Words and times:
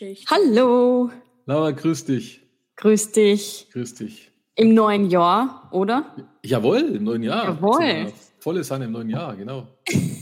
Filmgeschichte. 0.00 0.34
Hallo, 0.34 1.10
Laura, 1.46 1.70
grüß 1.72 2.06
dich. 2.06 2.40
grüß 2.76 3.12
dich. 3.12 3.68
Grüß 3.72 3.94
dich. 3.94 4.30
Im 4.54 4.72
neuen 4.74 5.10
Jahr, 5.10 5.68
oder? 5.72 6.16
Jawohl, 6.44 6.96
im 6.96 7.04
neuen 7.04 7.22
Jahr. 7.22 7.44
Jawohl. 7.44 7.84
Ja, 7.84 8.06
Volle 8.38 8.64
Sanne 8.64 8.86
im 8.86 8.92
neuen 8.92 9.10
Jahr, 9.10 9.36
genau. 9.36 9.68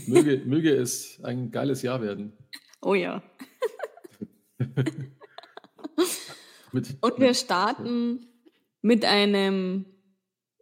möge, 0.07 0.41
möge 0.45 0.75
es 0.75 1.19
ein 1.23 1.51
geiles 1.51 1.81
Jahr 1.81 2.01
werden. 2.01 2.33
Oh 2.81 2.93
ja. 2.93 3.23
Mit, 6.71 6.97
Und 7.01 7.19
wir 7.19 7.33
starten 7.33 8.27
mit 8.81 9.03
einem, 9.03 9.85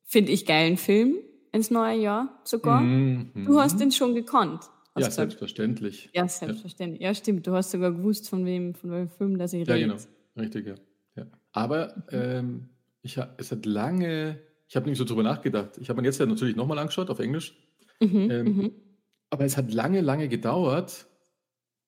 finde 0.05 0.31
ich, 0.31 0.45
geilen 0.45 0.77
Film 0.77 1.17
ins 1.51 1.69
neue 1.69 1.97
Jahr 1.97 2.39
sogar. 2.45 2.79
Mhm. 2.81 3.31
Du 3.45 3.59
hast 3.59 3.79
den 3.81 3.91
schon 3.91 4.15
gekonnt. 4.15 4.61
Hast 5.05 5.17
Ja, 5.17 5.23
selbstverständlich. 5.23 6.09
Ja, 6.13 6.27
selbstverständlich. 6.27 7.01
Ja. 7.01 7.13
stimmt. 7.13 7.45
Du 7.47 7.53
hast 7.53 7.71
sogar 7.71 7.91
gewusst, 7.91 8.29
von 8.29 8.45
wem, 8.45 8.73
von 8.73 8.91
welchem 8.91 9.09
Film 9.09 9.37
das 9.37 9.53
ich 9.53 9.67
Ja, 9.67 9.73
rede. 9.75 9.87
genau. 9.87 9.99
Richtig, 10.37 10.67
ja. 10.67 10.75
ja. 11.15 11.25
Aber 11.51 12.03
ähm, 12.11 12.69
ich, 13.01 13.17
es 13.37 13.51
hat 13.51 13.65
lange, 13.65 14.39
ich 14.67 14.75
habe 14.75 14.89
nicht 14.89 14.97
so 14.97 15.05
drüber 15.05 15.23
nachgedacht. 15.23 15.77
Ich 15.79 15.89
habe 15.89 16.01
ihn 16.01 16.05
jetzt 16.05 16.19
ja 16.19 16.25
natürlich 16.25 16.55
nochmal 16.55 16.77
angeschaut 16.79 17.09
auf 17.09 17.19
Englisch. 17.19 17.55
Mhm, 17.99 18.31
Ähm, 18.31 18.45
mhm. 18.55 18.71
Aber 19.29 19.43
es 19.45 19.57
hat 19.57 19.73
lange, 19.73 20.01
lange 20.01 20.29
gedauert, 20.29 21.07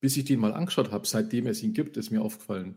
bis 0.02 0.17
ich 0.17 0.26
den 0.26 0.39
mal 0.39 0.53
angeschaut 0.53 0.92
habe. 0.92 1.08
Seitdem 1.08 1.48
es 1.48 1.64
ihn 1.64 1.73
gibt, 1.73 1.95
ist 1.98 2.11
mir 2.11 2.22
aufgefallen. 2.22 2.76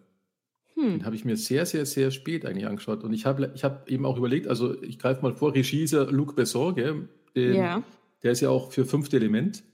Hm. 0.75 0.99
Den 0.99 1.05
habe 1.05 1.17
ich 1.17 1.25
mir 1.25 1.37
sehr, 1.37 1.67
sehr, 1.67 1.84
sehr 1.87 2.11
spät 2.11 2.47
eigentlich 2.47 2.67
angeschaut. 2.67 3.03
Und 3.05 3.12
ich 3.12 3.27
habe 3.27 3.51
ich 3.55 3.65
hab 3.65 3.89
eben 3.91 4.06
auch 4.06 4.17
überlegt, 4.17 4.49
also 4.49 4.81
ich 4.83 4.99
greife 4.99 5.23
mal 5.23 5.34
vor, 5.34 5.55
ja 5.55 6.03
Luc 6.05 6.37
Besson, 6.37 6.75
gell? 6.75 7.09
Den, 7.34 7.55
Ja. 7.55 7.83
Der 8.23 8.33
ist 8.33 8.41
ja 8.41 8.51
auch 8.51 8.71
für 8.71 8.84
Fünfte 8.84 9.17
Element, 9.17 9.65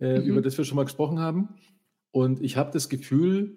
äh, 0.00 0.18
Mhm. 0.18 0.26
über 0.26 0.42
das 0.42 0.56
wir 0.58 0.64
schon 0.64 0.76
mal 0.76 0.84
gesprochen 0.84 1.18
haben. 1.20 1.48
Und 2.10 2.42
ich 2.42 2.56
habe 2.56 2.70
das 2.72 2.88
Gefühl, 2.88 3.56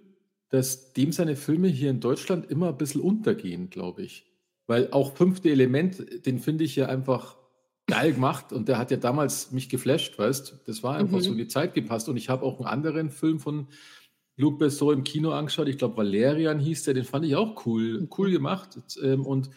dass 0.49 0.94
dem 0.94 1.11
seine 1.11 1.36
Filme 1.36 1.67
hier 1.67 1.89
in 1.89 1.99
Deutschland 1.99 2.49
immer 2.52 2.69
ein 2.69 2.77
bisschen 2.77 3.02
untergehen, 3.02 3.69
glaube 3.69 4.03
ich. 4.03 4.25
Weil 4.67 4.91
auch 4.91 5.16
Fünfte 5.16 5.49
Element, 5.49 6.25
den 6.25 6.39
finde 6.39 6.64
ich 6.64 6.75
ja 6.75 6.86
einfach 6.88 7.38
geil 7.88 8.14
gemacht 8.14 8.53
und 8.53 8.69
der 8.69 8.77
hat 8.77 8.91
ja 8.91 8.97
damals 8.97 9.52
mich 9.52 9.67
geflasht, 9.67 10.17
weißt 10.17 10.59
Das 10.66 10.83
war 10.83 10.95
einfach 10.95 11.17
Mhm. 11.17 11.21
so 11.21 11.31
in 11.31 11.38
die 11.38 11.47
Zeit 11.47 11.73
gepasst. 11.73 12.08
Und 12.08 12.17
ich 12.17 12.30
habe 12.30 12.44
auch 12.45 12.59
einen 12.59 12.67
anderen 12.67 13.09
Film 13.09 13.39
von 13.39 13.67
Luc 14.38 14.59
Besson 14.59 14.94
im 14.99 15.03
Kino 15.03 15.31
angeschaut. 15.31 15.67
Ich 15.67 15.77
glaube, 15.77 15.97
Valerian 15.97 16.59
hieß 16.59 16.83
der, 16.83 16.94
den 16.94 17.03
fand 17.03 17.25
ich 17.25 17.36
auch 17.36 17.66
cool, 17.66 18.08
cool 18.17 18.31
gemacht. 18.31 18.77
Ähm, 19.02 19.25
Und, 19.25 19.49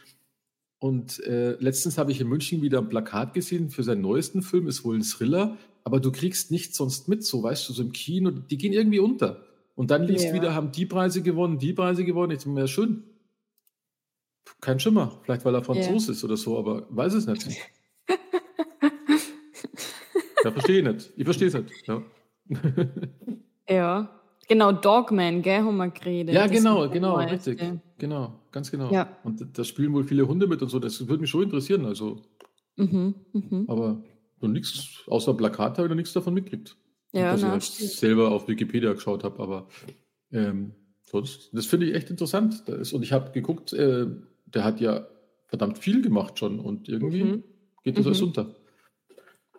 und 0.78 1.20
äh, 1.24 1.52
letztens 1.60 1.98
habe 1.98 2.10
ich 2.12 2.20
in 2.20 2.28
München 2.28 2.62
wieder 2.62 2.78
ein 2.78 2.88
Plakat 2.88 3.32
gesehen 3.34 3.70
für 3.70 3.82
seinen 3.82 4.02
neuesten 4.02 4.42
Film, 4.42 4.66
ist 4.66 4.84
wohl 4.84 4.96
ein 4.96 5.02
Thriller, 5.02 5.56
aber 5.86 6.00
du 6.00 6.10
kriegst 6.10 6.50
nichts 6.50 6.76
sonst 6.76 7.06
mit, 7.06 7.22
so 7.24 7.44
weißt 7.44 7.68
du, 7.68 7.72
so 7.72 7.80
im 7.80 7.92
Kino, 7.92 8.30
die 8.32 8.58
gehen 8.58 8.72
irgendwie 8.72 8.98
unter. 8.98 9.46
Und 9.76 9.92
dann 9.92 10.02
liest 10.02 10.24
Ja. 10.24 10.34
wieder, 10.34 10.52
haben 10.52 10.72
die 10.72 10.84
Preise 10.84 11.22
gewonnen, 11.22 11.58
die 11.60 11.72
Preise 11.72 12.04
gewonnen. 12.04 12.32
Ich 12.32 12.38
denke 12.38 12.50
mir, 12.54 12.60
ja, 12.62 12.66
schön. 12.66 13.04
Kein 14.60 14.80
Schimmer, 14.80 15.20
vielleicht 15.22 15.44
weil 15.44 15.54
er 15.54 15.62
Franzos 15.62 16.08
ist 16.08 16.24
oder 16.24 16.36
so, 16.36 16.58
aber 16.58 16.88
weiß 16.90 17.14
es 17.14 17.26
nicht. 17.28 17.46
ja, 20.44 20.50
verstehe 20.50 20.78
ich 20.80 20.84
nicht. 20.84 21.12
Ich 21.16 21.24
verstehe 21.24 21.48
es 21.48 21.54
nicht. 21.54 21.86
Ja. 21.86 22.02
Ja. 23.68 24.08
Genau, 24.48 24.70
Dogman, 24.70 25.42
gell, 25.42 25.62
haben 25.62 25.76
wir 25.76 25.90
geredet. 25.90 26.32
Ja, 26.32 26.46
genau, 26.46 26.88
genau, 26.88 27.16
richtig. 27.16 27.60
Genau, 27.98 28.38
ganz 28.52 28.70
genau. 28.70 28.92
Ja. 28.92 29.16
Und 29.24 29.44
da 29.58 29.64
spielen 29.64 29.92
wohl 29.92 30.04
viele 30.04 30.28
Hunde 30.28 30.46
mit 30.46 30.62
und 30.62 30.68
so. 30.68 30.78
Das 30.78 31.00
würde 31.08 31.20
mich 31.20 31.30
schon 31.30 31.42
interessieren. 31.42 31.84
Also, 31.84 32.22
Mhm, 32.76 33.14
mhm. 33.32 33.64
aber 33.66 34.04
so 34.46 34.52
nichts, 34.52 35.02
außer 35.06 35.34
Plakat 35.34 35.78
habe 35.78 35.86
ich 35.86 35.88
noch 35.90 35.96
nichts 35.96 36.12
davon 36.12 36.34
mitgekriegt. 36.34 36.76
Ja, 37.12 37.30
dass 37.32 37.40
ich 37.40 37.46
na, 37.46 37.52
halt 37.52 37.64
stimmt. 37.64 37.90
selber 37.90 38.30
auf 38.30 38.48
Wikipedia 38.48 38.92
geschaut 38.92 39.24
habe, 39.24 39.42
aber 39.42 39.68
ähm, 40.32 40.72
sonst, 41.04 41.50
das 41.52 41.66
finde 41.66 41.86
ich 41.86 41.94
echt 41.94 42.10
interessant. 42.10 42.62
Da 42.66 42.74
ist, 42.74 42.92
und 42.92 43.02
ich 43.02 43.12
habe 43.12 43.30
geguckt, 43.32 43.72
äh, 43.72 44.06
der 44.46 44.64
hat 44.64 44.80
ja 44.80 45.06
verdammt 45.46 45.78
viel 45.78 46.02
gemacht 46.02 46.38
schon 46.38 46.58
und 46.60 46.88
irgendwie 46.88 47.24
Mhm. 47.24 47.44
geht 47.84 47.96
das 47.96 48.04
Mhm. 48.04 48.08
alles 48.08 48.22
unter. 48.22 48.54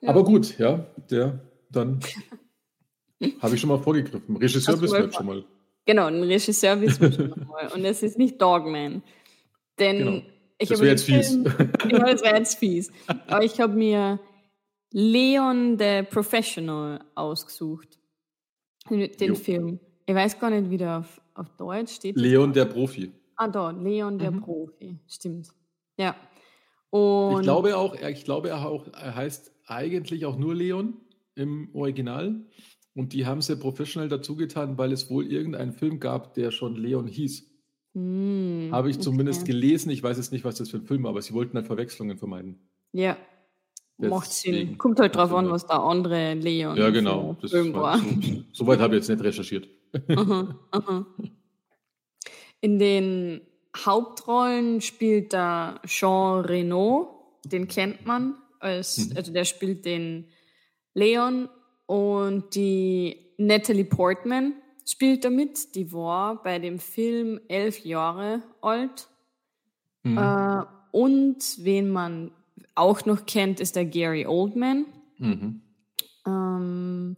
Ja. 0.01 0.09
Aber 0.09 0.23
gut, 0.23 0.57
ja, 0.59 0.85
der, 1.09 1.39
dann 1.71 1.99
habe 3.41 3.55
ich 3.55 3.61
schon 3.61 3.69
mal 3.69 3.79
vorgegriffen. 3.79 4.35
Regisseur 4.37 4.75
du 4.75 4.81
wissen 4.81 4.97
wir 5.05 5.11
schon 5.11 5.25
mal. 5.25 5.43
Genau, 5.85 6.05
ein 6.07 6.21
Regisseur 6.23 6.79
wissen 6.81 7.01
wir 7.01 7.11
schon 7.11 7.47
mal. 7.47 7.67
Und 7.73 7.85
es 7.85 8.03
ist 8.03 8.17
nicht 8.17 8.39
Dogman. 8.41 9.01
Denn 9.79 9.97
Genau. 9.97 10.21
ich 10.59 10.69
Das 10.69 10.79
wäre 10.81 10.91
jetzt 10.91 11.03
fies. 11.05 11.29
Film- 11.29 11.43
Genau, 11.89 12.05
das 12.11 12.21
wäre 12.21 12.37
jetzt 12.37 12.55
fies. 12.59 12.91
Aber 13.27 13.43
ich 13.43 13.59
habe 13.59 13.73
mir 13.73 14.19
Leon 14.91 15.77
the 15.77 16.03
Professional 16.09 16.99
ausgesucht. 17.15 17.99
Den 18.89 19.09
Jo. 19.19 19.35
Film. 19.35 19.79
Ich 20.05 20.15
weiß 20.15 20.39
gar 20.39 20.49
nicht, 20.49 20.69
wie 20.69 20.77
der 20.77 20.99
auf, 20.99 21.21
auf 21.33 21.49
Deutsch 21.57 21.93
steht. 21.95 22.15
Leon 22.15 22.53
der 22.53 22.65
Profi. 22.65 23.11
Ah, 23.35 23.47
da, 23.49 23.71
Leon 23.71 24.17
der 24.17 24.31
Mhm. 24.31 24.41
Profi. 24.41 24.97
Stimmt. 25.07 25.49
Ja. 25.97 26.15
Und 26.89 27.39
Ich 27.39 27.41
glaube 27.41 27.75
auch, 27.75 27.93
er- 27.95 28.09
ich 28.11 28.23
glaube, 28.23 28.55
auch, 28.55 28.87
er 28.93 29.15
heißt 29.15 29.51
eigentlich 29.65 30.25
auch 30.25 30.37
nur 30.37 30.55
Leon 30.55 30.93
im 31.35 31.69
Original. 31.73 32.45
Und 32.95 33.11
die 33.13 33.25
haben 33.25 33.41
sie 33.41 33.57
professionell 33.57 34.09
dazu 34.09 34.35
getan, 34.37 34.77
weil 34.77 34.91
es 34.93 35.09
wohl 35.09 35.27
irgendeinen 35.31 35.73
Film 35.73 35.99
gab, 35.99 36.33
der 36.33 36.49
schon 36.51 36.75
Leon 36.77 37.05
hieß. 37.07 37.45
Hm, 37.93 38.69
Habe 38.71 38.89
ich 38.89 38.99
zumindest 38.99 39.41
okay. 39.41 39.51
gelesen. 39.51 39.89
Ich 39.91 40.01
weiß 40.01 40.17
jetzt 40.17 40.31
nicht, 40.31 40.45
was 40.45 40.55
das 40.55 40.69
für 40.69 40.77
ein 40.77 40.85
Film 40.85 41.03
war, 41.03 41.09
aber 41.11 41.21
sie 41.21 41.33
wollten 41.33 41.57
halt 41.57 41.67
Verwechslungen 41.67 42.17
vermeiden. 42.17 42.69
Ja. 42.93 43.17
Macht 43.99 44.31
Sinn. 44.31 44.77
Kommt 44.77 44.99
halt 44.99 45.15
drauf 45.15 45.33
an, 45.33 45.49
was 45.49 45.65
der 45.65 45.79
andere 45.79 46.35
Leon 46.35 46.77
Ja, 46.77 46.89
genau. 46.91 47.35
Das 47.41 47.51
war 47.53 47.73
war. 47.73 47.97
so, 47.99 48.05
soweit 48.53 48.79
habe 48.79 48.95
ich 48.95 49.01
jetzt 49.01 49.09
nicht 49.09 49.23
recherchiert. 49.23 49.67
Aha, 50.09 50.55
aha. 50.71 51.05
In 52.61 52.79
den 52.79 53.41
Hauptrollen 53.75 54.81
spielt 54.81 55.33
da 55.33 55.79
Jean 55.85 56.41
Reno, 56.45 57.39
den 57.45 57.67
kennt 57.67 58.05
man, 58.05 58.35
als, 58.59 58.97
Mhm. 59.09 59.17
also 59.17 59.31
der 59.33 59.45
spielt 59.45 59.85
den 59.85 60.27
Leon 60.93 61.49
und 61.85 62.55
die 62.55 63.33
Natalie 63.37 63.85
Portman 63.85 64.53
spielt 64.85 65.23
damit. 65.25 65.75
Die 65.75 65.91
war 65.93 66.41
bei 66.41 66.57
dem 66.59 66.79
Film 66.79 67.39
elf 67.47 67.85
Jahre 67.85 68.41
alt. 68.61 69.07
Mhm. 70.03 70.17
Äh, 70.17 70.63
und 70.91 71.37
wen 71.59 71.89
man 71.89 72.31
auch 72.77 73.05
noch 73.05 73.25
kennt, 73.25 73.59
ist 73.59 73.75
der 73.75 73.85
Gary 73.85 74.25
Oldman. 74.25 74.85
Mhm. 75.17 75.61
Ähm, 76.25 77.17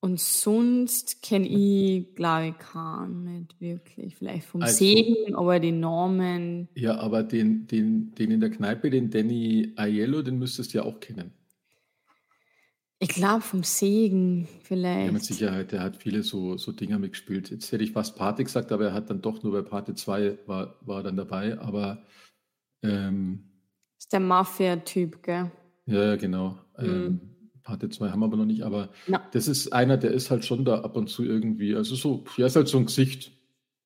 und 0.00 0.18
sonst 0.18 1.22
kenne 1.22 1.46
ich, 1.46 2.14
glaube 2.16 2.48
ich, 2.48 2.58
keinen 2.58 3.22
nicht 3.24 3.60
wirklich. 3.60 4.16
Vielleicht 4.16 4.46
vom 4.46 4.62
Also- 4.62 4.78
Segen, 4.78 5.34
aber 5.36 5.60
die 5.60 5.70
Namen. 5.72 6.68
Ja, 6.74 6.98
aber 6.98 7.22
den, 7.22 7.66
den, 7.68 8.12
den 8.16 8.30
in 8.32 8.40
der 8.40 8.50
Kneipe, 8.50 8.90
den 8.90 9.10
Danny 9.10 9.72
Aiello, 9.76 10.22
den 10.22 10.38
müsstest 10.38 10.74
du 10.74 10.78
ja 10.78 10.84
auch 10.84 10.98
kennen. 10.98 11.32
Ich 12.98 13.08
glaube 13.08 13.40
vom 13.42 13.64
Segen 13.64 14.46
vielleicht. 14.62 15.06
Ja, 15.06 15.12
mit 15.12 15.24
Sicherheit. 15.24 15.72
Der 15.72 15.80
hat 15.80 15.96
viele 15.96 16.22
so, 16.22 16.56
so 16.56 16.70
Dinger 16.70 16.98
mitgespielt. 17.00 17.50
Jetzt 17.50 17.70
hätte 17.72 17.82
ich 17.82 17.90
fast 17.92 18.16
Pate 18.16 18.44
gesagt, 18.44 18.70
aber 18.70 18.86
er 18.86 18.92
hat 18.94 19.10
dann 19.10 19.20
doch 19.22 19.42
nur 19.42 19.52
bei 19.52 19.62
Pate 19.68 19.94
2 19.96 20.38
war, 20.46 20.76
war 20.82 20.98
er 20.98 21.02
dann 21.04 21.16
dabei. 21.16 21.58
Aber 21.58 22.04
ähm, 22.82 23.51
ist 24.02 24.12
der 24.12 24.20
Mafia-Typ, 24.20 25.22
gell? 25.22 25.50
ja, 25.86 26.04
ja, 26.04 26.16
genau. 26.16 26.58
Mhm. 26.78 26.84
Ähm, 26.86 27.20
Pate 27.62 27.88
2 27.88 28.10
haben 28.10 28.18
wir 28.20 28.26
aber 28.26 28.36
noch 28.36 28.44
nicht. 28.44 28.62
Aber 28.62 28.88
Na. 29.06 29.22
das 29.32 29.46
ist 29.46 29.72
einer, 29.72 29.96
der 29.96 30.10
ist 30.10 30.30
halt 30.32 30.44
schon 30.44 30.64
da 30.64 30.80
ab 30.80 30.96
und 30.96 31.08
zu 31.08 31.24
irgendwie. 31.24 31.76
Also 31.76 31.94
so, 31.94 32.24
ja, 32.36 32.46
ist 32.46 32.56
halt 32.56 32.66
so 32.66 32.78
ein 32.78 32.86
Gesicht, 32.86 33.30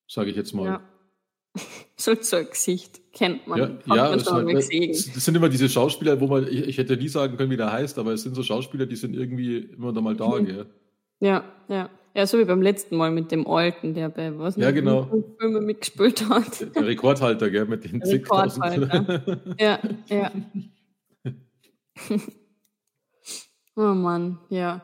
sage 0.07 0.31
ich 0.31 0.35
jetzt 0.35 0.53
mal. 0.53 0.65
Ja. 0.65 0.81
So, 1.99 2.13
so 2.21 2.37
ein 2.37 2.47
Gesicht 2.47 3.01
kennt 3.11 3.47
man. 3.47 3.57
Ja, 3.57 3.65
Hat 3.65 3.87
ja 3.87 3.95
man 4.33 4.45
halt, 4.45 4.55
das 4.55 5.25
sind 5.25 5.33
immer 5.35 5.49
diese 5.49 5.67
Schauspieler, 5.67 6.21
wo 6.21 6.27
man, 6.27 6.47
ich, 6.47 6.67
ich 6.67 6.77
hätte 6.77 6.95
nie 6.95 7.07
sagen 7.07 7.37
können, 7.37 7.49
wie 7.49 7.57
der 7.57 7.71
heißt, 7.71 7.97
aber 7.97 8.13
es 8.13 8.21
sind 8.21 8.35
so 8.35 8.43
Schauspieler, 8.43 8.85
die 8.85 8.95
sind 8.95 9.15
irgendwie 9.15 9.57
immer 9.57 9.91
da 9.93 10.01
mal 10.01 10.15
da, 10.15 10.39
Mhm. 10.39 10.45
gell? 10.45 10.65
Ja, 11.19 11.43
ja. 11.67 11.89
Ja, 12.17 12.25
so 12.25 12.39
wie 12.39 12.45
beim 12.45 12.63
letzten 12.63 12.95
Mal 12.97 13.11
mit 13.11 13.31
dem 13.31 13.45
Alten, 13.47 13.93
der 13.93 14.09
bei 14.09 14.35
was 14.39 14.55
Ja, 14.55 14.71
genau. 14.71 15.05
wie 15.05 15.21
viele 15.21 15.35
Filme 15.39 15.61
mitgespielt 15.61 16.27
hat. 16.27 16.59
Der, 16.61 16.67
der 16.69 16.87
Rekordhalter, 16.87 17.51
gell, 17.51 17.65
mit 17.65 17.83
den. 17.83 18.01
Rekordhalter. 18.01 19.37
Ja, 19.59 19.79
ja. 20.09 20.31
oh 23.75 23.93
Mann, 23.93 24.39
ja. 24.49 24.81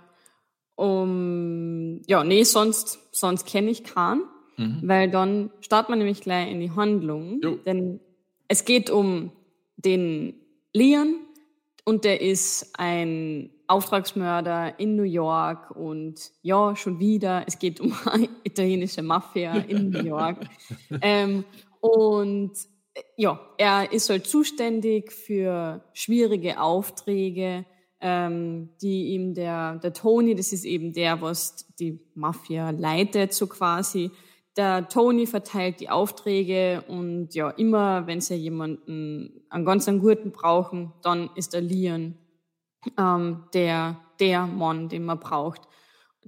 Um, 0.75 2.01
ja, 2.07 2.23
nee, 2.23 2.43
sonst, 2.43 2.99
sonst 3.11 3.47
kenne 3.47 3.71
ich 3.71 3.83
keinen, 3.83 4.23
Mhm. 4.57 4.81
weil 4.83 5.09
dann 5.09 5.49
startet 5.61 5.89
man 5.89 5.97
nämlich 5.97 6.21
gleich 6.21 6.51
in 6.51 6.59
die 6.59 6.69
Handlung. 6.69 7.41
Jo. 7.41 7.55
Denn 7.65 7.99
es 8.47 8.65
geht 8.65 8.91
um 8.91 9.31
den 9.77 10.35
Leon 10.73 11.15
und 11.83 12.05
der 12.05 12.21
ist 12.21 12.73
ein 12.77 13.49
Auftragsmörder 13.73 14.79
in 14.79 14.95
New 14.95 15.03
York 15.03 15.71
und 15.71 16.31
ja, 16.43 16.75
schon 16.75 16.99
wieder, 16.99 17.43
es 17.47 17.57
geht 17.57 17.79
um 17.79 17.93
italienische 18.43 19.01
Mafia 19.01 19.55
in 19.55 19.89
New 19.89 20.03
York. 20.03 20.37
ähm, 21.01 21.43
und 21.81 22.51
ja, 23.17 23.39
er 23.57 23.91
ist 23.91 24.09
halt 24.09 24.27
zuständig 24.27 25.11
für 25.11 25.83
schwierige 25.93 26.61
Aufträge, 26.61 27.65
ähm, 27.99 28.69
die 28.81 29.13
ihm 29.13 29.33
der, 29.33 29.77
der 29.77 29.93
Tony, 29.93 30.35
das 30.35 30.53
ist 30.53 30.65
eben 30.65 30.93
der, 30.93 31.21
was 31.21 31.73
die 31.79 31.99
Mafia 32.13 32.69
leitet, 32.69 33.33
so 33.33 33.47
quasi, 33.47 34.11
der 34.55 34.87
Tony 34.87 35.25
verteilt 35.25 35.79
die 35.79 35.89
Aufträge 35.89 36.83
und 36.87 37.33
ja, 37.33 37.49
immer 37.49 38.05
wenn 38.05 38.21
sie 38.21 38.35
jemanden, 38.35 39.41
einen 39.49 39.65
ganz 39.65 39.87
einen 39.87 39.99
guten 39.99 40.31
brauchen, 40.31 40.93
dann 41.01 41.31
ist 41.35 41.53
der 41.53 41.61
Leon 41.61 42.19
ähm, 42.97 43.43
der, 43.53 43.99
der 44.19 44.45
Mann, 44.47 44.89
den 44.89 45.05
man 45.05 45.19
braucht. 45.19 45.61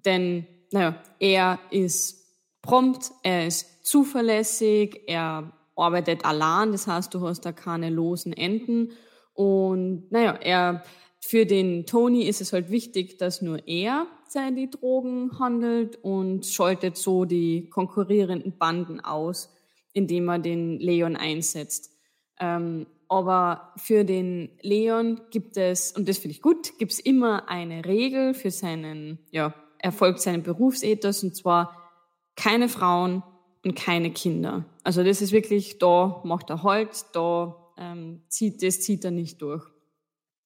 Denn, 0.06 0.46
naja, 0.72 1.02
er 1.20 1.60
ist 1.72 2.26
prompt, 2.62 3.12
er 3.24 3.48
ist 3.48 3.86
zuverlässig, 3.86 5.02
er 5.08 5.52
arbeitet 5.76 6.26
allein, 6.26 6.72
das 6.72 6.88
heißt, 6.88 7.14
du 7.14 7.22
hast 7.28 7.42
da 7.42 7.52
keine 7.52 7.90
losen 7.90 8.34
Enden. 8.34 8.92
Und 9.34 10.12
naja, 10.12 10.34
er, 10.42 10.84
für 11.20 11.46
den 11.46 11.86
Tony 11.86 12.24
ist 12.24 12.42
es 12.42 12.54
halt 12.54 12.70
wichtig, 12.70 13.18
dass 13.18 13.42
nur 13.42 13.68
er 13.68 14.08
seine 14.28 14.68
Drogen 14.68 15.38
handelt 15.40 15.98
und 16.04 16.46
schaltet 16.46 16.98
so 16.98 17.26
die 17.26 17.70
konkurrierenden 17.70 18.58
Banden 18.58 19.00
aus, 19.00 19.54
indem 19.94 20.30
er 20.30 20.40
den 20.40 20.80
Leon 20.80 21.16
einsetzt. 21.16 21.92
Ähm, 22.40 22.86
aber 23.08 23.74
für 23.78 24.04
den 24.04 24.50
Leon 24.62 25.22
gibt 25.32 25.58
es, 25.58 25.92
und 25.92 26.08
das 26.10 26.18
finde 26.18 26.36
ich 26.36 26.42
gut, 26.42 26.78
gibt 26.78 26.94
es 26.94 27.00
immer 27.00 27.50
eine 27.50 27.86
Regel 27.86 28.34
für 28.34 28.52
seinen 28.52 29.20
ja, 29.32 29.54
Erfolg, 29.80 30.20
seinen 30.20 30.44
Berufsethos, 30.44 31.24
und 31.24 31.36
zwar 31.36 31.92
keine 32.36 32.70
Frauen 32.70 33.24
und 33.64 33.76
keine 33.76 34.12
Kinder. 34.12 34.66
Also 34.84 35.04
das 35.04 35.22
ist 35.22 35.32
wirklich, 35.32 35.80
da 35.80 36.22
macht 36.24 36.50
er 36.50 36.64
Halt, 36.64 37.06
da 37.14 37.56
ähm, 37.78 38.22
zieht, 38.30 38.62
das 38.64 38.82
zieht 38.82 39.04
er 39.06 39.12
nicht 39.12 39.42
durch. 39.42 39.64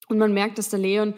Und 0.08 0.18
man 0.18 0.34
merkt, 0.34 0.58
dass 0.58 0.70
der 0.70 0.80
Leon 0.80 1.14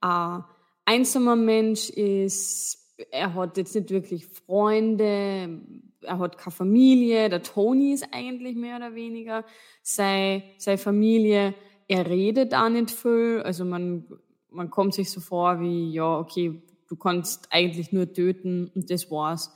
ein 0.00 0.44
einsamer 0.84 1.36
Mensch 1.36 1.90
ist, 1.90 2.78
er 3.10 3.34
hat 3.34 3.56
jetzt 3.56 3.74
nicht 3.74 3.90
wirklich 3.90 4.26
Freunde, 4.26 5.60
er 6.04 6.18
hat 6.18 6.38
keine 6.38 6.52
Familie, 6.52 7.28
der 7.28 7.42
Tony 7.42 7.92
ist 7.92 8.06
eigentlich 8.12 8.56
mehr 8.56 8.76
oder 8.76 8.94
weniger 8.94 9.44
seine, 9.82 10.42
seine 10.58 10.78
Familie. 10.78 11.54
Er 11.88 12.06
redet 12.08 12.54
auch 12.54 12.68
nicht 12.68 12.90
viel, 12.90 13.42
also 13.44 13.64
man, 13.64 14.04
man 14.50 14.70
kommt 14.70 14.94
sich 14.94 15.10
so 15.10 15.20
vor 15.20 15.60
wie, 15.60 15.92
ja, 15.92 16.18
okay, 16.18 16.62
du 16.88 16.96
kannst 16.96 17.48
eigentlich 17.50 17.92
nur 17.92 18.12
töten 18.12 18.70
und 18.74 18.90
das 18.90 19.10
war's. 19.10 19.52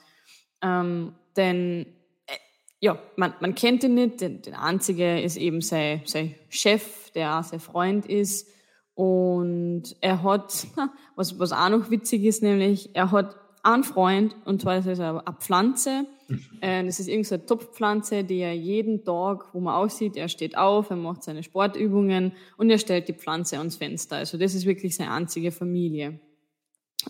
Ähm, 0.63 1.15
denn, 1.37 1.87
äh, 2.27 2.37
ja, 2.81 2.99
man, 3.17 3.35
man 3.41 3.55
kennt 3.55 3.85
ihn 3.85 3.95
nicht, 3.95 4.21
der, 4.21 4.31
der 4.31 4.63
einzige 4.63 5.21
ist 5.21 5.37
eben 5.37 5.61
sein, 5.61 6.03
sein 6.05 6.35
Chef, 6.49 7.11
der 7.13 7.39
auch 7.39 7.45
sein 7.45 7.61
Freund 7.61 8.07
ist. 8.07 8.49
Und 8.95 9.97
er 10.01 10.23
hat, 10.25 10.67
was, 11.17 11.39
was 11.39 11.53
auch 11.53 11.69
noch 11.69 11.91
witzig 11.91 12.25
ist, 12.25 12.43
nämlich, 12.43 12.95
er 12.95 13.13
hat 13.13 13.37
einen 13.75 13.85
Freund, 13.85 14.37
und 14.45 14.63
zwar 14.63 14.79
ist 14.79 14.87
es 14.87 15.01
eine 15.01 15.23
Pflanze. 15.39 16.07
Äh, 16.61 16.85
das 16.85 17.01
ist 17.01 17.09
irgendeine 17.09 17.47
Topfpflanze, 17.47 18.25
die 18.25 18.39
er 18.39 18.55
jeden 18.55 19.05
Tag, 19.05 19.55
wo 19.55 19.61
man 19.61 19.75
aussieht, 19.75 20.17
er 20.17 20.29
steht 20.29 20.59
auf, 20.59 20.91
er 20.91 20.97
macht 20.97 21.23
seine 21.23 21.43
Sportübungen 21.43 22.33
und 22.57 22.71
er 22.71 22.79
stellt 22.79 23.09
die 23.09 23.15
Pflanze 23.15 23.59
ans 23.59 23.77
Fenster. 23.77 24.17
Also 24.17 24.37
das 24.37 24.55
ist 24.55 24.67
wirklich 24.67 24.97
seine 24.97 25.13
einzige 25.13 25.53
Familie. 25.53 26.21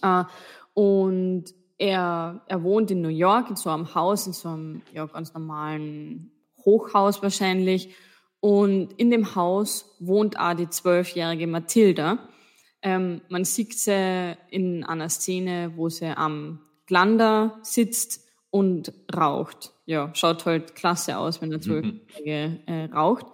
Äh, 0.03 0.25
und 0.75 1.47
er, 1.79 2.43
er 2.47 2.63
wohnt 2.63 2.91
in 2.91 3.01
New 3.01 3.09
York 3.09 3.51
in 3.51 3.57
so 3.57 3.71
einem 3.71 3.95
Haus, 3.95 4.27
in 4.27 4.33
so 4.33 4.49
einem 4.49 4.83
ja, 4.93 5.07
ganz 5.07 5.33
normalen 5.33 6.31
Hochhaus 6.65 7.23
wahrscheinlich. 7.23 7.95
Und 8.41 8.93
in 8.93 9.11
dem 9.11 9.35
Haus 9.35 9.97
wohnt 9.99 10.39
auch 10.39 10.55
die 10.55 10.69
zwölfjährige 10.69 11.47
Mathilda. 11.47 12.29
Ähm, 12.83 13.21
man 13.29 13.45
sieht 13.45 13.79
sie 13.79 14.37
in 14.51 14.85
einer 14.85 15.09
Szene, 15.09 15.73
wo 15.77 15.89
sie 15.89 16.17
am 16.17 16.61
Glander 16.87 17.59
sitzt 17.63 18.27
und 18.51 18.93
raucht. 19.15 19.73
Ja, 19.87 20.11
schaut 20.15 20.47
halt 20.47 20.75
klasse 20.75 21.19
aus, 21.19 21.43
wenn 21.43 21.53
er 21.53 21.61
Zwölfjährige 21.61 22.61
äh, 22.67 22.85
raucht. 22.93 23.27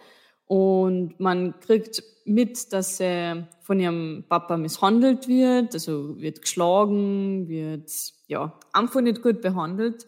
Und 0.47 1.19
man 1.21 1.59
kriegt 1.61 2.03
mit, 2.25 2.73
dass 2.73 2.99
sie 2.99 3.45
von 3.61 3.81
ihrem 3.81 4.25
Papa 4.29 4.57
misshandelt 4.57 5.29
wird, 5.29 5.75
also 5.75 6.21
wird 6.21 6.43
geschlagen, 6.43 7.49
wird 7.49 7.91
ja 8.27 8.59
einfach 8.73 9.01
nicht 9.01 9.23
gut 9.23 9.41
behandelt. 9.41 10.07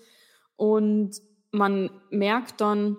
Und 0.57 1.21
man 1.53 1.91
merkt 2.11 2.61
dann, 2.61 2.97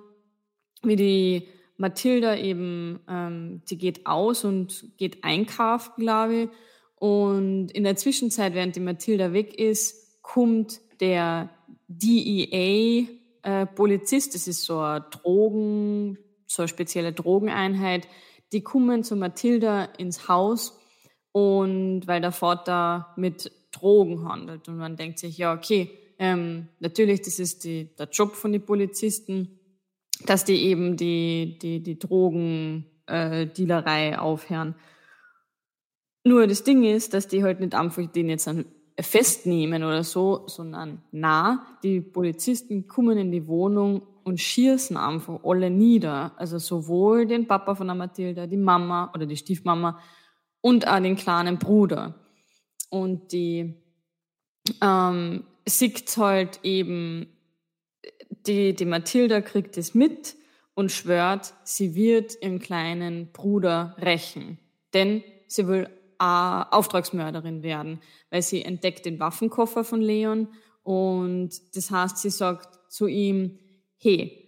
wie 0.84 0.96
die 0.96 1.48
Mathilda 1.78 2.36
eben, 2.36 3.00
ähm, 3.08 3.62
die 3.70 3.78
geht 3.78 4.06
aus 4.06 4.44
und 4.44 4.86
geht 4.98 5.24
einkaufen, 5.24 5.94
glaube 5.98 6.36
ich. 6.36 6.50
Und 6.96 7.72
in 7.72 7.84
der 7.84 7.96
Zwischenzeit, 7.96 8.54
während 8.56 8.76
die 8.76 8.82
Mathilda 8.82 9.32
weg 9.34 9.58
ist, 9.60 10.22
kommt 10.24 10.82
der 11.00 11.50
DEA-Polizist, 11.88 13.10
äh, 14.30 14.34
das 14.34 14.48
ist 14.48 14.64
so 14.64 14.80
eine 14.80 15.06
Drogen, 15.12 16.18
so 16.48 16.64
eine 16.64 16.68
spezielle 16.68 17.14
Drogeneinheit, 17.14 18.08
die 18.52 18.62
kommen 18.62 19.04
zu 19.04 19.16
Mathilda 19.16 19.86
ins 19.98 20.28
Haus 20.28 20.80
und 21.32 22.08
weil 22.08 22.22
der 22.22 22.32
Vater 22.32 23.14
mit 23.16 23.52
Drogen 23.72 24.28
handelt. 24.28 24.68
Und 24.68 24.78
man 24.78 24.96
denkt 24.96 25.20
sich, 25.20 25.38
ja, 25.38 25.54
okay, 25.54 25.92
ähm, 26.18 26.70
natürlich, 26.80 27.22
das 27.22 27.38
ist 27.38 27.64
die, 27.64 27.96
der 27.96 28.10
Job 28.10 28.34
von 28.34 28.52
den 28.52 28.66
Polizisten, 28.66 29.57
dass 30.30 30.46
die 30.46 30.66
eben 30.66 30.98
die, 30.98 31.58
die, 31.62 31.82
die 31.82 31.98
Drogendealerei 31.98 34.12
äh, 34.12 34.16
aufhören. 34.16 34.76
Nur 36.24 36.48
das 36.48 36.64
Ding 36.64 36.84
ist, 36.84 37.14
dass 37.14 37.28
die 37.28 37.44
halt 37.44 37.60
nicht 37.60 37.74
einfach 37.74 38.06
den 38.08 38.30
jetzt 38.30 38.50
festnehmen 39.00 39.84
oder 39.84 40.04
so, 40.04 40.44
sondern 40.48 41.04
na, 41.12 41.66
die 41.84 42.02
Polizisten 42.02 42.88
kommen 42.88 43.18
in 43.18 43.32
die 43.32 43.48
Wohnung 43.48 44.02
und 44.24 44.42
schießen 44.42 44.98
einfach 44.98 45.40
alle 45.44 45.70
nieder. 45.70 46.34
Also 46.36 46.58
sowohl 46.58 47.28
den 47.28 47.48
Papa 47.48 47.76
von 47.76 47.88
der 47.88 47.96
Mathilda, 47.96 48.48
die 48.48 48.58
Mama 48.58 49.12
oder 49.14 49.26
die 49.26 49.38
Stiefmama 49.38 50.00
und 50.62 50.88
auch 50.88 51.00
den 51.00 51.16
kleinen 51.16 51.58
Bruder. 51.58 52.16
Und 52.90 53.32
die 53.32 53.76
ähm, 54.82 55.44
sieht 55.66 56.18
halt 56.18 56.60
eben 56.64 57.28
die, 58.46 58.74
die 58.74 58.86
Mathilda 58.86 59.42
kriegt 59.42 59.78
es 59.78 59.94
mit 59.94 60.36
und 60.74 60.92
schwört, 60.92 61.54
sie 61.64 61.96
wird 61.96 62.42
ihren 62.42 62.60
kleinen 62.60 63.32
Bruder 63.32 63.96
rächen. 64.00 64.60
Denn 64.94 65.24
sie 65.48 65.68
will 65.68 65.90
Auftragsmörderin 66.20 67.62
werden, 67.62 68.00
weil 68.32 68.42
sie 68.42 68.64
entdeckt 68.64 69.06
den 69.06 69.20
Waffenkoffer 69.20 69.84
von 69.84 70.02
Leon 70.02 70.48
und 70.88 71.50
das 71.76 71.92
heißt, 71.92 72.18
sie 72.18 72.30
sagt 72.30 72.80
zu 72.90 73.08
ihm, 73.08 73.60
hey, 73.98 74.48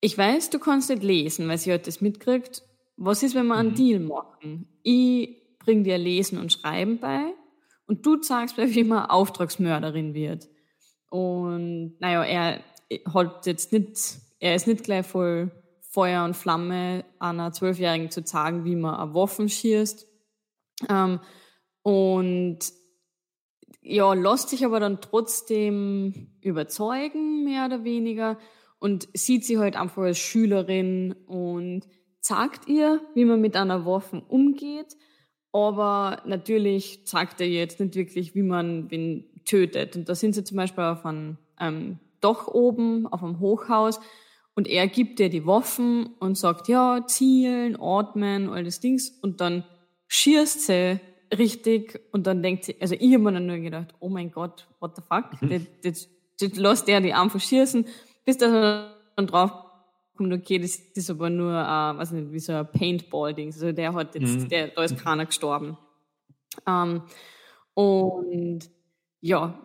ich 0.00 0.16
weiß, 0.16 0.50
du 0.50 0.58
kannst 0.58 0.90
nicht 0.90 1.02
lesen, 1.02 1.48
weil 1.48 1.58
sie 1.58 1.72
hat 1.72 1.86
das 1.86 2.00
mitkriegt. 2.00 2.62
Was 2.96 3.22
ist, 3.22 3.34
wenn 3.34 3.46
wir 3.46 3.56
einen 3.56 3.70
mhm. 3.70 3.74
Deal 3.74 4.00
machen? 4.00 4.68
Ich 4.82 5.58
bring 5.58 5.84
dir 5.84 5.98
Lesen 5.98 6.38
und 6.38 6.52
Schreiben 6.52 6.98
bei 6.98 7.32
und 7.86 8.04
du 8.04 8.22
sagst 8.22 8.58
mir, 8.58 8.74
wie 8.74 8.84
man 8.84 9.06
Auftragsmörderin 9.06 10.14
wird. 10.14 10.48
Und 11.10 11.96
naja, 11.98 12.24
er 12.24 12.60
hat 13.12 13.46
jetzt 13.46 13.72
nicht, 13.72 14.18
er 14.40 14.54
ist 14.54 14.66
nicht 14.66 14.84
gleich 14.84 15.06
voll 15.06 15.50
Feuer 15.80 16.24
und 16.24 16.36
Flamme 16.36 17.04
einer 17.18 17.52
Zwölfjährigen 17.52 18.10
zu 18.10 18.22
sagen, 18.24 18.64
wie 18.64 18.76
man 18.76 18.94
eine 18.94 19.14
Waffen 19.14 19.48
schießt. 19.48 20.06
Ähm, 20.88 21.20
und 21.82 22.58
ja, 23.80 24.12
lässt 24.12 24.50
sich 24.50 24.64
aber 24.64 24.80
dann 24.80 25.00
trotzdem 25.00 26.36
überzeugen, 26.40 27.44
mehr 27.44 27.66
oder 27.66 27.84
weniger, 27.84 28.38
und 28.78 29.08
sieht 29.12 29.44
sie 29.44 29.58
halt 29.58 29.76
einfach 29.76 30.02
als 30.02 30.18
Schülerin 30.18 31.14
und 31.26 31.82
sagt 32.20 32.68
ihr, 32.68 33.00
wie 33.14 33.24
man 33.24 33.40
mit 33.40 33.56
einer 33.56 33.86
Waffe 33.86 34.22
umgeht. 34.28 34.96
Aber 35.52 36.22
natürlich 36.26 37.00
sagt 37.04 37.40
er 37.40 37.48
jetzt 37.48 37.80
nicht 37.80 37.96
wirklich, 37.96 38.34
wie 38.34 38.42
man 38.42 38.90
wen 38.90 39.24
tötet. 39.44 39.96
Und 39.96 40.08
da 40.08 40.14
sind 40.14 40.34
sie 40.34 40.44
zum 40.44 40.58
Beispiel 40.58 40.84
auf 40.84 41.04
einem 41.04 41.38
ähm, 41.58 41.98
Dach 42.20 42.48
oben, 42.48 43.06
auf 43.06 43.22
einem 43.22 43.40
Hochhaus. 43.40 44.00
Und 44.54 44.66
er 44.66 44.88
gibt 44.88 45.20
ihr 45.20 45.28
die 45.28 45.46
Waffen 45.46 46.14
und 46.18 46.36
sagt, 46.36 46.68
ja, 46.68 47.06
zielen, 47.06 47.80
atmen, 47.80 48.48
all 48.50 48.64
das 48.64 48.80
Dings. 48.80 49.10
Und 49.22 49.40
dann 49.40 49.64
schießt 50.08 50.66
sie 50.66 51.00
richtig 51.36 52.00
und 52.12 52.26
dann 52.26 52.42
denkt 52.42 52.64
sie, 52.64 52.76
also 52.80 52.94
ich 52.98 53.12
habe 53.12 53.24
mir 53.24 53.32
dann 53.32 53.46
nur 53.46 53.58
gedacht, 53.58 53.94
oh 54.00 54.08
mein 54.08 54.30
Gott, 54.30 54.66
what 54.80 54.96
the 54.96 55.02
fuck, 55.02 55.40
mhm. 55.42 55.50
das, 55.50 55.62
das, 55.82 56.08
das 56.40 56.58
lässt 56.58 56.88
der 56.88 57.00
die 57.00 57.12
einfach 57.12 57.40
schießen, 57.40 57.86
bis 58.24 58.36
er 58.36 58.94
dann 59.16 59.26
drauf 59.26 59.52
kommt, 60.16 60.32
okay, 60.32 60.58
das, 60.58 60.78
das 60.94 61.04
ist 61.04 61.10
aber 61.10 61.30
nur, 61.30 61.52
äh, 61.52 61.98
weiß 61.98 62.12
nicht, 62.12 62.32
wie 62.32 62.40
so 62.40 62.52
ein 62.52 62.70
Paintball-Ding, 62.70 63.48
also 63.48 63.72
der 63.72 63.94
hat 63.94 64.14
jetzt, 64.14 64.40
mhm. 64.40 64.48
der, 64.48 64.68
da 64.68 64.82
ist 64.82 64.98
keiner 64.98 65.26
gestorben. 65.26 65.76
Ähm, 66.66 67.02
und 67.74 68.60
ja, 69.20 69.58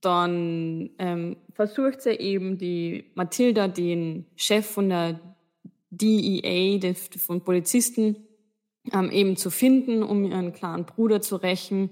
dann 0.00 0.90
ähm, 0.98 1.36
versucht 1.52 2.02
sie 2.02 2.10
eben 2.10 2.58
die 2.58 3.10
Mathilda, 3.14 3.68
den 3.68 4.26
Chef 4.36 4.66
von 4.66 4.88
der 4.88 5.20
DEA, 5.90 6.78
den, 6.78 6.94
von 6.94 7.42
Polizisten, 7.42 8.16
ähm, 8.92 9.10
eben 9.10 9.36
zu 9.36 9.50
finden, 9.50 10.02
um 10.02 10.24
ihren 10.24 10.52
kleinen 10.52 10.84
Bruder 10.84 11.20
zu 11.20 11.36
rächen. 11.36 11.90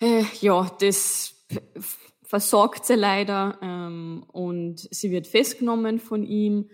Äh, 0.00 0.24
ja, 0.40 0.70
das 0.80 1.46
versorgt 2.22 2.86
sie 2.86 2.94
leider 2.94 3.58
ähm, 3.62 4.24
und 4.32 4.88
sie 4.90 5.10
wird 5.10 5.26
festgenommen 5.26 5.98
von 5.98 6.24
ihm. 6.24 6.70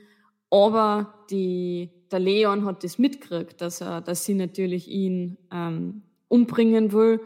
Aber 0.51 1.25
die, 1.31 1.91
der 2.11 2.21
Leon 2.21 2.65
hat 2.65 2.85
das 2.85 2.99
mitgekriegt, 2.99 3.61
dass 3.61 3.81
er, 3.81 4.01
dass 4.01 4.25
sie 4.25 4.35
natürlich 4.35 4.89
ihn 4.89 5.37
ähm, 5.53 6.03
umbringen 6.29 6.93
will 6.93 7.21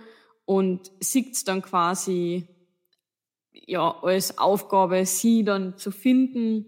und 0.45 0.91
sieht 1.01 1.47
dann 1.47 1.63
quasi 1.63 2.47
ja 3.67 3.99
als 4.03 4.39
Aufgabe, 4.39 5.05
sie 5.07 5.45
dann 5.45 5.77
zu 5.77 5.91
finden, 5.91 6.67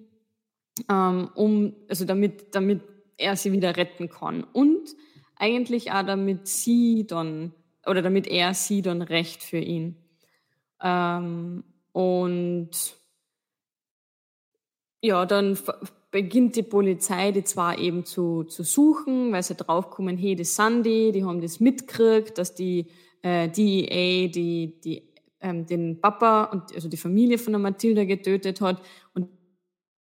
ähm, 0.91 1.31
um 1.35 1.75
also 1.89 2.05
damit 2.05 2.55
damit 2.55 2.83
er 3.17 3.37
sie 3.37 3.53
wieder 3.53 3.77
retten 3.77 4.09
kann 4.09 4.45
und 4.45 4.95
eigentlich 5.37 5.93
auch 5.93 6.05
damit 6.05 6.49
sie 6.49 7.07
dann 7.07 7.53
oder 7.87 8.03
damit 8.03 8.27
er 8.27 8.55
sie 8.55 8.83
dann 8.83 9.03
recht 9.03 9.43
für 9.43 9.59
ihn. 9.59 9.97
Ähm, 10.83 11.65
und 11.93 12.71
ja, 15.01 15.27
dann 15.27 15.59
beginnt 16.11 16.57
die 16.57 16.63
Polizei 16.63 17.33
die 17.33 17.45
zwar 17.45 17.79
eben 17.79 18.05
zu, 18.05 18.45
zu 18.45 18.63
suchen, 18.63 19.33
weil 19.33 19.43
sie 19.43 19.55
draufkommen, 19.55 20.17
hey, 20.17 20.35
das 20.35 20.57
sind 20.57 20.85
die, 20.85 21.13
die 21.13 21.25
haben 21.25 21.41
das 21.41 21.61
mitgekriegt, 21.61 22.39
dass 22.39 22.55
die 22.55 22.87
äh, 23.23 23.49
DEA 23.49 24.29
die, 24.29 24.81
die, 24.81 25.14
ähm, 25.45 25.67
den 25.67 26.01
Papa 26.01 26.45
und 26.45 26.75
also 26.75 26.89
die 26.89 26.97
Familie 26.97 27.37
von 27.39 27.53
der 27.53 27.61
Mathilda 27.61 28.05
getötet 28.05 28.63
hat. 28.63 28.83
Und 29.13 29.29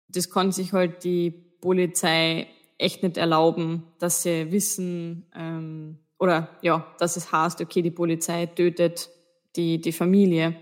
das 0.09 0.29
kann 0.29 0.51
sich 0.51 0.73
halt 0.73 1.05
die 1.05 1.31
Polizei 1.31 2.49
echt 2.79 3.03
nicht 3.03 3.17
erlauben, 3.17 3.85
dass 4.01 4.25
sie 4.25 4.51
wissen, 4.51 5.27
ähm, 5.35 5.99
oder 6.19 6.59
ja, 6.63 6.87
dass 6.99 7.17
es 7.17 7.31
heißt, 7.31 7.61
okay, 7.61 7.81
die 7.81 7.93
Polizei 7.93 8.47
tötet 8.47 9.09
die, 9.55 9.81
die 9.81 9.93
Familie. 9.93 10.57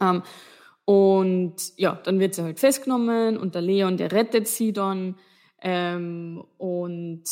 Ähm, 0.00 0.22
und 0.86 1.54
ja, 1.76 2.00
dann 2.02 2.18
wird 2.18 2.34
sie 2.34 2.42
halt 2.42 2.60
festgenommen 2.60 3.36
und 3.36 3.54
der 3.54 3.62
Leon, 3.62 3.98
der 3.98 4.10
rettet 4.10 4.48
sie 4.48 4.72
dann. 4.72 5.16
Ähm, 5.60 6.42
und 6.56 7.24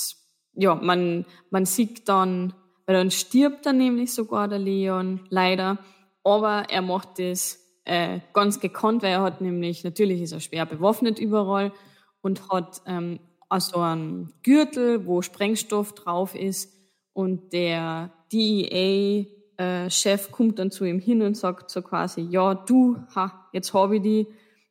ja, 0.54 0.74
man, 0.74 1.24
man 1.50 1.64
sieht 1.64 2.06
dann, 2.08 2.52
weil 2.84 2.96
dann 2.96 3.10
stirbt 3.10 3.64
dann 3.64 3.78
nämlich 3.78 4.12
sogar 4.12 4.46
der 4.46 4.58
Leon, 4.58 5.20
leider. 5.30 5.78
Aber 6.22 6.64
er 6.68 6.82
macht 6.82 7.18
das 7.18 7.58
äh, 7.84 8.20
ganz 8.32 8.60
gekonnt, 8.60 9.02
weil 9.02 9.12
er 9.12 9.22
hat 9.22 9.40
nämlich, 9.40 9.84
natürlich 9.84 10.20
ist 10.20 10.32
er 10.32 10.40
schwer 10.40 10.66
bewaffnet 10.66 11.18
überall 11.18 11.72
und 12.20 12.50
hat 12.50 12.82
ähm, 12.86 13.20
also 13.48 13.78
einen 13.78 14.32
Gürtel, 14.42 15.06
wo 15.06 15.22
Sprengstoff 15.22 15.94
drauf 15.94 16.34
ist. 16.34 16.72
Und 17.12 17.52
der 17.52 18.12
DEA 18.32 19.26
äh, 19.56 20.18
kommt 20.30 20.58
dann 20.58 20.70
zu 20.70 20.84
ihm 20.84 21.00
hin 21.00 21.22
und 21.22 21.36
sagt 21.36 21.70
so 21.70 21.82
quasi, 21.82 22.22
ja, 22.22 22.54
du, 22.54 22.96
ha, 23.14 23.48
jetzt 23.52 23.74
habe 23.74 23.96
ich 23.96 24.02
die. 24.02 24.26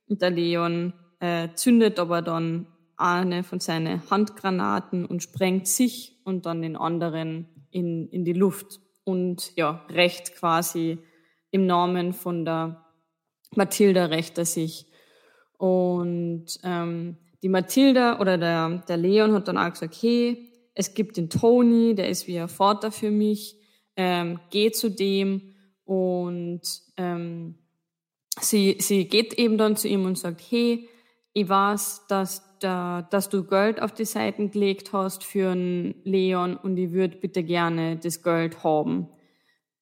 Und 0.08 0.22
der 0.22 0.30
Leon 0.30 0.94
äh, 1.20 1.48
zündet 1.54 1.98
aber 1.98 2.22
dann 2.22 2.66
eine 2.96 3.44
von 3.44 3.60
seinen 3.60 4.10
Handgranaten 4.10 5.04
und 5.06 5.22
sprengt 5.22 5.68
sich 5.68 6.16
und 6.24 6.46
dann 6.46 6.62
den 6.62 6.76
anderen 6.76 7.48
in, 7.70 8.08
in 8.08 8.24
die 8.24 8.32
Luft. 8.32 8.80
Und 9.04 9.54
ja, 9.56 9.84
rächt 9.90 10.34
quasi 10.36 10.98
im 11.50 11.66
Namen 11.66 12.12
von 12.12 12.44
der 12.44 12.84
Mathilda 13.54 14.06
rächt 14.06 14.38
er 14.38 14.44
sich. 14.44 14.86
Und 15.58 16.46
ähm, 16.62 17.16
die 17.42 17.48
Mathilda 17.48 18.20
oder 18.20 18.38
der, 18.38 18.82
der 18.88 18.96
Leon 18.96 19.32
hat 19.32 19.48
dann 19.48 19.58
auch 19.58 19.70
gesagt, 19.70 19.96
hey, 20.00 20.48
es 20.74 20.94
gibt 20.94 21.16
den 21.16 21.28
Tony, 21.28 21.94
der 21.94 22.08
ist 22.08 22.26
wie 22.26 22.38
ein 22.38 22.48
Vater 22.48 22.92
für 22.92 23.10
mich 23.10 23.60
ähm, 23.96 24.40
geht 24.48 24.76
zu 24.76 24.90
dem 24.90 25.54
und 25.84 26.62
ähm, 26.96 27.56
sie, 28.40 28.76
sie 28.80 29.06
geht 29.06 29.34
eben 29.34 29.58
dann 29.58 29.76
zu 29.76 29.88
ihm 29.88 30.06
und 30.06 30.16
sagt, 30.16 30.40
hey, 30.48 30.88
ich 31.32 31.48
weiß, 31.48 32.06
dass, 32.08 32.58
da, 32.60 33.02
dass 33.02 33.28
du 33.28 33.44
Geld 33.44 33.82
auf 33.82 33.92
die 33.92 34.04
Seiten 34.04 34.50
gelegt 34.50 34.92
hast 34.92 35.22
für 35.22 35.50
einen 35.50 35.94
Leon 36.04 36.56
und 36.56 36.76
ich 36.76 36.92
würde 36.92 37.18
bitte 37.18 37.42
gerne 37.42 37.98
das 37.98 38.22
Geld 38.22 38.64
haben. 38.64 39.08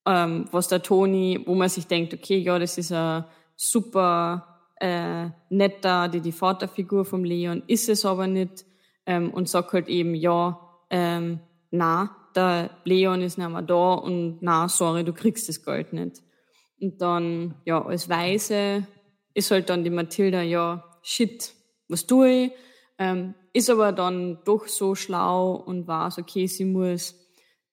Ähm, 0.09 0.47
was 0.53 0.69
der 0.69 0.83
Toni, 0.83 1.43
wo 1.45 1.55
man 1.55 1.69
sich 1.69 1.87
denkt, 1.87 2.15
okay, 2.15 2.39
ja, 2.39 2.59
das 2.59 2.79
ist 2.79 2.93
ein 2.93 3.27
super 3.57 4.71
äh, 4.81 5.27
netter, 5.51 6.09
die, 6.09 6.23
die 6.23 6.33
Vaterfigur 6.33 7.05
vom 7.05 7.25
Leon, 7.25 7.63
ist 7.67 7.91
es 7.91 8.07
aber 8.07 8.27
nicht 8.27 8.65
ähm, 9.05 9.31
und 9.35 9.51
sagt 9.51 9.75
halt 9.75 9.89
eben, 9.89 10.15
ja, 10.15 10.59
ähm, 10.89 11.41
na, 11.71 12.17
der 12.35 12.71
Leon 12.85 13.21
ist 13.21 13.37
nicht 13.37 13.51
mehr 13.51 13.61
da 13.61 13.93
und 13.93 14.39
na, 14.41 14.67
sorry, 14.71 15.05
du 15.05 15.13
kriegst 15.13 15.47
das 15.51 15.63
Geld 15.63 15.93
nicht. 15.93 16.23
Und 16.81 17.03
dann, 17.03 17.57
ja, 17.67 17.85
als 17.85 18.09
Weise 18.09 18.87
ist 19.35 19.51
halt 19.51 19.69
dann 19.69 19.85
die 19.85 19.91
Mathilda, 19.91 20.41
ja, 20.41 20.85
shit, 21.03 21.53
was 21.87 22.07
tue 22.07 22.31
ich? 22.31 22.53
Ähm, 22.97 23.35
ist 23.53 23.69
aber 23.69 23.93
dann 23.93 24.39
doch 24.47 24.69
so 24.69 24.95
schlau 24.95 25.53
und 25.53 25.87
weiß, 25.87 26.17
okay, 26.17 26.47
sie 26.47 26.65
muss 26.65 27.15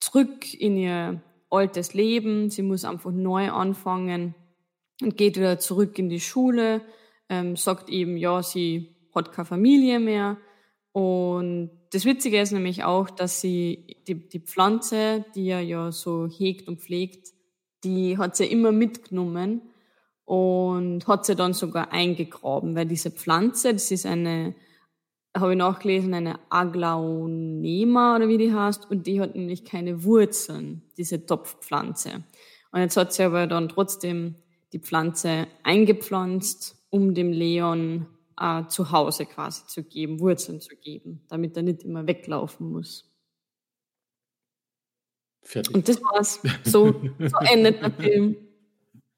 zurück 0.01 0.53
in 0.53 0.75
ihr 0.75 1.21
altes 1.55 1.93
Leben, 1.93 2.50
sie 2.50 2.62
muss 2.62 2.85
einfach 2.85 3.12
neu 3.12 3.51
anfangen 3.51 4.35
und 5.01 5.17
geht 5.17 5.38
wieder 5.38 5.59
zurück 5.59 5.97
in 6.00 6.09
die 6.09 6.19
Schule, 6.19 6.81
ähm, 7.29 7.55
sagt 7.55 7.89
eben, 7.89 8.17
ja, 8.17 8.43
sie 8.43 8.95
hat 9.13 9.31
keine 9.31 9.45
Familie 9.45 10.00
mehr. 10.00 10.38
Und 10.91 11.71
das 11.91 12.05
Witzige 12.05 12.39
ist 12.39 12.51
nämlich 12.51 12.83
auch, 12.83 13.09
dass 13.09 13.41
sie 13.41 13.97
die, 14.07 14.27
die 14.29 14.39
Pflanze, 14.39 15.25
die 15.35 15.47
er 15.47 15.62
ja 15.62 15.91
so 15.91 16.27
hegt 16.27 16.67
und 16.67 16.81
pflegt, 16.81 17.29
die 17.83 18.17
hat 18.17 18.35
sie 18.35 18.45
immer 18.45 18.71
mitgenommen 18.71 19.62
und 20.25 21.07
hat 21.07 21.25
sie 21.25 21.35
dann 21.35 21.53
sogar 21.53 21.91
eingegraben, 21.91 22.75
weil 22.75 22.85
diese 22.85 23.12
Pflanze, 23.12 23.74
das 23.74 23.91
ist 23.91 24.05
eine, 24.05 24.55
habe 25.35 25.51
ich 25.51 25.57
nachgelesen, 25.57 26.13
eine 26.13 26.39
Aglaonema 26.49 28.15
oder 28.15 28.27
wie 28.27 28.37
die 28.37 28.53
heißt, 28.53 28.89
und 28.89 29.05
die 29.05 29.19
hat 29.19 29.35
nämlich 29.35 29.65
keine 29.65 30.03
Wurzeln, 30.03 30.81
diese 30.97 31.25
Topfpflanze. 31.25 32.23
Und 32.71 32.79
jetzt 32.79 32.97
hat 32.97 33.13
sie 33.13 33.23
aber 33.23 33.47
dann 33.47 33.69
trotzdem 33.69 34.35
die 34.73 34.79
Pflanze 34.79 35.47
eingepflanzt, 35.63 36.77
um 36.89 37.13
dem 37.13 37.31
Leon 37.31 38.07
äh, 38.39 38.65
zu 38.67 38.91
Hause 38.91 39.25
quasi 39.25 39.65
zu 39.67 39.83
geben, 39.83 40.19
Wurzeln 40.19 40.61
zu 40.61 40.75
geben, 40.75 41.21
damit 41.29 41.55
er 41.57 41.63
nicht 41.63 41.83
immer 41.83 42.07
weglaufen 42.07 42.71
muss. 42.71 43.11
Fertig. 45.41 45.75
Und 45.75 45.87
das 45.87 46.01
war's. 46.01 46.41
So, 46.63 47.01
so 47.19 47.37
endet 47.51 47.81
der 47.81 47.91
Film. 47.91 48.35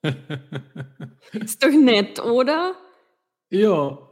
Ist 1.33 1.63
doch 1.63 1.71
nett, 1.71 2.19
oder? 2.19 2.75
Ja. 3.49 4.09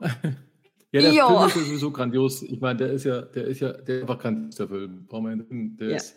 Ja, 0.96 1.02
der 1.02 1.12
ja. 1.12 1.28
Film 1.28 1.50
ist 1.50 1.56
ja 1.56 1.62
sowieso 1.64 1.92
grandios. 1.92 2.42
Ich 2.42 2.62
meine, 2.62 2.78
der 2.78 2.94
ist 2.94 3.04
ja, 3.04 3.22
der 3.22 3.48
ist 3.48 3.60
ja, 3.60 3.74
der 3.74 3.98
ist 3.98 4.02
einfach 4.04 4.18
grandios, 4.18 4.56
der 4.56 4.70
Film. 4.70 5.08
Der 5.78 5.90
ja. 5.90 5.96
ist, 5.98 6.16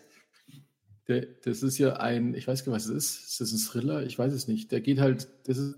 der, 1.09 1.27
das 1.43 1.63
ist 1.63 1.77
ja 1.79 1.97
ein, 1.97 2.33
ich 2.33 2.47
weiß 2.47 2.63
gar 2.63 2.71
nicht, 2.71 2.77
was 2.77 2.89
es 2.89 2.95
ist. 2.95 3.27
Ist 3.27 3.41
das 3.41 3.51
ein 3.51 3.57
Thriller? 3.57 4.03
Ich 4.03 4.17
weiß 4.17 4.31
es 4.31 4.47
nicht. 4.47 4.71
Der 4.71 4.79
geht 4.79 5.01
halt, 5.01 5.27
das 5.43 5.57
ist 5.57 5.75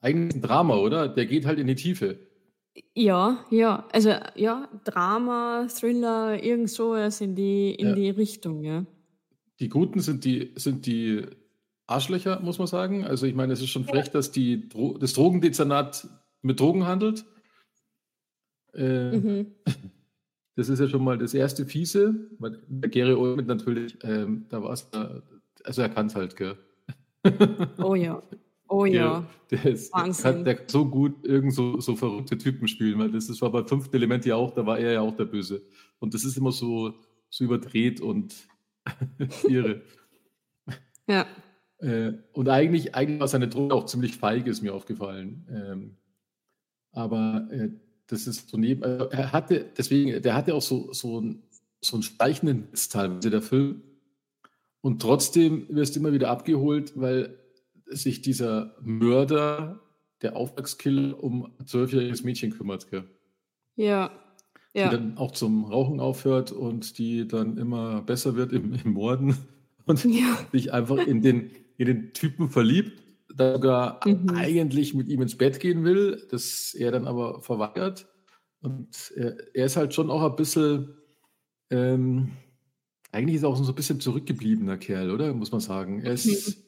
eigentlich 0.00 0.36
ein 0.36 0.42
Drama, 0.42 0.76
oder? 0.76 1.08
Der 1.08 1.26
geht 1.26 1.44
halt 1.44 1.58
in 1.58 1.66
die 1.66 1.74
Tiefe. 1.74 2.20
Ja, 2.94 3.44
ja. 3.50 3.88
Also 3.92 4.14
ja, 4.36 4.68
Drama, 4.84 5.66
Thriller, 5.66 6.40
irgend 6.40 6.70
sowas 6.70 7.20
in 7.20 7.34
die, 7.34 7.74
in 7.74 7.88
ja. 7.88 7.94
die 7.96 8.10
Richtung, 8.10 8.62
ja. 8.62 8.86
Die 9.58 9.68
Guten 9.68 9.98
sind 9.98 10.24
die, 10.24 10.52
sind 10.54 10.86
die 10.86 11.26
Arschlöcher, 11.88 12.38
muss 12.38 12.58
man 12.58 12.68
sagen. 12.68 13.04
Also 13.04 13.26
ich 13.26 13.34
meine, 13.34 13.54
es 13.54 13.60
ist 13.60 13.70
schon 13.70 13.86
frech, 13.86 14.12
dass 14.12 14.30
die 14.30 14.68
Dro 14.68 14.96
das 14.98 15.14
Drogendezernat 15.14 16.06
mit 16.42 16.60
Drogen 16.60 16.86
handelt. 16.86 17.24
Äh, 18.74 19.16
mhm. 19.16 19.46
Das 20.56 20.68
ist 20.68 20.78
ja 20.78 20.88
schon 20.88 21.04
mal 21.04 21.16
das 21.16 21.32
erste 21.32 21.64
Fiese. 21.64 22.14
Der 22.68 22.90
Gary 22.90 23.14
Oldman 23.14 23.46
natürlich, 23.46 23.96
ähm, 24.02 24.46
da 24.48 24.62
war 24.62 24.72
es, 24.72 24.88
also 25.64 25.82
er 25.82 25.88
kann 25.88 26.08
es 26.08 26.14
halt, 26.14 26.36
gell? 26.36 26.56
Oh 27.78 27.94
ja. 27.94 28.22
Oh 28.68 28.84
ja. 28.84 29.26
Der, 29.50 29.58
der, 29.58 29.72
ist, 29.72 29.92
Wahnsinn. 29.92 30.44
der 30.44 30.56
kann 30.56 30.68
so 30.68 30.84
gut 30.86 31.26
irgend 31.26 31.54
so, 31.54 31.80
so 31.80 31.96
verrückte 31.96 32.38
Typen 32.38 32.68
spielen, 32.68 32.98
weil 32.98 33.10
das, 33.10 33.26
das 33.26 33.40
war 33.42 33.50
bei 33.50 33.64
fünften 33.64 33.96
Element 33.96 34.24
ja 34.26 34.36
auch, 34.36 34.52
da 34.52 34.64
war 34.64 34.78
er 34.78 34.92
ja 34.92 35.00
auch 35.00 35.16
der 35.16 35.24
Böse. 35.24 35.62
Und 35.98 36.14
das 36.14 36.24
ist 36.24 36.36
immer 36.36 36.52
so, 36.52 36.94
so 37.30 37.44
überdreht 37.44 38.00
und 38.00 38.34
irre. 39.48 39.82
Ja. 41.08 41.26
Äh, 41.78 42.12
und 42.32 42.48
eigentlich, 42.48 42.94
eigentlich 42.94 43.20
war 43.20 43.28
seine 43.28 43.48
Droge 43.48 43.74
auch 43.74 43.86
ziemlich 43.86 44.16
feig, 44.16 44.46
ist 44.46 44.62
mir 44.62 44.74
aufgefallen. 44.74 45.46
Ähm, 45.50 45.96
aber 46.92 47.48
äh, 47.50 47.70
das 48.10 48.26
ist 48.26 48.48
so 48.48 48.56
neben, 48.56 48.82
also 48.82 49.08
er 49.10 49.32
hatte, 49.32 49.66
deswegen, 49.76 50.20
der 50.22 50.34
hatte 50.34 50.54
auch 50.54 50.62
so, 50.62 50.92
so, 50.92 51.20
ein, 51.20 51.42
so 51.80 51.96
einen 51.96 52.02
steichenden 52.02 52.64
Witz 52.70 52.88
teilweise, 52.88 53.30
der 53.30 53.42
Film. 53.42 53.82
Und 54.80 55.02
trotzdem 55.02 55.66
wirst 55.68 55.94
du 55.94 56.00
immer 56.00 56.12
wieder 56.12 56.30
abgeholt, 56.30 56.92
weil 56.96 57.38
sich 57.86 58.22
dieser 58.22 58.76
Mörder, 58.80 59.80
der 60.22 60.36
Auftragskiller, 60.36 61.22
um 61.22 61.52
ein 61.58 61.66
zwölfjähriges 61.66 62.24
Mädchen 62.24 62.50
kümmert. 62.50 62.90
Gell? 62.90 63.04
Ja. 63.76 64.10
Die 64.74 64.78
ja. 64.78 64.90
dann 64.90 65.16
auch 65.18 65.32
zum 65.32 65.64
Rauchen 65.64 65.98
aufhört 65.98 66.52
und 66.52 66.98
die 66.98 67.26
dann 67.26 67.56
immer 67.56 68.02
besser 68.02 68.36
wird 68.36 68.52
im, 68.52 68.72
im 68.72 68.92
Morden 68.92 69.36
und 69.86 70.04
ja. 70.04 70.38
sich 70.52 70.72
einfach 70.72 70.98
in 70.98 71.22
den, 71.22 71.50
in 71.76 71.86
den 71.86 72.12
Typen 72.12 72.50
verliebt, 72.50 73.02
sogar 73.40 74.00
mhm. 74.06 74.30
eigentlich 74.36 74.94
mit 74.94 75.08
ihm 75.08 75.22
ins 75.22 75.36
Bett 75.36 75.60
gehen 75.60 75.84
will, 75.84 76.26
das 76.30 76.74
er 76.74 76.92
dann 76.92 77.06
aber 77.06 77.40
verweigert. 77.42 78.08
Und 78.62 79.12
er, 79.16 79.36
er 79.54 79.66
ist 79.66 79.76
halt 79.76 79.94
schon 79.94 80.10
auch 80.10 80.22
ein 80.22 80.36
bisschen, 80.36 80.96
ähm, 81.70 82.32
eigentlich 83.12 83.36
ist 83.36 83.42
er 83.42 83.48
auch 83.48 83.56
so 83.56 83.70
ein 83.70 83.74
bisschen 83.74 84.00
zurückgebliebener 84.00 84.76
Kerl, 84.76 85.10
oder? 85.10 85.32
Muss 85.32 85.52
man 85.52 85.60
sagen. 85.60 86.02
Er, 86.02 86.12
ist, 86.12 86.26
mhm. 86.26 86.62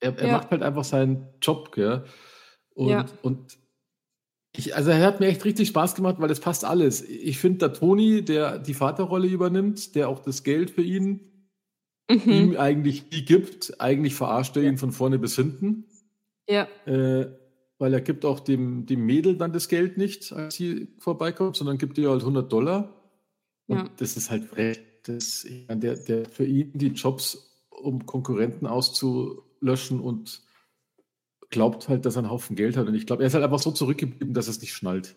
er, 0.00 0.18
er 0.18 0.26
ja. 0.26 0.32
macht 0.32 0.50
halt 0.50 0.62
einfach 0.62 0.84
seinen 0.84 1.26
Job, 1.42 1.72
gell? 1.72 2.04
Und, 2.74 2.88
ja. 2.88 3.06
und 3.22 3.58
ich, 4.56 4.76
also 4.76 4.90
er 4.90 5.04
hat 5.04 5.20
mir 5.20 5.26
echt 5.26 5.44
richtig 5.44 5.68
Spaß 5.68 5.94
gemacht, 5.94 6.16
weil 6.18 6.28
das 6.28 6.40
passt 6.40 6.64
alles. 6.64 7.02
Ich 7.02 7.38
finde, 7.38 7.58
der 7.58 7.72
Toni, 7.72 8.24
der 8.24 8.58
die 8.58 8.74
Vaterrolle 8.74 9.26
übernimmt, 9.26 9.94
der 9.94 10.08
auch 10.08 10.20
das 10.20 10.44
Geld 10.44 10.70
für 10.70 10.82
ihn 10.82 11.34
mhm. 12.08 12.30
ihm 12.30 12.56
eigentlich 12.56 13.10
nie 13.10 13.24
gibt, 13.24 13.80
eigentlich 13.80 14.14
verarscht 14.14 14.56
er 14.56 14.62
ihn 14.62 14.78
von 14.78 14.92
vorne 14.92 15.18
bis 15.18 15.36
hinten. 15.36 15.86
Ja. 16.48 16.68
Äh, 16.86 17.26
weil 17.78 17.92
er 17.92 18.00
gibt 18.00 18.24
auch 18.24 18.40
dem, 18.40 18.86
dem 18.86 19.04
Mädel 19.04 19.36
dann 19.36 19.52
das 19.52 19.68
Geld 19.68 19.98
nicht, 19.98 20.32
als 20.32 20.54
sie 20.54 20.88
vorbeikommt, 20.98 21.56
sondern 21.56 21.78
gibt 21.78 21.98
ihr 21.98 22.10
halt 22.10 22.20
100 22.20 22.50
Dollar. 22.50 22.94
Und 23.66 23.76
ja. 23.76 23.90
das 23.96 24.16
ist 24.16 24.30
halt 24.30 24.44
frech. 24.44 24.80
Das, 25.04 25.46
der, 25.68 25.96
der 25.96 26.24
für 26.24 26.46
ihn 26.46 26.72
die 26.74 26.88
Jobs, 26.88 27.66
um 27.70 28.06
Konkurrenten 28.06 28.66
auszulöschen 28.66 30.00
und 30.00 30.42
glaubt 31.50 31.88
halt, 31.88 32.06
dass 32.06 32.16
er 32.16 32.20
einen 32.20 32.30
Haufen 32.30 32.56
Geld 32.56 32.76
hat. 32.76 32.86
Und 32.86 32.94
ich 32.94 33.06
glaube, 33.06 33.22
er 33.22 33.26
ist 33.26 33.34
halt 33.34 33.44
einfach 33.44 33.58
so 33.58 33.70
zurückgeblieben, 33.70 34.32
dass 34.32 34.46
er 34.46 34.52
es 34.52 34.60
nicht 34.60 34.72
schnallt. 34.72 35.16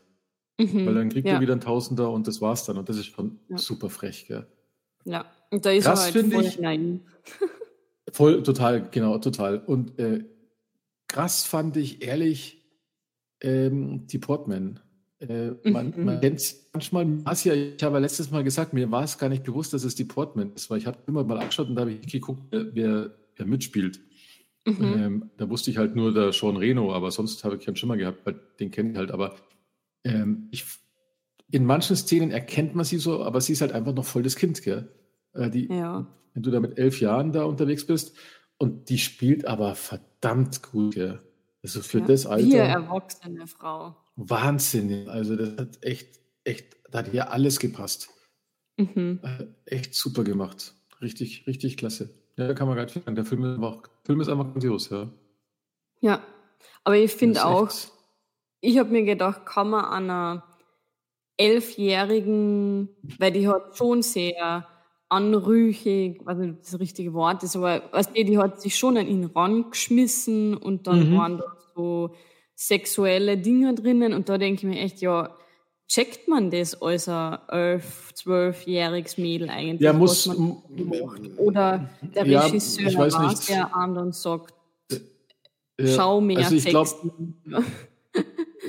Mhm. 0.60 0.86
Weil 0.86 0.96
dann 0.96 1.10
kriegt 1.10 1.28
ja. 1.28 1.36
er 1.36 1.42
wieder 1.42 1.54
einen 1.54 1.62
Tausender 1.62 2.12
und 2.12 2.28
das 2.28 2.42
war's 2.42 2.66
dann. 2.66 2.78
Und 2.78 2.90
das 2.90 2.98
ist 2.98 3.08
schon 3.08 3.40
ja. 3.48 3.58
super 3.58 3.90
frech, 3.90 4.28
gell? 4.28 4.46
Ja, 5.06 5.26
und 5.52 5.66
da 5.66 5.72
ist 5.72 5.86
Krass, 5.86 6.10
er 6.10 6.22
halt 6.22 6.34
voll 6.34 6.46
ich, 6.46 6.56
hinein. 6.56 7.02
voll, 8.12 8.44
total, 8.44 8.90
genau, 8.90 9.20
total. 9.20 9.60
Und 9.60 9.98
äh, 10.00 10.26
krass 11.08 11.46
fand 11.46 11.78
ich 11.78 12.04
ehrlich 12.04 12.66
ähm, 13.42 14.08
die 14.08 14.20
Portman. 14.20 14.80
Äh, 15.20 15.52
man, 15.64 15.94
mhm. 15.96 16.06
man 16.06 16.22
kennt 16.22 16.56
manchmal, 16.74 17.08
ich 17.34 17.84
habe 17.84 18.00
letztes 18.00 18.30
Mal 18.30 18.44
gesagt, 18.44 18.74
mir 18.74 18.92
war 18.92 19.04
es 19.04 19.18
gar 19.18 19.30
nicht 19.30 19.44
bewusst, 19.44 19.74
dass 19.74 19.84
es 19.84 19.96
die 19.96 20.06
Portman 20.06 20.54
ist, 20.54 20.70
weil 20.70 20.78
ich 20.78 20.86
habe 20.86 21.00
immer 21.08 21.24
mal 21.24 21.40
angeschaut 21.40 21.70
und 21.70 21.76
da 21.76 21.82
habe 21.82 21.94
ich 21.94 22.12
geguckt, 22.12 22.44
wer, 22.52 23.16
wer 23.36 23.46
mitspielt. 23.46 24.00
Mhm. 24.66 24.84
Ähm, 24.84 25.32
da 25.38 25.50
wusste 25.50 25.72
ich 25.72 25.78
halt 25.78 25.96
nur 25.96 26.14
der 26.14 26.34
Sean 26.34 26.58
Reno, 26.58 26.94
aber 26.94 27.10
sonst 27.10 27.44
habe 27.44 27.56
ich 27.56 27.66
keinen 27.66 27.78
Schimmer 27.78 27.98
gehabt, 27.98 28.26
weil 28.26 28.40
den 28.60 28.70
kenne 28.70 28.92
ich 28.92 28.98
halt. 28.98 29.12
Aber 29.12 29.36
ähm, 30.04 30.50
ich, 30.52 30.66
in 31.50 31.66
manchen 31.66 31.96
Szenen 31.96 32.32
erkennt 32.32 32.76
man 32.76 32.86
sie 32.86 32.98
so, 32.98 33.24
aber 33.24 33.42
sie 33.42 33.54
ist 33.54 33.62
halt 33.62 33.72
einfach 33.72 33.94
noch 33.94 34.06
voll 34.06 34.24
das 34.24 34.36
Kind, 34.36 34.62
gell? 34.62 34.92
Äh, 35.34 35.50
die, 35.50 35.68
ja. 35.68 36.06
Wenn 36.34 36.44
du 36.44 36.52
da 36.52 36.60
mit 36.60 36.78
elf 36.78 37.00
Jahren 37.00 37.32
da 37.32 37.46
unterwegs 37.46 37.88
bist 37.88 38.16
und 38.58 38.90
die 38.90 39.00
spielt 39.00 39.46
aber 39.46 39.74
verdammt 39.74 40.07
gut, 40.72 40.96
gell? 40.96 41.22
Also 41.64 41.82
für 41.82 42.00
ja, 42.00 42.06
das 42.06 42.26
Alter. 42.26 42.46
Vier 42.46 42.64
erwachsene 42.64 43.48
Frau. 43.48 43.96
Wahnsinn. 44.16 45.10
Also 45.10 45.36
das 45.36 45.58
hat 45.58 45.84
echt, 45.84 46.20
echt, 46.44 46.78
da 46.90 47.00
hat 47.00 47.14
ja 47.14 47.28
alles 47.28 47.60
gepasst. 47.60 48.10
Mhm. 48.78 49.20
Äh, 49.24 49.46
echt 49.66 49.96
super 49.96 50.24
gemacht. 50.24 50.74
Richtig, 51.02 51.46
richtig 51.48 51.78
klasse. 51.78 52.10
Ja, 52.38 52.48
da 52.48 52.54
kann 52.54 52.68
man 52.68 52.76
gar 52.76 52.84
nicht 52.84 52.94
sagen. 52.94 53.16
Der 53.16 53.26
Film 53.26 53.44
ist 53.44 53.56
einfach, 53.56 53.84
Film 54.04 54.22
ist 54.22 54.30
einfach 54.30 54.52
grandios, 54.52 54.90
ja. 54.90 55.12
Ja, 56.02 56.22
aber 56.84 56.98
ich 56.98 57.12
finde 57.12 57.44
auch, 57.44 57.68
echt... 57.68 57.92
ich 58.62 58.78
habe 58.78 58.92
mir 58.92 59.04
gedacht, 59.04 59.46
kann 59.46 59.72
man 59.72 59.86
einer 59.86 60.44
Elfjährigen, 61.38 62.90
weil 63.20 63.32
die 63.32 63.48
hat 63.48 63.78
schon 63.78 64.02
sehr 64.04 64.68
anrüchig, 65.10 66.20
was 66.26 66.38
nicht 66.38 66.60
das 66.62 66.80
richtige 66.80 67.14
Wort 67.14 67.44
ist, 67.44 67.56
aber 67.56 67.84
was 67.92 68.12
die, 68.12 68.26
die 68.26 68.38
hat 68.38 68.62
sich 68.62 68.78
schon 68.78 68.98
an 68.98 69.08
ihn 69.08 69.26
rangeschmissen 69.26 70.56
und 70.56 70.88
dann 70.88 71.12
mhm. 71.12 71.18
waren 71.18 71.38
da 71.38 71.46
so 71.76 72.12
sexuelle 72.56 73.38
Dinge 73.38 73.74
drinnen 73.76 74.14
und 74.14 74.30
da 74.30 74.38
denke 74.38 74.62
ich 74.62 74.64
mir 74.64 74.80
echt, 74.82 75.00
ja, 75.02 75.36
checkt 75.88 76.28
man 76.28 76.50
das 76.52 76.82
als 76.82 77.08
ein 77.08 77.38
elf, 77.48 78.14
zwölfjähriges 78.14 79.18
Mädel 79.18 79.50
eigentlich? 79.50 79.82
Ja, 79.82 79.94
muss. 79.94 80.30
Oder 81.38 81.90
der 82.02 82.26
ja, 82.26 82.42
Regisseur 82.42 82.94
war 82.96 83.36
der 83.48 83.76
an 83.76 83.98
und 83.98 84.16
sagt, 84.16 84.54
ja, 85.80 85.88
schau 85.96 86.20
mehr 86.20 86.40
also 86.40 86.56
ich 86.56 86.64
Sex. 86.64 86.72
Glaub, 86.72 87.64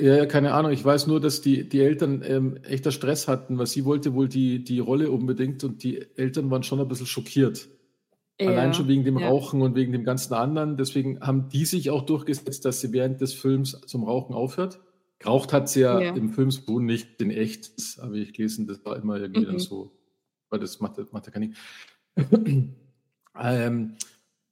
Ja, 0.01 0.25
keine 0.25 0.53
Ahnung. 0.53 0.71
Ich 0.71 0.83
weiß 0.83 1.07
nur, 1.07 1.19
dass 1.19 1.41
die, 1.41 1.67
die 1.67 1.81
Eltern 1.81 2.23
ähm, 2.25 2.57
echter 2.63 2.91
Stress 2.91 3.27
hatten, 3.27 3.57
weil 3.57 3.67
sie 3.67 3.85
wollte 3.85 4.13
wohl 4.13 4.27
die, 4.27 4.63
die 4.63 4.79
Rolle 4.79 5.11
unbedingt 5.11 5.63
und 5.63 5.83
die 5.83 6.05
Eltern 6.15 6.49
waren 6.49 6.63
schon 6.63 6.79
ein 6.79 6.87
bisschen 6.87 7.05
schockiert. 7.05 7.69
Ja, 8.39 8.51
Allein 8.51 8.73
schon 8.73 8.87
wegen 8.87 9.03
dem 9.03 9.19
ja. 9.19 9.27
Rauchen 9.27 9.61
und 9.61 9.75
wegen 9.75 9.91
dem 9.91 10.05
ganzen 10.05 10.33
anderen. 10.33 10.77
Deswegen 10.77 11.19
haben 11.19 11.49
die 11.49 11.65
sich 11.65 11.89
auch 11.89 12.03
durchgesetzt, 12.03 12.63
dass 12.63 12.79
sie 12.79 12.93
während 12.93 13.19
des 13.19 13.33
Films 13.33 13.81
zum 13.85 14.03
Rauchen 14.05 14.33
aufhört. 14.33 14.79
Geraucht 15.19 15.51
hat 15.51 15.67
sie 15.67 15.81
ja, 15.81 15.99
ja. 15.99 16.15
im 16.15 16.29
Film 16.29 16.49
so 16.49 16.79
nicht 16.79 17.21
in 17.21 17.31
echt. 17.31 17.77
Das 17.77 17.99
habe 18.01 18.17
ich 18.17 18.31
gelesen, 18.31 18.67
das 18.67 18.83
war 18.85 18.95
immer 18.95 19.17
irgendwie 19.19 19.41
mhm. 19.41 19.47
dann 19.47 19.59
so. 19.59 19.91
Weil 20.49 20.59
das 20.59 20.79
macht, 20.79 20.97
macht 21.11 21.31
gar 21.31 21.39
nicht. 21.39 21.57
ähm, 23.37 23.95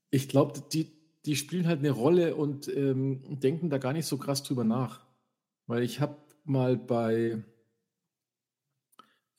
ich 0.10 0.28
glaube, 0.28 0.62
die, 0.74 0.92
die 1.26 1.38
spielen 1.38 1.68
halt 1.68 1.80
eine 1.80 1.92
Rolle 1.92 2.36
und 2.36 2.68
ähm, 2.68 3.40
denken 3.40 3.70
da 3.70 3.78
gar 3.78 3.94
nicht 3.94 4.06
so 4.06 4.18
krass 4.18 4.44
drüber 4.44 4.66
nach. 4.66 5.07
Weil 5.68 5.84
ich 5.84 6.00
habe 6.00 6.18
mal 6.44 6.78
bei 6.78 7.44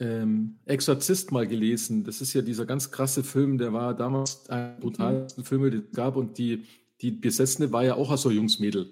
ähm, 0.01 0.59
Exorzist 0.65 1.33
mal 1.33 1.47
gelesen. 1.47 2.05
Das 2.05 2.21
ist 2.21 2.33
ja 2.33 2.43
dieser 2.43 2.67
ganz 2.67 2.91
krasse 2.91 3.25
Film, 3.25 3.59
der 3.59 3.73
war 3.73 3.95
damals 3.95 4.49
ein 4.49 4.77
mhm. 4.77 4.81
brutalsten 4.81 5.45
Film, 5.45 5.71
den 5.71 5.85
es 5.91 5.97
gab. 5.97 6.17
Und 6.17 6.39
die, 6.39 6.65
die 7.01 7.11
Besessene 7.11 7.73
war 7.73 7.85
ja 7.85 7.95
auch 7.95 8.17
so 8.17 8.31
Jungsmädel. 8.31 8.91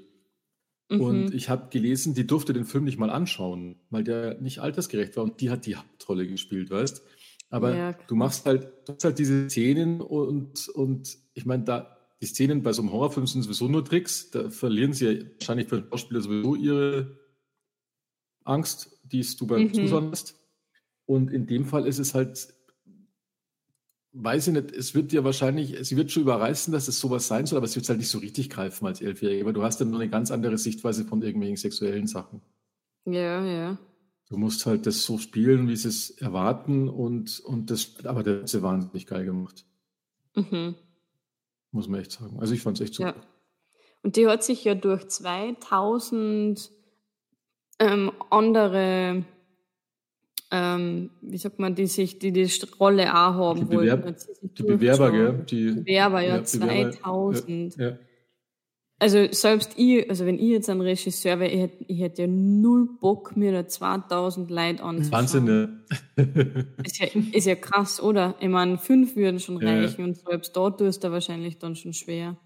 Mhm. 0.90 1.00
Und 1.00 1.34
ich 1.34 1.48
habe 1.48 1.68
gelesen, 1.70 2.14
die 2.14 2.26
durfte 2.26 2.52
den 2.52 2.64
Film 2.64 2.84
nicht 2.84 2.98
mal 2.98 3.10
anschauen, 3.10 3.76
weil 3.90 4.04
der 4.04 4.40
nicht 4.40 4.60
altersgerecht 4.60 5.16
war. 5.16 5.24
Und 5.24 5.40
die 5.40 5.50
hat 5.50 5.66
die 5.66 5.76
Hauptrolle 5.76 6.26
gespielt, 6.26 6.70
weißt 6.70 7.02
Aber 7.50 7.74
ja, 7.74 7.92
du 7.92 8.16
machst 8.16 8.46
halt, 8.46 8.68
du 8.86 8.94
hast 8.94 9.04
halt 9.04 9.18
diese 9.18 9.48
Szenen 9.48 10.00
und, 10.00 10.68
und 10.70 11.18
ich 11.34 11.46
meine, 11.46 11.64
da, 11.64 11.96
die 12.20 12.26
Szenen 12.26 12.62
bei 12.62 12.72
so 12.72 12.82
einem 12.82 12.92
Horrorfilm 12.92 13.26
sind 13.26 13.42
sowieso 13.42 13.68
nur 13.68 13.84
Tricks. 13.84 14.30
Da 14.30 14.50
verlieren 14.50 14.92
sie 14.92 15.06
ja 15.06 15.24
wahrscheinlich 15.38 15.68
für 15.68 15.80
den 15.80 15.88
Schauspieler 15.90 16.20
sowieso 16.20 16.54
ihre 16.54 17.25
Angst, 18.46 18.98
die 19.02 19.24
du 19.36 19.46
beim 19.46 19.64
mhm. 19.64 19.74
Zuschauen 19.74 20.10
hast. 20.10 20.38
Und 21.06 21.30
in 21.30 21.46
dem 21.46 21.64
Fall 21.64 21.86
ist 21.86 21.98
es 21.98 22.14
halt, 22.14 22.54
weiß 24.12 24.48
ich 24.48 24.54
nicht, 24.54 24.72
es 24.72 24.94
wird 24.94 25.12
dir 25.12 25.24
wahrscheinlich, 25.24 25.76
sie 25.86 25.96
wird 25.96 26.10
schon 26.10 26.22
überreißen, 26.22 26.72
dass 26.72 26.88
es 26.88 26.98
sowas 26.98 27.28
sein 27.28 27.46
soll, 27.46 27.58
aber 27.58 27.66
es 27.66 27.76
wird 27.76 27.88
halt 27.88 27.98
nicht 27.98 28.10
so 28.10 28.18
richtig 28.18 28.50
greifen 28.50 28.86
als 28.86 29.00
Elfjährige, 29.00 29.44
weil 29.44 29.52
du 29.52 29.62
hast 29.62 29.80
dann 29.80 29.90
nur 29.90 30.00
eine 30.00 30.10
ganz 30.10 30.30
andere 30.30 30.58
Sichtweise 30.58 31.04
von 31.04 31.22
irgendwelchen 31.22 31.56
sexuellen 31.56 32.06
Sachen. 32.06 32.40
Ja, 33.04 33.44
ja. 33.44 33.78
Du 34.28 34.36
musst 34.36 34.66
halt 34.66 34.86
das 34.86 35.04
so 35.04 35.18
spielen, 35.18 35.68
wie 35.68 35.76
sie 35.76 35.88
es 35.88 36.10
erwarten 36.10 36.88
und, 36.88 37.38
und 37.40 37.70
das, 37.70 38.04
aber 38.04 38.24
der 38.24 38.40
hat 38.40 38.48
sie 38.48 38.62
wahnsinnig 38.62 39.06
geil 39.06 39.24
gemacht. 39.24 39.64
Mhm. 40.34 40.74
Muss 41.70 41.86
man 41.86 42.00
echt 42.00 42.12
sagen. 42.12 42.40
Also 42.40 42.54
ich 42.54 42.62
fand 42.62 42.80
es 42.80 42.86
echt 42.86 42.94
super. 42.94 43.14
Ja. 43.16 43.26
Und 44.02 44.16
die 44.16 44.26
hat 44.26 44.42
sich 44.42 44.64
ja 44.64 44.74
durch 44.74 45.06
2000 45.06 46.72
ähm, 47.78 48.12
andere, 48.30 49.24
ähm, 50.50 51.10
wie 51.20 51.38
sagt 51.38 51.58
man, 51.58 51.74
die 51.74 51.86
sich, 51.86 52.18
die 52.18 52.32
die 52.32 52.50
Rolle 52.78 53.12
auch 53.12 53.34
haben 53.34 53.68
die 53.68 53.76
Bewerb 53.76 54.04
wollten. 54.04 54.54
Die 54.56 54.62
Bewerber, 54.62 55.10
gell? 55.10 55.44
Die 55.48 55.70
Bewerber, 55.72 56.20
ja, 56.22 56.36
ja 56.36 56.44
2000. 56.44 57.76
Ja, 57.76 57.88
ja. 57.88 57.98
Also 58.98 59.30
selbst 59.30 59.74
ich, 59.76 60.08
also 60.08 60.24
wenn 60.24 60.38
ich 60.38 60.48
jetzt 60.48 60.70
ein 60.70 60.80
Regisseur 60.80 61.38
wäre, 61.38 61.50
ich 61.50 61.60
hätte, 61.60 61.84
ich 61.86 62.00
hätte 62.00 62.22
ja 62.22 62.28
null 62.28 62.88
Bock, 62.98 63.36
mir 63.36 63.52
da 63.52 63.68
2000 63.68 64.50
Leute 64.50 64.82
anzuschauen. 64.82 65.12
Wahnsinn, 65.12 65.44
ne? 65.44 65.84
ist, 66.82 66.98
ja, 66.98 67.06
ist 67.32 67.46
ja 67.46 67.56
krass, 67.56 68.00
oder? 68.00 68.36
Ich 68.40 68.48
meine, 68.48 68.78
fünf 68.78 69.14
würden 69.14 69.38
schon 69.38 69.58
reichen 69.58 70.02
und 70.02 70.16
selbst 70.16 70.56
dort 70.56 70.80
tust 70.80 71.04
du 71.04 71.12
wahrscheinlich 71.12 71.58
dann 71.58 71.76
schon 71.76 71.92
schwer. 71.92 72.38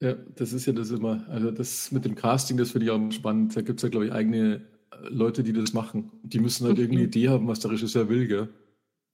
Ja, 0.00 0.14
das 0.14 0.52
ist 0.52 0.66
ja 0.66 0.72
das 0.72 0.90
immer. 0.90 1.26
Also 1.28 1.50
das 1.50 1.92
mit 1.92 2.04
dem 2.04 2.14
Casting, 2.14 2.56
das 2.56 2.70
finde 2.70 2.86
ich 2.86 2.90
auch 2.90 3.12
spannend. 3.12 3.54
Da 3.54 3.60
gibt 3.60 3.80
es 3.80 3.82
ja, 3.82 3.90
glaube 3.90 4.06
ich, 4.06 4.12
eigene 4.12 4.62
äh, 4.92 5.08
Leute, 5.08 5.42
die 5.42 5.52
das 5.52 5.74
machen. 5.74 6.10
Die 6.22 6.38
müssen 6.38 6.66
halt 6.66 6.76
mhm. 6.76 6.82
irgendeine 6.82 7.06
Idee 7.06 7.28
haben, 7.28 7.46
was 7.48 7.60
der 7.60 7.70
Regisseur 7.70 8.08
will, 8.08 8.26
gell? 8.26 8.48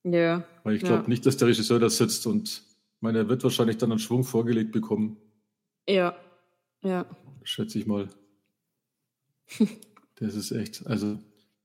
Ja. 0.04 0.44
Weil 0.62 0.76
ich 0.76 0.82
glaube 0.82 1.02
ja. 1.02 1.08
nicht, 1.08 1.26
dass 1.26 1.36
der 1.36 1.48
Regisseur 1.48 1.80
da 1.80 1.90
sitzt 1.90 2.26
und 2.26 2.48
ich 2.48 3.02
meine, 3.02 3.18
er 3.18 3.28
wird 3.28 3.42
wahrscheinlich 3.42 3.76
dann 3.78 3.90
einen 3.90 3.98
Schwung 3.98 4.22
vorgelegt 4.22 4.70
bekommen. 4.70 5.16
Ja. 5.88 6.16
Ja. 6.82 7.06
Schätze 7.42 7.78
ich 7.78 7.86
mal. 7.86 8.08
das 10.16 10.34
ist 10.34 10.52
echt, 10.52 10.86
also 10.86 11.18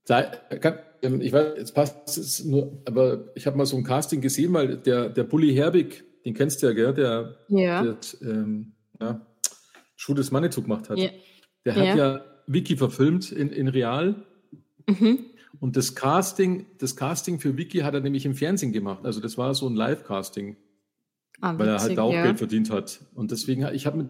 kann, 0.06 0.78
ähm, 1.02 1.20
ich 1.20 1.32
weiß, 1.32 1.54
jetzt 1.58 1.74
passt 1.74 2.18
es 2.18 2.44
nur, 2.44 2.82
aber 2.86 3.30
ich 3.34 3.46
habe 3.46 3.56
mal 3.56 3.66
so 3.66 3.76
ein 3.76 3.84
Casting 3.84 4.20
gesehen, 4.20 4.52
weil 4.52 4.76
der, 4.78 5.08
der 5.08 5.24
Bully 5.24 5.54
Herbig, 5.54 6.04
den 6.24 6.34
kennst 6.34 6.62
du 6.62 6.66
ja, 6.66 6.72
gell? 6.72 6.94
Der, 6.94 7.36
ja. 7.48 7.82
der 7.82 7.96
ähm, 8.22 8.72
ja, 9.02 9.26
Schuh 9.96 10.14
des 10.14 10.30
Manitou 10.30 10.62
gemacht 10.62 10.90
hat. 10.90 10.98
Ja. 10.98 11.10
Der 11.64 11.74
hat 11.76 11.84
ja. 11.84 11.96
ja 11.96 12.24
Wiki 12.46 12.76
verfilmt 12.76 13.32
in, 13.32 13.50
in 13.50 13.68
Real. 13.68 14.26
Mhm. 14.86 15.26
Und 15.60 15.76
das 15.76 15.94
Casting, 15.94 16.66
das 16.78 16.96
Casting 16.96 17.38
für 17.38 17.56
Wiki 17.56 17.78
hat 17.80 17.94
er 17.94 18.00
nämlich 18.00 18.26
im 18.26 18.34
Fernsehen 18.34 18.72
gemacht. 18.72 19.04
Also 19.04 19.20
das 19.20 19.38
war 19.38 19.54
so 19.54 19.68
ein 19.68 19.76
Live-Casting. 19.76 20.56
Ah, 21.40 21.58
weil 21.58 21.68
er 21.68 21.80
halt 21.80 21.98
da 21.98 22.02
auch 22.02 22.12
ja. 22.12 22.22
Geld 22.22 22.38
verdient 22.38 22.70
hat. 22.70 23.00
Und 23.14 23.30
deswegen, 23.30 23.66
ich 23.74 23.86
habe 23.86 24.08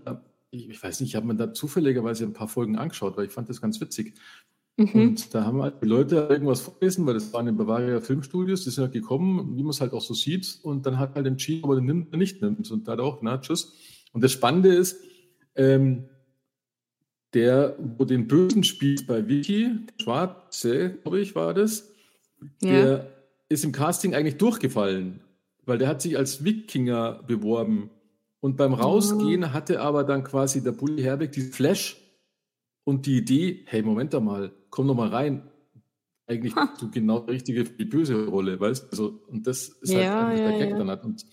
ich, 0.50 0.68
ich 0.68 0.83
weiß 0.83 1.00
nicht, 1.00 1.11
ich 1.11 1.16
habe 1.16 1.26
mir 1.26 1.35
da 1.35 1.52
zufälligerweise 1.52 2.24
ein 2.24 2.35
paar 2.35 2.48
Folgen 2.48 2.76
angeschaut, 2.76 3.16
weil 3.16 3.26
ich 3.26 3.33
fand 3.33 3.48
das 3.48 3.61
ganz 3.61 3.81
witzig. 3.81 4.14
Mhm. 4.76 4.90
Und 4.94 5.35
da 5.35 5.44
haben 5.44 5.62
halt 5.62 5.83
die 5.83 5.87
Leute 5.87 6.28
irgendwas 6.31 6.61
vorgelesen, 6.61 7.07
weil 7.07 7.14
das 7.14 7.33
waren 7.33 7.46
in 7.48 7.57
Bavaria 7.57 8.00
Filmstudios, 8.00 8.64
die 8.64 8.70
sind 8.70 8.83
halt 8.85 8.92
gekommen, 8.92 9.57
wie 9.57 9.62
man 9.62 9.70
es 9.70 9.81
halt 9.81 9.92
auch 9.92 10.00
so 10.00 10.14
sieht, 10.14 10.59
und 10.62 10.87
dann 10.87 10.98
hat 10.98 11.14
halt 11.14 11.26
entschieden, 11.26 11.64
ob 11.64 11.70
er 11.70 11.76
den 11.76 11.87
nimmt 11.87 12.09
oder 12.09 12.18
nicht 12.18 12.40
nimmt. 12.42 12.70
Und 12.70 12.87
da 12.87 12.92
hat 12.92 13.00
auch, 13.00 13.20
na, 13.22 13.38
tschüss. 13.38 13.74
Und 14.12 14.22
das 14.22 14.33
Spannende 14.33 14.75
ist, 14.75 15.01
ähm, 15.55 16.09
der, 17.35 17.77
wo 17.79 18.05
den 18.05 18.29
Bösen 18.29 18.62
spielt 18.62 19.07
bei 19.07 19.27
Vicky, 19.27 19.70
Schwarze, 20.01 20.98
glaube 21.03 21.20
ich, 21.20 21.35
war 21.35 21.55
das, 21.55 21.90
ja. 22.61 22.70
der 22.70 23.07
ist 23.48 23.64
im 23.64 23.72
Casting 23.72 24.14
eigentlich 24.14 24.37
durchgefallen, 24.37 25.20
weil 25.64 25.79
der 25.79 25.88
hat 25.88 26.03
sich 26.03 26.16
als 26.16 26.44
Wikinger 26.44 27.22
beworben. 27.27 27.90
Und 28.40 28.57
beim 28.57 28.75
Rausgehen 28.75 29.44
oh. 29.44 29.48
hatte 29.53 29.81
aber 29.81 30.05
dann 30.05 30.25
quasi 30.25 30.62
der 30.62 30.72
Bully 30.72 31.03
Herbeck 31.03 31.33
die 31.33 31.42
Flash 31.42 31.96
und 32.85 33.07
die 33.07 33.18
Idee, 33.18 33.62
hey, 33.66 33.83
Moment 33.83 34.12
mal, 34.20 34.53
komm 34.70 34.88
doch 34.88 34.96
mal 34.96 35.09
rein. 35.09 35.48
Eigentlich 36.27 36.55
ha. 36.57 36.75
du 36.79 36.90
genau 36.90 37.20
die 37.20 37.33
richtige 37.33 37.64
für 37.64 37.72
die 37.72 37.85
böse 37.85 38.27
Rolle, 38.27 38.59
weißt 38.59 38.85
du? 38.85 38.88
Also, 38.90 39.22
und 39.29 39.46
das 39.46 39.68
ist 39.68 39.94
halt 39.94 40.05
ja, 40.05 40.33
ja, 40.33 40.48
der 40.48 40.59
Gag 40.59 40.70
ja. 40.70 40.79
dann 40.79 40.90
hat. 40.90 41.05
Und 41.05 41.25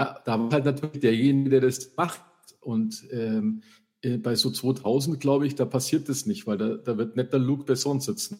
ja, 0.00 0.18
da 0.24 0.38
war 0.38 0.50
halt 0.50 0.64
natürlich 0.64 1.00
derjenige, 1.00 1.50
der 1.50 1.60
das 1.60 1.92
macht. 1.96 2.22
Und 2.60 3.04
ähm, 3.12 3.62
äh, 4.02 4.16
bei 4.16 4.34
so 4.34 4.50
2000, 4.50 5.20
glaube 5.20 5.46
ich, 5.46 5.54
da 5.54 5.64
passiert 5.64 6.08
das 6.08 6.26
nicht, 6.26 6.46
weil 6.46 6.58
da, 6.58 6.76
da 6.76 6.96
wird 6.96 7.16
nicht 7.16 7.32
der 7.32 7.40
Luke 7.40 7.64
Besson 7.64 8.00
sitzen. 8.00 8.38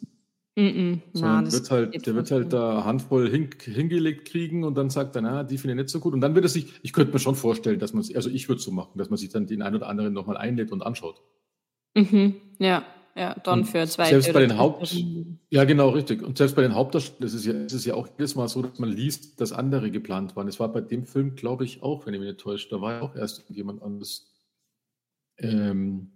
Mm 0.57 0.61
-mm, 0.61 0.99
na, 1.15 1.53
wird 1.53 1.71
halt, 1.71 2.07
der 2.07 2.15
wird 2.15 2.31
halt 2.31 2.53
da 2.53 2.85
Handvoll 2.85 3.31
hin, 3.31 3.51
hingelegt 3.61 4.27
kriegen 4.27 4.65
und 4.65 4.75
dann 4.75 4.91
sagt 4.91 5.15
er, 5.15 5.23
na, 5.23 5.45
die 5.45 5.59
finde 5.59 5.75
ich 5.75 5.83
nicht 5.83 5.91
so 5.91 6.01
gut. 6.01 6.13
Und 6.13 6.21
dann 6.23 6.35
wird 6.35 6.45
es 6.45 6.55
sich, 6.55 6.67
ich 6.83 6.93
könnte 6.93 7.13
mir 7.13 7.21
schon 7.21 7.37
vorstellen, 7.37 7.79
dass 7.79 7.93
man 7.93 8.05
also 8.15 8.29
ich 8.31 8.49
würde 8.49 8.59
es 8.59 8.65
so 8.65 8.73
machen, 8.73 8.99
dass 8.99 9.11
man 9.11 9.17
sich 9.17 9.29
dann 9.29 9.47
den 9.47 9.63
einen 9.63 9.77
oder 9.77 9.89
anderen 9.89 10.13
nochmal 10.13 10.37
einlädt 10.37 10.73
und 10.73 10.83
anschaut. 10.83 11.23
Mhm, 11.95 12.35
ja, 12.59 12.85
ja, 13.17 13.35
dann 13.45 13.65
für 13.65 13.87
zwei. 13.87 14.09
Selbst 14.09 14.33
bei 14.33 14.41
den 14.41 14.57
Haupt, 14.57 14.95
ja 15.51 15.65
genau, 15.65 15.91
richtig. 15.91 16.23
Und 16.23 16.39
selbst 16.39 16.55
bei 16.57 16.63
den 16.63 16.75
Hauptdarstellern 16.75 17.27
ist 17.27 17.35
es 17.35 17.45
ja, 17.45 17.53
ist 17.53 17.73
es 17.73 17.85
ja 17.85 17.95
auch 17.95 18.09
jedes 18.19 18.35
Mal 18.35 18.49
so, 18.49 18.63
dass 18.63 18.79
man 18.79 18.91
liest, 18.91 19.41
dass 19.41 19.53
andere 19.53 19.91
geplant 19.91 20.37
waren. 20.37 20.49
Es 20.49 20.61
war 20.61 20.73
bei 20.73 20.81
dem 20.81 21.05
Film, 21.07 21.35
glaube 21.35 21.65
ich, 21.65 21.83
auch, 21.83 22.07
wenn 22.07 22.15
ich 22.15 22.21
mich 22.21 22.29
nicht 22.29 22.41
täusche, 22.41 22.69
da 22.69 22.81
war 22.81 22.93
ja 22.95 23.01
auch 23.03 23.17
erst 23.17 23.45
jemand 23.49 23.83
anderes. 23.83 24.33
Ähm, 25.39 26.13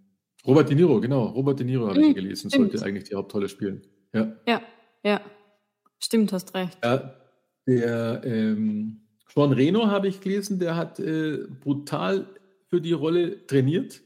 Robert 0.47 0.69
De 0.69 0.77
Niro, 0.77 1.01
genau, 1.01 1.27
Robert 1.27 1.59
De 1.59 1.67
Niro 1.67 1.89
habe 1.89 2.01
ich 2.01 2.09
mhm, 2.09 2.15
gelesen, 2.15 2.51
stimmt. 2.51 2.73
sollte 2.73 2.87
eigentlich 2.87 3.05
die 3.05 3.15
Hauptrolle 3.15 3.49
spielen. 3.49 3.83
Ja. 4.13 4.37
Ja, 4.47 4.63
ja. 5.03 5.21
Stimmt, 5.99 6.33
hast 6.33 6.55
recht. 6.55 6.79
Ja, 6.85 7.15
der 7.67 8.23
ähm, 8.25 9.01
Sean 9.35 9.53
Reno 9.53 9.87
habe 9.87 10.09
ich 10.09 10.21
gelesen, 10.21 10.59
der 10.59 10.77
hat 10.77 11.01
äh, 11.01 11.39
brutal 11.61 12.27
für 12.69 12.81
die 12.81 12.93
Rolle 12.93 13.47
trainiert 13.47 14.03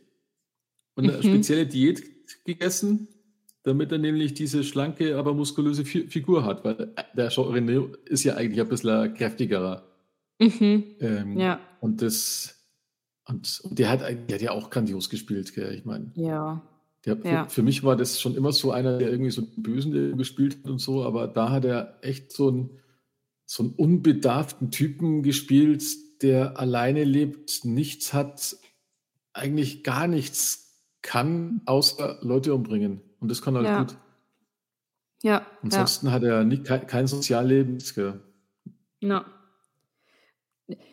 und 0.94 1.08
eine 1.08 1.18
mhm. 1.18 1.22
spezielle 1.22 1.66
Diät 1.66 2.02
gegessen, 2.44 3.08
damit 3.62 3.92
er 3.92 3.98
nämlich 3.98 4.34
diese 4.34 4.64
schlanke, 4.64 5.16
aber 5.16 5.34
muskulöse 5.34 5.84
Figur 5.84 6.44
hat, 6.44 6.64
weil 6.64 6.94
der 7.16 7.30
Sean 7.30 7.52
Reno 7.52 7.88
ist 8.06 8.24
ja 8.24 8.34
eigentlich 8.34 8.60
ein 8.60 8.68
bisschen 8.68 9.14
kräftigerer. 9.14 9.84
Mhm. 10.38 10.84
Ähm, 11.00 11.38
ja. 11.38 11.60
Und 11.80 12.02
das 12.02 12.58
und, 13.28 13.60
und 13.62 13.78
der 13.78 13.90
hat, 13.90 14.00
der 14.00 14.34
hat 14.34 14.42
ja 14.42 14.52
auch 14.52 14.70
grandios 14.70 15.10
gespielt, 15.10 15.54
gell? 15.54 15.74
ich 15.74 15.84
meine. 15.84 16.10
Ja. 16.14 16.62
Der, 17.04 17.18
ja. 17.22 17.44
für, 17.44 17.50
für, 17.50 17.62
mich 17.62 17.84
war 17.84 17.94
das 17.94 18.20
schon 18.20 18.34
immer 18.34 18.52
so 18.52 18.72
einer, 18.72 18.98
der 18.98 19.10
irgendwie 19.10 19.30
so 19.30 19.42
einen 19.42 19.62
Bösen 19.62 20.16
gespielt 20.16 20.58
hat 20.58 20.70
und 20.70 20.78
so, 20.78 21.04
aber 21.04 21.28
da 21.28 21.50
hat 21.50 21.64
er 21.64 21.98
echt 22.02 22.32
so 22.32 22.48
einen, 22.48 22.70
so 23.44 23.62
einen 23.62 23.72
unbedarften 23.72 24.70
Typen 24.70 25.22
gespielt, 25.22 25.84
der 26.22 26.58
alleine 26.58 27.04
lebt, 27.04 27.64
nichts 27.64 28.14
hat, 28.14 28.56
eigentlich 29.32 29.84
gar 29.84 30.08
nichts 30.08 30.67
kann, 31.08 31.62
außer 31.64 32.18
Leute 32.20 32.52
umbringen. 32.52 33.00
Und 33.18 33.30
das 33.30 33.40
kann 33.40 33.56
er 33.56 33.62
halt 33.62 33.68
ja. 33.68 33.78
gut. 33.78 33.96
Ja. 35.22 35.46
Ansonsten 35.62 36.06
ja. 36.06 36.12
hat 36.12 36.22
er 36.22 36.44
nicht, 36.44 36.64
kein, 36.64 36.86
kein 36.86 37.06
Sozialleben. 37.06 37.78
Ja. 39.00 39.24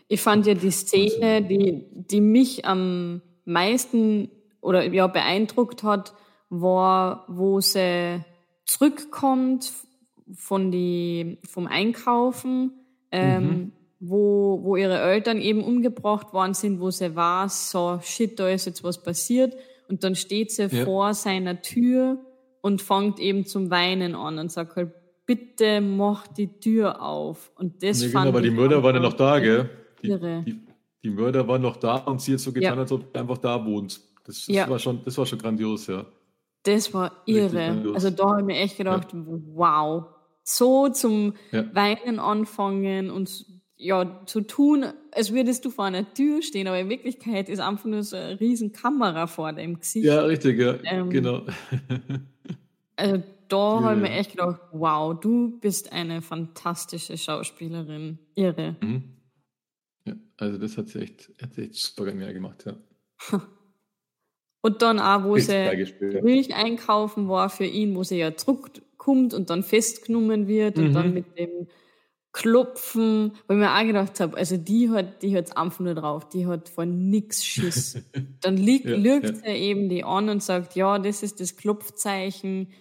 Ich 0.08 0.22
fand 0.22 0.46
ja 0.46 0.54
die 0.54 0.72
Szene, 0.72 1.44
die, 1.44 1.86
die 1.92 2.22
mich 2.22 2.66
am 2.66 3.22
meisten 3.44 4.32
oder 4.62 4.86
ja 4.86 5.08
beeindruckt 5.08 5.84
hat, 5.84 6.14
war, 6.50 7.26
wo 7.28 7.60
sie 7.60 8.24
zurückkommt 8.64 9.74
von 10.34 10.72
die, 10.72 11.40
vom 11.44 11.68
Einkaufen, 11.68 12.72
ähm, 13.12 13.44
mhm. 13.44 13.72
wo, 14.00 14.64
wo 14.64 14.78
ihre 14.78 14.98
Eltern 14.98 15.42
eben 15.42 15.62
umgebracht 15.62 16.32
worden 16.32 16.54
sind, 16.54 16.80
wo 16.80 16.90
sie 16.90 17.18
war, 17.18 17.50
so 17.50 18.00
shit, 18.02 18.40
da 18.40 18.48
ist 18.48 18.66
jetzt 18.66 18.82
was 18.82 19.04
passiert. 19.04 19.56
Und 19.88 20.04
dann 20.04 20.16
steht 20.16 20.52
sie 20.52 20.64
ja. 20.64 20.86
vor 20.86 21.14
seiner 21.14 21.62
Tür 21.62 22.18
und 22.62 22.82
fängt 22.82 23.20
eben 23.20 23.46
zum 23.46 23.70
Weinen 23.70 24.16
an 24.16 24.40
und 24.40 24.52
sagt 24.52 24.76
halt, 24.76 24.92
bitte 25.26 25.82
mach 25.82 26.28
die 26.28 26.60
Tür 26.60 27.02
auf. 27.02 27.52
Und 27.56 27.84
das 27.84 28.02
ja, 28.02 28.08
genau, 28.08 28.20
fand 28.20 28.30
aber 28.30 28.42
die 28.42 28.52
Mörder 28.52 28.84
waren 28.84 28.96
ja 28.96 29.02
noch 29.02 29.14
da, 29.14 29.40
gell? 29.40 29.70
Die, 30.02 30.10
die, 30.10 30.62
die, 31.04 31.10
Mörder 31.10 31.48
waren 31.48 31.62
noch 31.62 31.78
da 31.78 31.98
und 31.98 32.22
sie 32.22 32.34
hat 32.34 32.40
so 32.40 32.52
getan, 32.52 32.76
ja. 32.76 32.82
als 32.82 32.92
ob 32.92 33.06
sie 33.12 33.20
einfach 33.20 33.38
da 33.38 33.64
wohnt. 33.66 34.00
Das, 34.26 34.46
das, 34.46 34.48
ja. 34.48 34.70
war 34.70 34.80
schon, 34.80 35.02
das 35.04 35.18
war 35.18 35.26
schon 35.26 35.40
grandios, 35.40 35.88
ja. 35.88 36.06
Das 36.64 36.94
war 36.94 37.12
irre. 37.26 37.92
Also 37.94 38.10
da 38.10 38.30
habe 38.30 38.42
ich 38.42 38.46
mir 38.46 38.58
echt 38.58 38.78
gedacht, 38.78 39.14
ja. 39.14 39.20
wow, 39.54 40.06
so 40.44 40.90
zum. 40.90 41.34
Weinen 41.52 42.20
anfangen 42.20 43.10
und 43.12 43.46
ja, 43.78 44.22
zu 44.26 44.42
tun, 44.42 44.86
als 45.12 45.34
würdest 45.34 45.66
du 45.66 45.70
vor 45.70 45.86
einer 45.86 46.14
Tür 46.14 46.42
stehen, 46.42 46.68
aber 46.68 46.80
in 46.80 46.90
Wirklichkeit 46.90 47.50
ist 47.50 47.60
einfach 47.60 47.86
nur 47.86 48.04
so 48.04 48.16
eine 48.16 48.40
riesen 48.40 48.72
Kamera 48.72 49.28
vor 49.28 49.52
deinem 49.52 49.80
Gesicht. 49.80 50.06
Ja, 50.06 50.22
richtig, 50.22 50.60
ja, 50.60 50.76
ähm, 50.84 51.10
genau. 51.10 51.46
also 52.96 53.24
da 53.50 53.82
habe 53.82 53.96
ich 53.96 54.02
mir 54.02 54.16
echt 54.16 54.32
gedacht, 54.32 54.62
wow, 54.72 55.20
du 55.20 55.60
bist 55.60 55.92
eine 55.92 56.22
fantastische 56.22 57.18
Schauspielerin. 57.18 58.18
Irre. 58.36 58.76
Mhm. 58.82 59.04
Ja, 60.06 60.14
also 60.38 60.58
das 60.58 60.78
hat 60.78 60.90
sie 60.90 61.00
echt, 61.00 61.32
hat 61.42 61.54
sie 61.54 61.64
echt 61.64 61.76
super 61.76 62.06
genial 62.06 62.34
gemacht, 62.34 62.66
ja. 62.66 62.76
Und 64.62 64.82
dann 64.82 64.98
auch, 64.98 65.24
wo 65.26 65.38
sie 65.38 65.86
Milch 66.24 66.56
einkaufen 66.56 67.30
war 67.30 67.52
für 67.52 67.66
ihn, 67.66 67.96
wo 67.96 68.02
sie 68.02 68.18
ja 68.18 68.36
zurückkommt 68.36 69.36
und 69.36 69.52
dann 69.52 69.62
festgenommen 69.62 70.48
wird 70.48 70.78
mhm. 70.78 70.86
und 70.86 70.94
dann 70.94 71.08
mhm. 71.10 71.14
mit 71.14 71.38
dem 71.38 71.68
Klopfen, 72.36 73.32
wo 73.48 73.54
ich 73.54 73.60
mir 73.60 73.74
auch 73.74 73.84
gedacht 73.88 74.20
habe, 74.20 74.36
also 74.36 74.58
die 74.58 74.90
hat, 74.90 75.22
die 75.22 75.38
hat's 75.38 75.54
einfach 75.54 75.80
nur 75.80 75.96
drauf, 75.96 76.28
die 76.28 76.46
hat 76.46 76.68
von 76.68 77.10
nix 77.10 77.46
Schiss. 77.46 77.98
Dann 78.42 78.58
liegt, 78.58 78.88
ja, 78.88 78.98
lügt 78.98 79.38
ja. 79.38 79.44
er 79.44 79.56
eben 79.56 79.88
die 79.88 80.04
an 80.04 80.28
und 80.28 80.44
sagt, 80.44 80.76
ja, 80.76 81.00
das 81.00 81.24
ist 81.24 81.40
das 81.40 81.56
Klopfzeichen. 81.56 82.74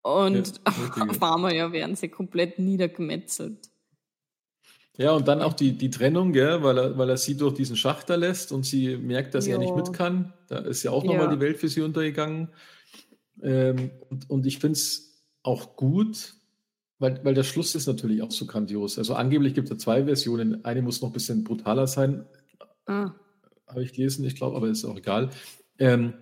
Und 0.00 0.54
ja, 0.66 1.02
auf 1.06 1.22
einmal 1.22 1.54
ja 1.54 1.70
werden 1.70 1.96
sie 1.96 2.08
komplett 2.08 2.58
niedergemetzelt. 2.58 3.68
Ja, 4.96 5.12
und 5.12 5.28
dann 5.28 5.42
auch 5.42 5.52
die, 5.52 5.76
die 5.76 5.90
Trennung, 5.90 6.32
gell, 6.32 6.62
weil, 6.62 6.78
er, 6.78 6.96
weil 6.96 7.10
er 7.10 7.18
sie 7.18 7.36
durch 7.36 7.52
diesen 7.52 7.76
Schachter 7.76 8.16
lässt 8.16 8.52
und 8.52 8.64
sie 8.64 8.96
merkt, 8.96 9.34
dass 9.34 9.46
jo. 9.46 9.52
er 9.52 9.58
nicht 9.58 9.76
mit 9.76 9.92
kann. 9.92 10.32
Da 10.48 10.60
ist 10.60 10.82
ja 10.82 10.92
auch 10.92 11.04
nochmal 11.04 11.26
ja. 11.26 11.34
die 11.34 11.40
Welt 11.40 11.58
für 11.58 11.68
sie 11.68 11.82
untergegangen. 11.82 12.48
Ähm, 13.42 13.90
und, 14.08 14.30
und 14.30 14.46
ich 14.46 14.58
finde 14.58 14.78
es 14.78 15.26
auch 15.42 15.76
gut, 15.76 16.37
weil, 16.98 17.20
weil 17.24 17.34
der 17.34 17.44
Schluss 17.44 17.74
ist 17.74 17.86
natürlich 17.86 18.22
auch 18.22 18.30
so 18.30 18.46
grandios. 18.46 18.98
Also 18.98 19.14
angeblich 19.14 19.54
gibt 19.54 19.66
es 19.66 19.70
ja 19.70 19.78
zwei 19.78 20.04
Versionen. 20.04 20.64
Eine 20.64 20.82
muss 20.82 21.00
noch 21.00 21.10
ein 21.10 21.12
bisschen 21.12 21.44
brutaler 21.44 21.86
sein. 21.86 22.24
Ah. 22.86 23.12
Habe 23.66 23.82
ich 23.82 23.92
gelesen, 23.92 24.24
ich 24.24 24.36
glaube, 24.36 24.56
aber 24.56 24.68
ist 24.68 24.84
auch 24.84 24.96
egal. 24.96 25.30
Ähm, 25.78 26.14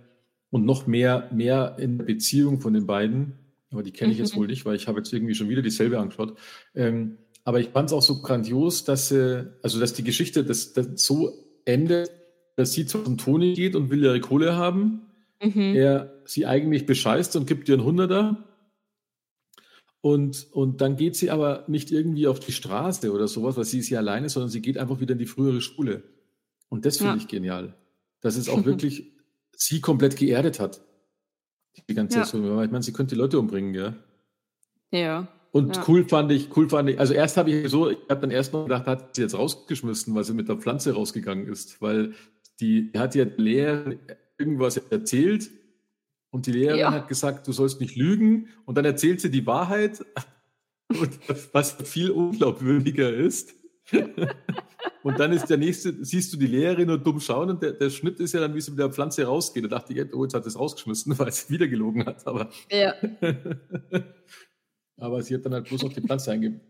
und 0.51 0.65
noch 0.65 0.87
mehr, 0.87 1.31
mehr 1.33 1.77
in 1.79 1.99
der 1.99 2.05
Beziehung 2.05 2.61
von 2.61 2.75
den 2.75 2.87
beiden. 2.87 3.35
Aber 3.71 3.83
die 3.83 3.93
kenne 3.93 4.13
ich 4.13 4.19
jetzt 4.19 4.35
mhm. 4.35 4.41
wohl 4.41 4.47
nicht, 4.47 4.65
weil 4.65 4.77
ich 4.77 4.89
habe 4.89 4.99
jetzt 4.99 5.13
irgendwie 5.13 5.35
schon 5.35 5.49
wieder 5.49 5.63
dieselbe 5.63 5.99
angeschaut. 5.99 6.39
Ähm, 6.75 7.19
aber 7.45 7.61
ich 7.61 7.69
fand 7.69 7.91
es 7.91 7.93
auch 7.93 8.03
so 8.03 8.23
grandios, 8.23 8.85
dass, 8.85 9.11
äh, 9.13 9.45
also 9.63 9.81
dass 9.81 9.93
die 9.93 10.05
Geschichte 10.05 10.45
das, 10.45 10.73
das 10.73 10.87
so 10.97 11.33
endet, 11.65 12.11
dass 12.57 12.73
sie 12.73 12.87
zum 12.87 13.19
Toni 13.19 13.55
geht 13.55 13.77
und 13.77 13.91
will 13.91 14.03
ihre 14.03 14.21
Kohle 14.21 14.57
haben. 14.57 15.03
Mhm. 15.43 15.75
Er 15.75 16.23
sie 16.25 16.47
eigentlich 16.47 16.87
bescheißt 16.87 17.37
und 17.37 17.47
gibt 17.47 17.69
ihr 17.69 17.75
einen 17.75 17.85
Hunderter. 17.85 18.45
Und, 20.07 20.47
und 20.53 20.83
dann 20.83 20.95
geht 20.95 21.17
sie 21.17 21.31
aber 21.31 21.65
nicht 21.67 21.91
irgendwie 21.91 22.29
auf 22.29 22.39
die 22.39 22.53
Straße 22.53 23.11
oder 23.11 23.27
sowas, 23.27 23.57
weil 23.57 23.65
sie 23.65 23.81
ist 23.81 23.89
ja 23.89 23.99
alleine, 23.99 24.29
sondern 24.29 24.51
sie 24.51 24.63
geht 24.63 24.79
einfach 24.79 25.01
wieder 25.01 25.15
in 25.15 25.19
die 25.19 25.27
frühere 25.27 25.61
Schule. 25.61 26.05
Und 26.69 26.87
das 26.87 26.99
finde 26.99 27.15
ja. 27.15 27.19
ich 27.19 27.27
genial. 27.27 27.75
Dass 28.21 28.37
es 28.37 28.49
auch 28.49 28.65
wirklich 28.65 29.11
sie 29.57 29.81
komplett 29.81 30.17
geerdet 30.17 30.61
hat. 30.61 30.81
Die 31.89 31.95
ganze 31.95 32.19
ja. 32.19 32.23
Zeit 32.23 32.41
so. 32.41 32.63
Ich 32.63 32.71
meine, 32.71 32.85
sie 32.85 32.93
könnte 32.93 33.17
die 33.17 33.21
Leute 33.21 33.37
umbringen, 33.41 33.75
ja. 33.75 33.97
Ja. 34.93 35.27
Und 35.51 35.75
ja. 35.75 35.85
cool 35.89 36.09
fand 36.09 36.31
ich, 36.31 36.57
cool 36.57 36.69
fand 36.69 36.89
ich, 36.89 37.01
also 37.01 37.13
erst 37.13 37.37
habe 37.37 37.51
ich 37.51 37.69
so, 37.69 37.91
ich 37.91 37.99
habe 38.09 38.21
dann 38.21 38.31
erst 38.31 38.53
noch 38.53 38.63
gedacht, 38.63 38.87
hat 38.87 39.17
sie 39.17 39.23
jetzt 39.23 39.37
rausgeschmissen, 39.37 40.15
weil 40.15 40.23
sie 40.23 40.35
mit 40.35 40.49
der 40.49 40.59
Pflanze 40.59 40.93
rausgegangen 40.93 41.49
ist, 41.49 41.83
weil 41.83 42.15
die, 42.61 42.93
die 42.93 42.99
hat 43.01 43.17
ja 43.17 43.27
Lehrerin 43.37 43.99
irgendwas 44.39 44.77
erzählt 44.77 45.51
und 46.31 46.47
die 46.47 46.53
Lehrerin 46.53 46.81
ja. 46.81 46.93
hat 46.93 47.09
gesagt, 47.09 47.47
du 47.47 47.53
sollst 47.53 47.81
nicht 47.81 47.97
lügen 47.97 48.49
und 48.65 48.77
dann 48.77 48.85
erzählt 48.85 49.21
sie 49.21 49.31
die 49.31 49.47
Wahrheit, 49.47 50.05
was 51.53 51.73
viel 51.73 52.11
unglaubwürdiger 52.11 53.13
ist. 53.13 53.55
Und 55.03 55.21
dann 55.21 55.33
ist 55.33 55.47
der 55.47 55.57
nächste, 55.57 56.05
siehst 56.05 56.33
du 56.33 56.37
die 56.37 56.49
Lehrerin 56.49 56.89
nur 56.89 56.99
dumm 56.99 57.21
schauen 57.21 57.49
und 57.51 57.63
der, 57.63 57.73
der 57.75 57.91
Schnitt 57.91 58.19
ist 58.19 58.33
ja 58.33 58.41
dann, 58.41 58.55
wie 58.57 58.61
sie 58.61 58.73
mit 58.73 58.81
der 58.81 58.91
Pflanze 58.91 59.25
rausgeht. 59.25 59.63
Da 59.63 59.69
dachte 59.69 59.93
ich, 59.93 60.13
oh, 60.13 60.25
jetzt 60.25 60.35
hat 60.35 60.45
es 60.47 60.59
rausgeschmissen, 60.59 61.17
weil 61.19 61.31
sie 61.31 61.49
wieder 61.49 61.69
gelogen 61.69 62.05
hat. 62.05 62.27
Aber, 62.27 62.51
Ja. 62.73 62.93
aber 64.97 65.23
sie 65.23 65.35
hat 65.35 65.47
dann 65.47 65.55
halt 65.55 65.69
bloß 65.69 65.85
noch 65.85 65.93
die 65.93 66.01
Pflanze 66.01 66.33
einge, 66.33 66.61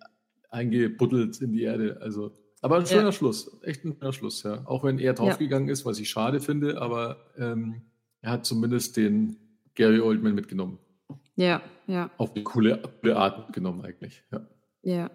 eingebuddelt 0.50 1.40
in 1.40 1.52
die 1.52 1.62
Erde. 1.62 1.98
Also, 2.02 2.32
aber 2.60 2.76
ein 2.76 2.86
schöner 2.86 3.04
Ja. 3.04 3.12
Schluss. 3.12 3.58
Echt 3.62 3.84
ein 3.86 3.96
schöner 3.98 4.12
Schluss, 4.12 4.42
ja. 4.42 4.66
Auch 4.66 4.84
wenn 4.84 4.98
er 4.98 5.14
draufgegangen 5.14 5.70
ist, 5.70 5.86
was 5.86 5.98
ich 5.98 6.10
schade 6.10 6.40
finde, 6.40 6.80
aber 6.80 7.32
ähm, 7.38 7.82
er 8.20 8.32
hat 8.32 8.44
zumindest 8.44 8.98
den 8.98 9.36
Gary 9.76 10.00
Oldman 10.00 10.34
mitgenommen. 10.34 10.78
Ja, 11.36 11.62
ja, 11.86 12.10
Auf 12.16 12.34
eine 12.34 12.42
coole, 12.42 12.82
coole 13.00 13.16
Art 13.16 13.38
mitgenommen 13.46 13.82
eigentlich. 13.84 14.24
Ja. 14.32 14.46
ja. 14.82 15.10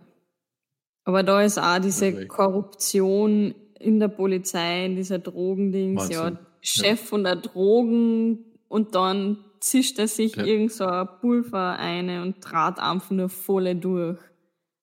Aber 1.03 1.23
da 1.23 1.41
ist 1.41 1.57
auch 1.57 1.79
diese 1.79 2.11
Deswegen. 2.11 2.27
Korruption 2.29 3.55
in 3.79 3.99
der 3.99 4.07
Polizei, 4.07 4.85
in 4.85 4.95
dieser 4.95 5.19
Drogendings, 5.19 6.07
ja, 6.09 6.25
Wahnsinn. 6.25 6.45
Chef 6.61 6.99
von 6.99 7.23
der 7.23 7.37
Drogen 7.37 8.45
und 8.67 8.93
dann 8.95 9.43
zischt 9.59 9.97
er 9.99 10.07
sich 10.07 10.35
Ja. 10.35 10.45
irgend 10.45 10.71
so 10.71 10.85
ein 10.85 11.07
Pulver 11.19 11.77
eine 11.79 12.21
und 12.21 12.41
trat 12.41 12.79
einfach 12.79 13.11
nur 13.11 13.29
voll 13.29 13.73
durch. 13.75 14.19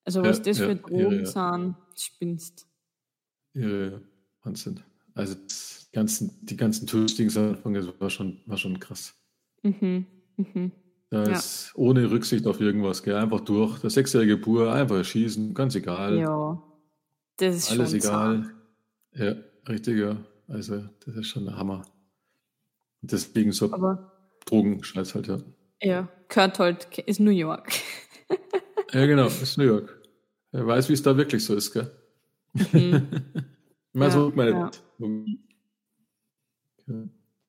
Also 0.04 0.22
was 0.22 0.38
Ja, 0.38 0.44
das 0.44 0.58
ja, 0.58 0.66
für 0.66 0.72
ja, 0.72 0.78
Drogen 0.78 1.20
ja. 1.20 1.26
sind, 1.26 1.76
spinnst. 1.96 2.66
Ihre 3.54 4.02
Wahnsinn. 4.42 4.80
Also 5.14 5.34
das 5.34 5.88
ganzen, 5.92 6.36
die 6.42 6.56
ganzen 6.56 6.86
Tötungsdings 6.86 7.36
am 7.36 7.50
Anfang, 7.50 7.74
das 7.74 7.88
war 8.00 8.10
schon, 8.10 8.40
war 8.46 8.56
schon 8.56 8.78
krass. 8.80 9.14
Mhm. 9.62 10.06
Mhm. 10.36 10.72
Da 11.10 11.24
Ja. 11.24 11.32
ist 11.32 11.72
ohne 11.74 12.10
Rücksicht 12.10 12.46
auf 12.46 12.60
irgendwas, 12.60 13.02
gell? 13.02 13.16
einfach 13.16 13.40
durch. 13.40 13.78
Der 13.80 13.90
sechsjährige 13.90 14.36
Bur, 14.36 14.72
einfach 14.72 14.96
erschießen, 14.96 15.54
ganz 15.54 15.74
egal. 15.74 16.18
Ja. 16.18 16.62
Das 17.38 17.56
ist 17.56 17.70
Alles 17.70 17.90
schon 17.90 17.98
egal. 18.00 18.42
zart. 18.42 18.54
Ja, 19.14 19.72
richtig, 19.72 19.98
ja. 19.98 20.16
Also, 20.48 20.82
das 21.04 21.16
ist 21.16 21.28
schon 21.28 21.44
der 21.46 21.56
Hammer. 21.56 21.82
Deswegen 23.00 23.52
so 23.52 23.72
Aber 23.72 24.12
Drogenscheiß 24.46 25.14
halt, 25.14 25.28
ja. 25.28 25.38
ja, 25.82 26.08
gehört 26.28 26.58
halt, 26.58 26.98
ist 26.98 27.20
New 27.20 27.30
York. 27.30 27.70
Ja, 28.92 29.04
genau, 29.04 29.26
ist 29.26 29.58
New 29.58 29.64
York. 29.64 30.02
Wer 30.50 30.66
weiß, 30.66 30.88
wie 30.88 30.94
es 30.94 31.02
da 31.02 31.14
wirklich 31.14 31.44
so 31.44 31.54
ist, 31.54 31.74
gell? 31.74 31.90
Mhm. 32.72 33.06
Mal 33.92 34.06
Ja, 34.06 34.10
so 34.10 34.32
meine 34.34 34.50
ja. 34.52 34.70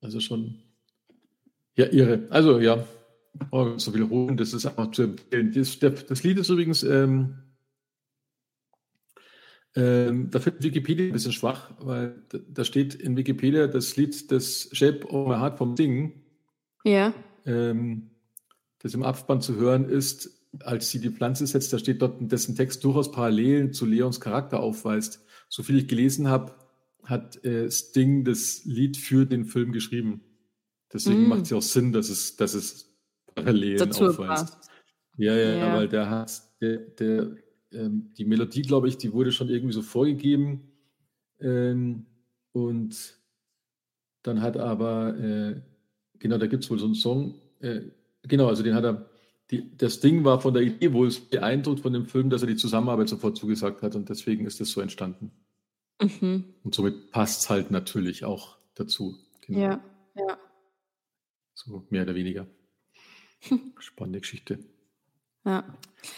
Also 0.02 0.20
schon. 0.20 0.58
Ja, 1.76 1.86
irre. 1.86 2.26
Also, 2.30 2.58
ja. 2.58 2.84
Oh, 3.52 3.78
so 3.78 3.94
wiederholen, 3.94 4.36
das 4.36 4.52
ist 4.52 4.66
einfach 4.66 4.90
zu 4.90 5.02
empfehlen. 5.02 5.52
Das, 5.52 5.78
der, 5.78 5.90
das 5.90 6.22
Lied 6.24 6.38
ist 6.38 6.48
übrigens, 6.50 6.82
ähm, 6.82 7.36
ähm, 9.76 10.30
da 10.30 10.40
findet 10.40 10.64
Wikipedia 10.64 11.06
ein 11.06 11.12
bisschen 11.12 11.32
schwach, 11.32 11.70
weil 11.78 12.24
da, 12.48 12.64
steht 12.64 12.94
in 12.94 13.16
Wikipedia 13.16 13.68
das 13.68 13.96
Lied 13.96 14.30
des 14.30 14.68
Shape 14.72 15.06
of 15.06 15.28
My 15.28 15.36
Heart 15.36 15.58
vom 15.58 15.76
Singen, 15.76 16.24
Ja. 16.84 17.14
ähm, 17.46 18.10
das 18.80 18.94
im 18.94 19.04
Abspann 19.04 19.40
zu 19.40 19.54
hören 19.56 19.88
ist, 19.88 20.30
als 20.64 20.90
sie 20.90 21.00
die 21.00 21.10
Pflanze 21.10 21.46
setzt, 21.46 21.72
da 21.72 21.78
steht 21.78 22.02
dort, 22.02 22.16
dessen 22.32 22.56
Text 22.56 22.82
durchaus 22.82 23.12
Parallelen 23.12 23.72
zu 23.72 23.86
Leons 23.86 24.20
Charakter 24.20 24.58
aufweist. 24.58 25.24
So 25.48 25.62
viel 25.62 25.78
ich 25.78 25.86
gelesen 25.86 26.26
habe, 26.28 26.52
hat 27.04 27.44
äh, 27.44 27.70
Sting 27.70 28.24
das 28.24 28.64
Lied 28.64 28.96
für 28.96 29.24
den 29.26 29.44
Film 29.44 29.70
geschrieben. 29.70 30.22
Deswegen 30.92 31.24
Mm. 31.24 31.28
macht 31.28 31.42
es 31.42 31.50
ja 31.50 31.56
auch 31.56 31.62
Sinn, 31.62 31.92
dass 31.92 32.08
es, 32.10 32.36
dass 32.36 32.54
es 32.54 32.92
Parallelen 33.34 33.78
Dazu 33.78 34.06
aufweist. 34.06 34.58
Ja, 35.16 35.34
ja, 35.36 35.54
Ja. 35.56 35.74
weil 35.76 35.88
der 35.88 36.10
hat, 36.10 36.32
der, 36.60 36.78
der, 36.78 37.36
ähm, 37.72 38.10
die 38.16 38.24
Melodie, 38.24 38.62
glaube 38.62 38.88
ich, 38.88 38.96
die 38.96 39.12
wurde 39.12 39.30
schon 39.32 39.48
irgendwie 39.48 39.72
so 39.74 39.82
vorgegeben. 39.82 40.72
Ähm, 41.40 42.06
und 42.52 43.16
dann 44.22 44.42
hat 44.42 44.56
aber, 44.56 45.16
äh, 45.18 45.60
genau, 46.18 46.38
da 46.38 46.46
gibt 46.46 46.64
es 46.64 46.70
wohl 46.70 46.78
so 46.78 46.86
einen 46.86 46.94
Song, 46.94 47.40
äh, 47.60 47.82
genau, 48.22 48.48
also 48.48 48.62
den 48.62 48.74
hat 48.74 48.84
er, 48.84 49.08
die, 49.50 49.76
das 49.76 50.00
Ding 50.00 50.24
war 50.24 50.40
von 50.40 50.54
der 50.54 50.62
Idee 50.62 50.92
wohl 50.92 51.10
beeindruckt 51.30 51.80
von 51.80 51.92
dem 51.92 52.06
Film, 52.06 52.30
dass 52.30 52.42
er 52.42 52.48
die 52.48 52.56
Zusammenarbeit 52.56 53.08
sofort 53.08 53.36
zugesagt 53.36 53.82
hat 53.82 53.94
und 53.94 54.08
deswegen 54.08 54.46
ist 54.46 54.60
das 54.60 54.70
so 54.70 54.80
entstanden. 54.80 55.30
Mhm. 56.02 56.44
Und 56.64 56.74
somit 56.74 57.10
passt 57.10 57.42
es 57.42 57.50
halt 57.50 57.70
natürlich 57.70 58.24
auch 58.24 58.58
dazu. 58.74 59.16
Genau. 59.46 59.58
Ja, 59.60 59.84
ja. 60.16 60.38
So 61.64 61.84
mehr 61.90 62.02
oder 62.02 62.14
weniger. 62.14 62.46
Spannende 63.78 64.20
Geschichte. 64.20 64.58
ja. 65.44 65.64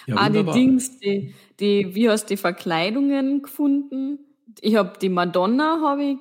Ja, 0.06 0.16
ah, 0.16 0.30
die. 0.30 0.44
Dings, 0.44 1.00
die, 1.00 1.34
die, 1.58 1.92
wie 1.96 2.08
hast 2.08 2.26
du 2.26 2.34
die 2.34 2.36
Verkleidungen 2.36 3.42
gefunden? 3.42 4.20
Ich 4.60 4.76
habe 4.76 4.96
die 5.00 5.08
Madonna 5.08 5.80
habe 5.82 6.04
ich 6.04 6.18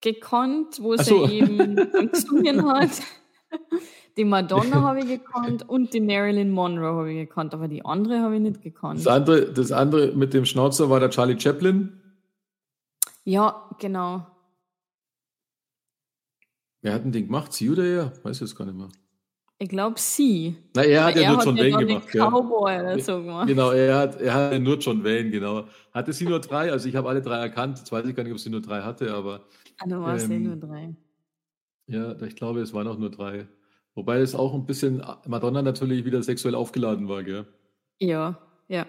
gekannt, 0.00 0.80
wo 0.80 0.96
sie 0.96 1.04
so. 1.04 1.28
eben 1.28 1.74
gesungen 2.12 2.66
hat. 2.66 2.90
Die 4.16 4.24
Madonna 4.24 4.82
habe 4.82 5.00
ich 5.00 5.06
gekannt 5.06 5.68
und 5.68 5.92
die 5.92 6.00
Marilyn 6.00 6.52
Monroe 6.52 7.00
habe 7.00 7.12
ich 7.12 7.28
gekannt, 7.28 7.52
aber 7.52 7.66
die 7.66 7.84
andere 7.84 8.20
habe 8.20 8.36
ich 8.36 8.40
nicht 8.40 8.62
gekannt. 8.62 9.00
Das 9.00 9.08
andere, 9.08 9.52
das 9.52 9.72
andere 9.72 10.12
mit 10.12 10.32
dem 10.34 10.44
Schnauzer 10.44 10.88
war 10.88 11.00
der 11.00 11.10
Charlie 11.10 11.36
Chaplin. 11.36 12.00
Ja, 13.24 13.68
genau. 13.80 14.24
Wer 16.84 16.92
hat 16.92 17.02
denn 17.04 17.12
den 17.12 17.26
gemacht? 17.28 17.50
Sie 17.54 17.70
oder 17.70 17.82
er? 17.82 18.12
Weiß 18.22 18.36
ich 18.36 18.40
jetzt 18.42 18.56
gar 18.56 18.66
nicht 18.66 18.76
mehr. 18.76 18.88
Ich 19.58 19.70
glaube 19.70 19.94
sie. 19.98 20.54
Na, 20.76 20.82
er 20.82 21.04
hat 21.04 21.14
Weil 21.16 21.22
ja 21.22 21.32
nur 21.32 21.42
John 21.42 21.56
ja 21.56 21.64
Wayne 21.64 21.86
gemacht. 21.86 22.14
Ja. 22.14 22.28
Cowboy 22.28 22.78
oder 22.80 22.98
so 22.98 23.22
gemacht. 23.22 23.48
Genau, 23.48 23.70
er 23.70 23.96
hat, 23.98 24.20
er 24.20 24.34
hat 24.34 24.52
ja 24.52 24.58
nur 24.58 24.76
John 24.76 25.02
Wayne, 25.02 25.30
genau. 25.30 25.64
Hatte 25.92 26.12
sie 26.12 26.26
nur 26.26 26.40
drei? 26.40 26.70
Also 26.70 26.86
ich 26.86 26.94
habe 26.94 27.08
alle 27.08 27.22
drei 27.22 27.38
erkannt. 27.38 27.78
Jetzt 27.78 27.90
weiß 27.90 28.04
ich 28.04 28.14
gar 28.14 28.22
nicht, 28.24 28.32
ob 28.32 28.38
sie 28.38 28.50
nur 28.50 28.60
drei 28.60 28.82
hatte, 28.82 29.14
aber 29.14 29.46
Ah, 29.78 29.86
du 29.86 29.98
warst 30.02 30.28
eh 30.30 30.34
Ähm, 30.34 30.42
nur 30.42 30.56
drei. 30.56 30.94
ja, 31.86 32.20
ich 32.20 32.36
glaube, 32.36 32.60
es 32.60 32.74
waren 32.74 32.86
auch 32.86 32.98
nur 32.98 33.10
drei. 33.10 33.46
Wobei 33.94 34.18
es 34.18 34.34
auch 34.34 34.52
ein 34.52 34.66
bisschen 34.66 35.02
Madonna 35.26 35.62
natürlich 35.62 36.04
wieder 36.04 36.22
sexuell 36.22 36.54
aufgeladen 36.54 37.08
war, 37.08 37.22
gell? 37.22 37.46
Ja, 37.98 38.38
ja. 38.68 38.84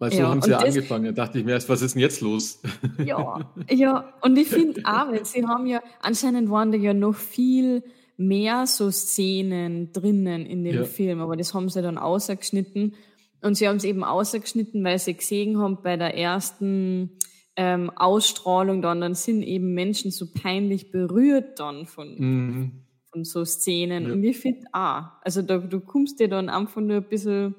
Weil 0.00 0.10
so 0.10 0.18
Ja, 0.18 0.28
haben 0.30 0.42
sie 0.42 0.50
ja 0.50 0.58
angefangen. 0.58 1.04
Da 1.04 1.12
dachte 1.12 1.38
ich 1.38 1.44
mir 1.44 1.52
erst, 1.52 1.68
was 1.68 1.82
ist 1.82 1.94
denn 1.94 2.00
jetzt 2.02 2.20
los? 2.22 2.60
Ja, 3.04 3.52
ja, 3.70 4.12
und 4.22 4.36
ich 4.36 4.48
finde 4.48 4.80
auch, 4.84 5.08
weil 5.12 5.24
sie 5.24 5.46
haben 5.46 5.66
ja, 5.66 5.80
anscheinend 6.00 6.50
waren 6.50 6.72
da 6.72 6.78
ja 6.78 6.92
noch 6.94 7.14
viel 7.14 7.84
mehr 8.16 8.66
so 8.66 8.90
Szenen 8.90 9.92
drinnen 9.92 10.44
in 10.46 10.64
dem 10.64 10.74
Ja. 10.74 10.84
Film, 10.84 11.20
aber 11.20 11.36
das 11.36 11.54
haben 11.54 11.68
sie 11.68 11.80
dann 11.82 11.96
ausgeschnitten. 11.98 12.94
Und 13.42 13.54
sie 13.54 13.68
haben 13.68 13.76
es 13.76 13.84
eben 13.84 14.02
ausgeschnitten, 14.04 14.82
weil 14.84 14.98
sie 14.98 15.14
gesehen 15.14 15.58
haben, 15.58 15.78
bei 15.82 15.96
der 15.96 16.14
ersten 16.16 17.18
ähm, 17.56 17.90
Ausstrahlung 17.96 18.82
dann, 18.82 19.00
dann 19.00 19.14
sind 19.14 19.42
eben 19.42 19.72
Menschen 19.74 20.10
so 20.10 20.26
peinlich 20.32 20.90
berührt 20.92 21.58
dann 21.60 21.86
von, 21.86 22.16
Mhm. 22.18 22.72
von 23.10 23.24
so 23.24 23.44
Szenen. 23.44 24.06
Ja. 24.06 24.12
Und 24.12 24.24
ich 24.24 24.38
finde 24.38 24.66
auch, 24.72 25.04
also 25.22 25.40
da, 25.42 25.58
du 25.58 25.80
kommst 25.80 26.20
dir 26.20 26.28
dann 26.28 26.48
einfach 26.50 26.80
nur 26.82 26.96
ein 26.98 27.08
bisschen 27.08 27.54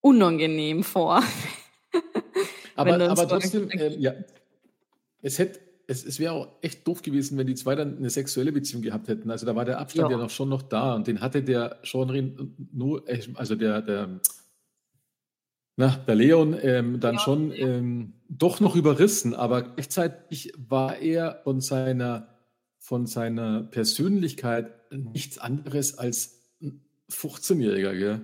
unangenehm 0.00 0.82
vor. 0.84 1.22
Aber, 2.76 2.94
aber 3.10 3.26
trotzdem, 3.26 3.68
ähm, 3.72 3.94
ja, 3.98 4.14
es 5.20 5.40
hätte, 5.40 5.58
es, 5.88 6.04
es 6.04 6.20
wäre 6.20 6.32
auch 6.34 6.48
echt 6.62 6.86
doof 6.86 7.02
gewesen, 7.02 7.36
wenn 7.36 7.48
die 7.48 7.56
zwei 7.56 7.74
dann 7.74 7.96
eine 7.96 8.08
sexuelle 8.08 8.52
Beziehung 8.52 8.82
gehabt 8.82 9.08
hätten. 9.08 9.32
Also 9.32 9.46
da 9.46 9.56
war 9.56 9.64
der 9.64 9.80
Abstand 9.80 10.10
ja, 10.10 10.16
Ja. 10.16 10.22
noch 10.22 10.30
schon 10.30 10.48
noch 10.48 10.62
da 10.62 10.94
und 10.94 11.08
den 11.08 11.20
hatte 11.20 11.42
der 11.42 11.80
Sean 11.82 12.08
Ren, 12.08 12.54
nur, 12.72 13.08
äh, 13.08 13.20
also 13.34 13.56
der, 13.56 13.82
der, 13.82 14.20
na, 15.74 15.96
der 16.06 16.14
Leon 16.14 16.56
ähm, 16.62 17.00
dann 17.00 17.18
schon 17.18 17.50
ähm, 17.52 18.12
doch 18.28 18.60
noch 18.60 18.76
überrissen, 18.76 19.34
aber 19.34 19.62
gleichzeitig 19.62 20.52
war 20.56 20.98
er 20.98 21.40
von 21.42 21.60
seiner, 21.60 22.28
von 22.78 23.06
seiner 23.06 23.64
Persönlichkeit 23.64 24.70
nichts 24.92 25.38
anderes 25.38 25.98
als 25.98 26.38
ein 26.62 26.80
15-Jähriger, 27.10 27.98
gell? 27.98 28.20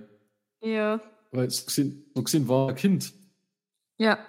Ja. 0.61 1.01
Weil 1.31 1.49
so 1.49 1.65
gesehen, 1.65 2.05
so 2.15 2.23
gesehen 2.23 2.47
war 2.47 2.69
ein 2.69 2.75
Kind. 2.75 3.13
Ja. 3.97 4.19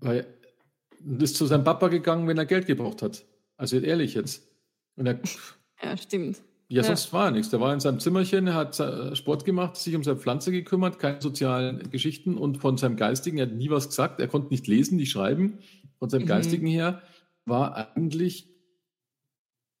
Weil 0.00 0.26
er 1.06 1.20
ist 1.22 1.36
zu 1.36 1.46
seinem 1.46 1.64
Papa 1.64 1.88
gegangen, 1.88 2.26
wenn 2.28 2.38
er 2.38 2.46
Geld 2.46 2.66
gebraucht 2.66 3.02
hat. 3.02 3.24
Also 3.56 3.78
ehrlich 3.78 4.14
jetzt. 4.14 4.46
Und 4.96 5.06
er, 5.06 5.20
Ja, 5.82 5.96
stimmt. 5.96 6.38
ja, 6.68 6.82
Ja. 6.82 6.84
sonst 6.84 7.12
war 7.12 7.26
er 7.26 7.30
nichts. 7.32 7.50
Der 7.50 7.60
war 7.60 7.72
in 7.72 7.80
seinem 7.80 8.00
Zimmerchen, 8.00 8.46
er 8.48 8.54
hat 8.54 8.78
äh, 8.80 9.14
Sport 9.16 9.44
gemacht, 9.44 9.76
sich 9.76 9.94
um 9.94 10.02
seine 10.04 10.18
Pflanze 10.18 10.50
gekümmert, 10.52 10.98
keine 10.98 11.20
sozialen 11.20 11.90
Geschichten 11.90 12.36
und 12.36 12.58
von 12.58 12.76
seinem 12.76 12.96
Geistigen, 12.96 13.38
er 13.38 13.46
hat 13.46 13.54
nie 13.54 13.70
was 13.70 13.88
gesagt, 13.88 14.20
er 14.20 14.28
konnte 14.28 14.48
nicht 14.50 14.66
lesen, 14.66 14.96
nicht 14.96 15.10
schreiben. 15.10 15.58
Von 15.98 16.10
seinem 16.10 16.22
Mhm. 16.22 16.28
Geistigen 16.28 16.66
her 16.66 17.02
war 17.44 17.94
eigentlich 17.96 18.48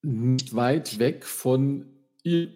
nicht 0.02 0.54
weit 0.54 0.98
weg 0.98 1.24
von 1.24 1.86
ihr. 2.22 2.48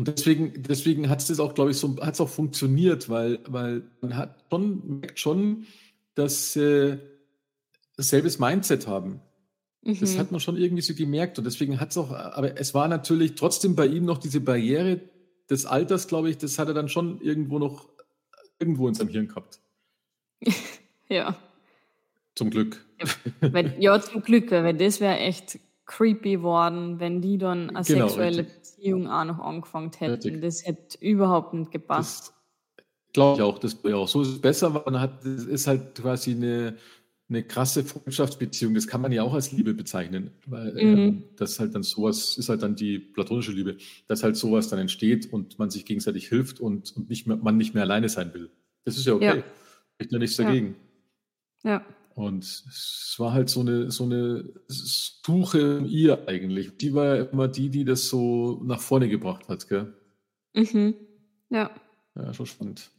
Und 0.00 0.08
deswegen, 0.08 0.62
deswegen 0.62 1.10
hat 1.10 1.20
es 1.20 1.26
das 1.26 1.40
auch, 1.40 1.52
glaube 1.52 1.72
ich, 1.72 1.76
so 1.76 1.94
hat 2.00 2.14
es 2.14 2.22
auch 2.22 2.28
funktioniert, 2.30 3.10
weil, 3.10 3.38
weil 3.46 3.82
man 4.00 4.16
hat 4.16 4.42
schon, 4.50 5.00
merkt 5.00 5.18
schon, 5.18 5.66
dass 6.14 6.56
äh, 6.56 6.96
selbes 7.98 8.38
Mindset 8.38 8.86
haben. 8.86 9.20
Das 9.82 10.14
Mhm. 10.14 10.18
hat 10.18 10.32
man 10.32 10.40
schon 10.40 10.56
irgendwie 10.56 10.80
so 10.82 10.94
gemerkt. 10.94 11.36
Und 11.36 11.44
deswegen 11.44 11.80
hat 11.80 11.90
es 11.90 11.98
auch, 11.98 12.12
aber 12.12 12.58
es 12.58 12.72
war 12.72 12.88
natürlich 12.88 13.34
trotzdem 13.34 13.76
bei 13.76 13.84
ihm 13.86 14.06
noch 14.06 14.16
diese 14.16 14.40
Barriere 14.40 15.02
des 15.50 15.66
Alters, 15.66 16.08
glaube 16.08 16.30
ich, 16.30 16.38
das 16.38 16.58
hat 16.58 16.68
er 16.68 16.74
dann 16.74 16.88
schon 16.88 17.20
irgendwo 17.20 17.58
noch 17.58 17.90
irgendwo 18.58 18.88
in 18.88 18.94
seinem 18.94 19.08
Hirn 19.10 19.28
gehabt. 19.28 19.60
Ja. 21.10 21.36
Zum 22.36 22.48
Glück. 22.48 22.86
Ja, 23.42 23.60
ja 23.78 24.00
zum 24.00 24.22
Glück, 24.22 24.50
weil 24.50 24.74
das 24.76 25.00
wäre 25.00 25.18
echt 25.18 25.58
creepy 25.90 26.40
worden, 26.42 27.00
wenn 27.00 27.20
die 27.20 27.36
dann 27.36 27.70
eine 27.70 27.84
genau, 27.84 28.06
sexuelle 28.06 28.42
richtig. 28.42 28.56
Beziehung 28.58 29.08
auch 29.08 29.24
noch 29.24 29.40
angefangen 29.40 29.90
hätten. 29.98 30.12
Richtig. 30.12 30.40
Das 30.40 30.64
hätte 30.64 30.98
überhaupt 31.00 31.52
nicht 31.52 31.72
gepasst. 31.72 32.32
Glaube 33.12 33.38
ich 33.38 33.42
auch, 33.42 33.58
das 33.58 33.84
auch 33.84 34.06
so 34.06 34.22
ist 34.22 34.28
es 34.28 34.40
besser, 34.40 34.72
weil 34.72 34.82
man 34.86 35.00
hat, 35.00 35.24
das 35.24 35.44
ist 35.44 35.66
halt 35.66 35.96
quasi 35.96 36.30
eine, 36.30 36.76
eine 37.28 37.42
krasse 37.42 37.82
Freundschaftsbeziehung, 37.82 38.72
das 38.74 38.86
kann 38.86 39.00
man 39.00 39.10
ja 39.10 39.24
auch 39.24 39.34
als 39.34 39.50
Liebe 39.50 39.74
bezeichnen, 39.74 40.30
weil 40.46 40.72
mhm. 40.74 40.98
ähm, 40.98 41.24
das 41.34 41.58
halt 41.58 41.74
dann 41.74 41.82
sowas 41.82 42.38
ist 42.38 42.48
halt 42.48 42.62
dann 42.62 42.76
die 42.76 43.00
platonische 43.00 43.50
Liebe, 43.50 43.76
dass 44.06 44.22
halt 44.22 44.36
sowas 44.36 44.68
dann 44.68 44.78
entsteht 44.78 45.32
und 45.32 45.58
man 45.58 45.70
sich 45.70 45.84
gegenseitig 45.84 46.28
hilft 46.28 46.60
und, 46.60 46.96
und 46.96 47.10
nicht 47.10 47.26
mehr, 47.26 47.36
man 47.36 47.56
nicht 47.56 47.74
mehr 47.74 47.82
alleine 47.82 48.08
sein 48.08 48.32
will. 48.32 48.48
Das 48.84 48.96
ist 48.96 49.06
ja 49.06 49.14
okay. 49.14 49.38
Ja. 49.38 49.44
Ich 49.98 50.08
da 50.08 50.18
nichts 50.18 50.36
dagegen. 50.36 50.76
Ja. 51.64 51.84
Und 52.20 52.44
es 52.44 53.14
war 53.16 53.32
halt 53.32 53.48
so 53.48 53.60
eine, 53.60 53.90
so 53.90 54.04
eine 54.04 54.52
Suche 54.68 55.78
in 55.78 55.86
ihr 55.86 56.28
eigentlich. 56.28 56.76
Die 56.76 56.92
war 56.92 57.16
ja 57.16 57.22
immer 57.24 57.48
die, 57.48 57.70
die 57.70 57.86
das 57.86 58.08
so 58.08 58.60
nach 58.62 58.80
vorne 58.80 59.08
gebracht 59.08 59.48
hat, 59.48 59.66
gell? 59.68 59.94
Mhm. 60.54 60.94
Ja. 61.48 61.70
Ja, 62.14 62.34
schon 62.34 62.44
spannend. 62.44 62.90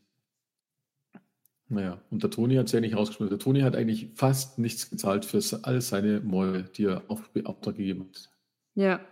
Naja, 1.68 2.02
und 2.10 2.24
der 2.24 2.32
Toni 2.32 2.56
hat 2.56 2.66
es 2.66 2.72
ja 2.72 2.80
nicht 2.80 2.96
rausgeschmissen. 2.96 3.30
Der 3.30 3.38
Toni 3.38 3.62
hat 3.62 3.76
eigentlich 3.76 4.10
fast 4.16 4.58
nichts 4.58 4.90
gezahlt 4.90 5.24
für 5.24 5.40
all 5.62 5.82
seine 5.82 6.20
Mäule, 6.22 6.64
die 6.64 6.86
er 6.86 7.04
auf 7.08 7.30
Auftrag 7.44 7.76
gegeben 7.76 8.10
hat. 8.10 8.32
Ja. 8.74 9.06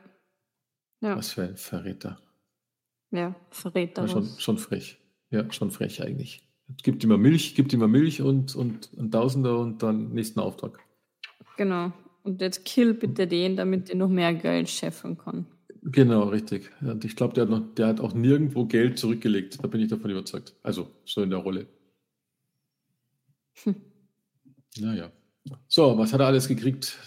ja. 1.02 1.18
Was 1.18 1.34
für 1.34 1.44
ein 1.44 1.56
Verräter. 1.56 2.20
Ja, 3.12 3.36
Verräter. 3.52 4.02
Ja, 4.02 4.08
schon, 4.08 4.26
schon 4.40 4.58
frech. 4.58 4.98
Ja, 5.30 5.52
schon 5.52 5.70
frech 5.70 6.02
eigentlich. 6.02 6.49
Gibt 6.84 7.04
immer 7.04 7.18
Milch, 7.18 7.56
gibt 7.56 7.74
immer 7.74 7.88
Milch 7.88 8.22
und, 8.22 8.56
und 8.56 8.90
ein 8.98 9.12
Tausender 9.12 9.60
und 9.60 9.82
dann 9.84 10.14
nächsten 10.14 10.40
Auftrag. 10.40 10.80
Genau. 11.58 11.92
Und 12.24 12.42
jetzt 12.42 12.64
kill 12.66 12.94
bitte 12.94 13.28
den, 13.28 13.56
damit 13.56 13.90
er 13.90 13.96
noch 13.96 14.10
mehr 14.10 14.34
Geld 14.34 14.70
scheffeln 14.70 15.18
kann. 15.18 15.46
Genau, 15.82 16.24
richtig. 16.24 16.70
Und 16.82 17.06
ich 17.06 17.16
glaube, 17.16 17.34
der, 17.34 17.46
der 17.46 17.88
hat 17.88 18.00
auch 18.00 18.14
nirgendwo 18.14 18.66
Geld 18.66 19.00
zurückgelegt. 19.00 19.64
Da 19.64 19.68
bin 19.68 19.82
ich 19.82 19.88
davon 19.88 20.12
überzeugt. 20.12 20.54
Also 20.62 20.88
so 21.06 21.22
in 21.22 21.30
der 21.30 21.40
Rolle. 21.40 21.68
Hm. 23.64 23.76
Naja. 24.78 25.12
So, 25.68 25.98
was 25.98 26.14
hat 26.14 26.20
er 26.20 26.28
alles 26.28 26.48
gekriegt? 26.48 26.98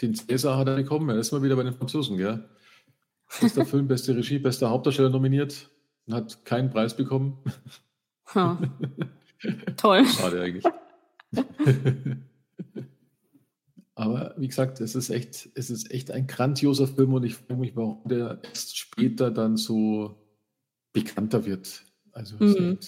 Den 0.00 0.14
Cäsar 0.14 0.56
hat 0.56 0.68
er 0.68 0.76
bekommen. 0.76 1.08
Er 1.10 1.18
ist 1.18 1.32
mal 1.32 1.42
wieder 1.42 1.56
bei 1.56 1.64
den 1.64 1.74
Franzosen, 1.74 2.16
gell? 2.16 2.48
Bester 3.40 3.64
Film, 3.64 3.88
beste 3.88 4.16
Regie, 4.16 4.38
bester 4.38 4.70
Hauptdarsteller 4.70 5.10
nominiert 5.10 5.70
und 6.06 6.14
hat 6.14 6.44
keinen 6.44 6.70
Preis 6.70 6.96
bekommen. 6.96 7.38
Huh. 8.34 8.56
Toll. 9.76 10.06
Schade 10.06 10.42
eigentlich. 10.42 10.64
Aber 13.94 14.34
wie 14.38 14.48
gesagt, 14.48 14.80
es 14.80 14.94
ist 14.94 15.10
echt, 15.10 15.50
es 15.54 15.70
ist 15.70 15.90
echt 15.90 16.10
ein 16.10 16.26
grandioser 16.26 16.88
Film 16.88 17.12
und 17.14 17.24
ich 17.24 17.34
frage 17.34 17.60
mich, 17.60 17.76
warum 17.76 18.00
der 18.04 18.40
erst 18.42 18.78
später 18.78 19.30
dann 19.30 19.56
so 19.56 20.16
bekannter 20.92 21.44
wird. 21.44 21.84
Also 22.12 22.36
mhm. 22.38 22.78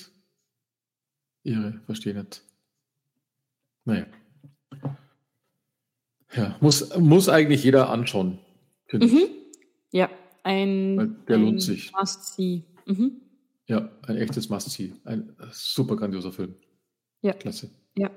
irre, 1.42 1.80
verstehe 1.86 2.14
nicht. 2.14 2.42
Naja. 3.84 4.06
Ja, 6.34 6.56
muss, 6.60 6.96
muss 6.98 7.28
eigentlich 7.28 7.62
jeder 7.62 7.90
anschauen, 7.90 8.38
mhm. 8.90 9.02
ich. 9.02 9.30
Ja, 9.92 10.10
ein, 10.42 10.96
Weil 10.96 11.08
der 11.28 11.36
ein 11.36 11.42
lohnt 11.42 11.62
sich. 11.62 11.92
Must-See. 11.92 12.64
Mhm. 12.86 13.20
Ja, 13.66 13.90
ein 14.02 14.16
echtes 14.16 14.48
Must-See. 14.48 14.94
Ein 15.04 15.34
super 15.50 15.96
grandioser 15.96 16.32
Film. 16.32 16.54
Ja. 17.22 17.32
Klasse. 17.32 17.70
Ja. 17.96 18.10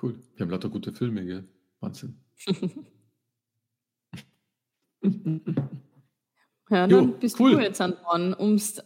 Cool. 0.00 0.18
Wir 0.34 0.44
haben 0.44 0.50
lauter 0.50 0.68
gute 0.68 0.92
Filme, 0.92 1.24
gell? 1.24 1.44
Wahnsinn. 1.80 2.16
ja, 6.70 6.86
dann 6.86 6.90
jo, 6.90 7.06
bist 7.06 7.38
cool. 7.38 7.52
du 7.52 7.60
jetzt 7.60 7.80
an 7.80 7.94
dran, 7.94 8.34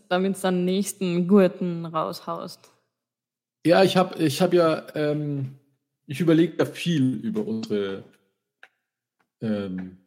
damit 0.09 0.37
du 0.37 0.41
dann 0.43 0.65
nächsten 0.65 1.27
Gurten 1.29 1.87
raushaust. 1.87 2.73
Ja, 3.65 3.83
ich 3.83 3.97
habe 3.97 4.23
ich 4.23 4.43
hab 4.43 4.53
ja, 4.53 4.87
ähm, 4.95 5.59
ich 6.07 6.21
überlege 6.21 6.57
ja 6.59 6.67
viel 6.67 7.15
über 7.17 7.47
unsere, 7.47 8.05
ähm, 9.41 9.99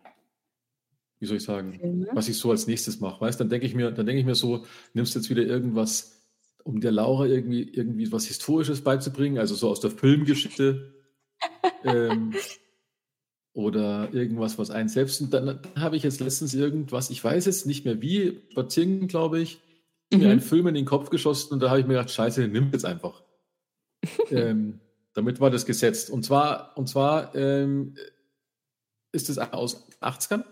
wie 1.20 1.26
soll 1.26 1.38
ich 1.38 1.44
sagen, 1.44 1.74
Filme? 1.80 2.08
was 2.14 2.30
ich 2.30 2.38
so 2.38 2.52
als 2.52 2.68
nächstes 2.68 3.00
mache. 3.00 3.22
Weißt, 3.22 3.40
dann 3.40 3.50
denke 3.50 3.66
ich 3.66 3.76
mir, 3.76 3.92
dann 3.92 4.06
denke 4.06 4.20
ich 4.20 4.26
mir 4.26 4.36
so, 4.36 4.66
nimmst 4.94 5.16
jetzt 5.16 5.30
wieder 5.30 5.44
irgendwas, 5.44 6.22
um 6.64 6.82
der 6.82 6.92
Laura 6.92 7.26
irgendwie 7.26 7.64
irgendwie 7.64 8.12
was 8.12 8.26
Historisches 8.26 8.82
beizubringen, 8.82 9.38
also 9.38 9.56
so 9.56 9.70
aus 9.70 9.80
der 9.80 9.92
Filmgeschichte. 9.92 10.94
ähm, 11.84 12.34
oder 13.54 14.14
irgendwas, 14.14 14.58
was 14.58 14.72
einen 14.72 14.90
selbst. 14.90 15.22
Und 15.22 15.34
dann, 15.34 15.46
dann 15.46 15.60
habe 15.76 15.98
ich 15.98 16.04
jetzt 16.04 16.20
letztens 16.20 16.54
irgendwas, 16.54 17.10
ich 17.10 17.24
weiß 17.24 17.46
jetzt 17.46 17.66
nicht 17.66 17.84
mehr 17.84 18.02
wie, 18.02 18.42
spazieren, 18.52 19.08
glaube 19.08 19.40
ich, 19.40 19.60
mhm. 20.12 20.20
mir 20.20 20.30
einen 20.30 20.42
Film 20.42 20.68
in 20.68 20.76
den 20.76 20.86
Kopf 20.86 21.10
geschossen 21.10 21.54
und 21.54 21.60
da 21.62 21.70
habe 21.70 21.80
ich 21.80 21.88
mir 21.88 21.94
gedacht, 21.94 22.12
scheiße, 22.12 22.48
nimm 22.48 22.70
jetzt 22.72 22.86
einfach 22.86 23.24
ähm, 24.32 24.80
damit 25.14 25.40
war 25.40 25.50
das 25.50 25.66
gesetzt. 25.66 26.10
Und 26.10 26.24
zwar, 26.24 26.78
und 26.78 26.88
zwar 26.88 27.36
ähm, 27.36 27.96
ist 29.12 29.30
es 29.30 29.38
aus 29.38 29.88
80ern. 30.02 30.44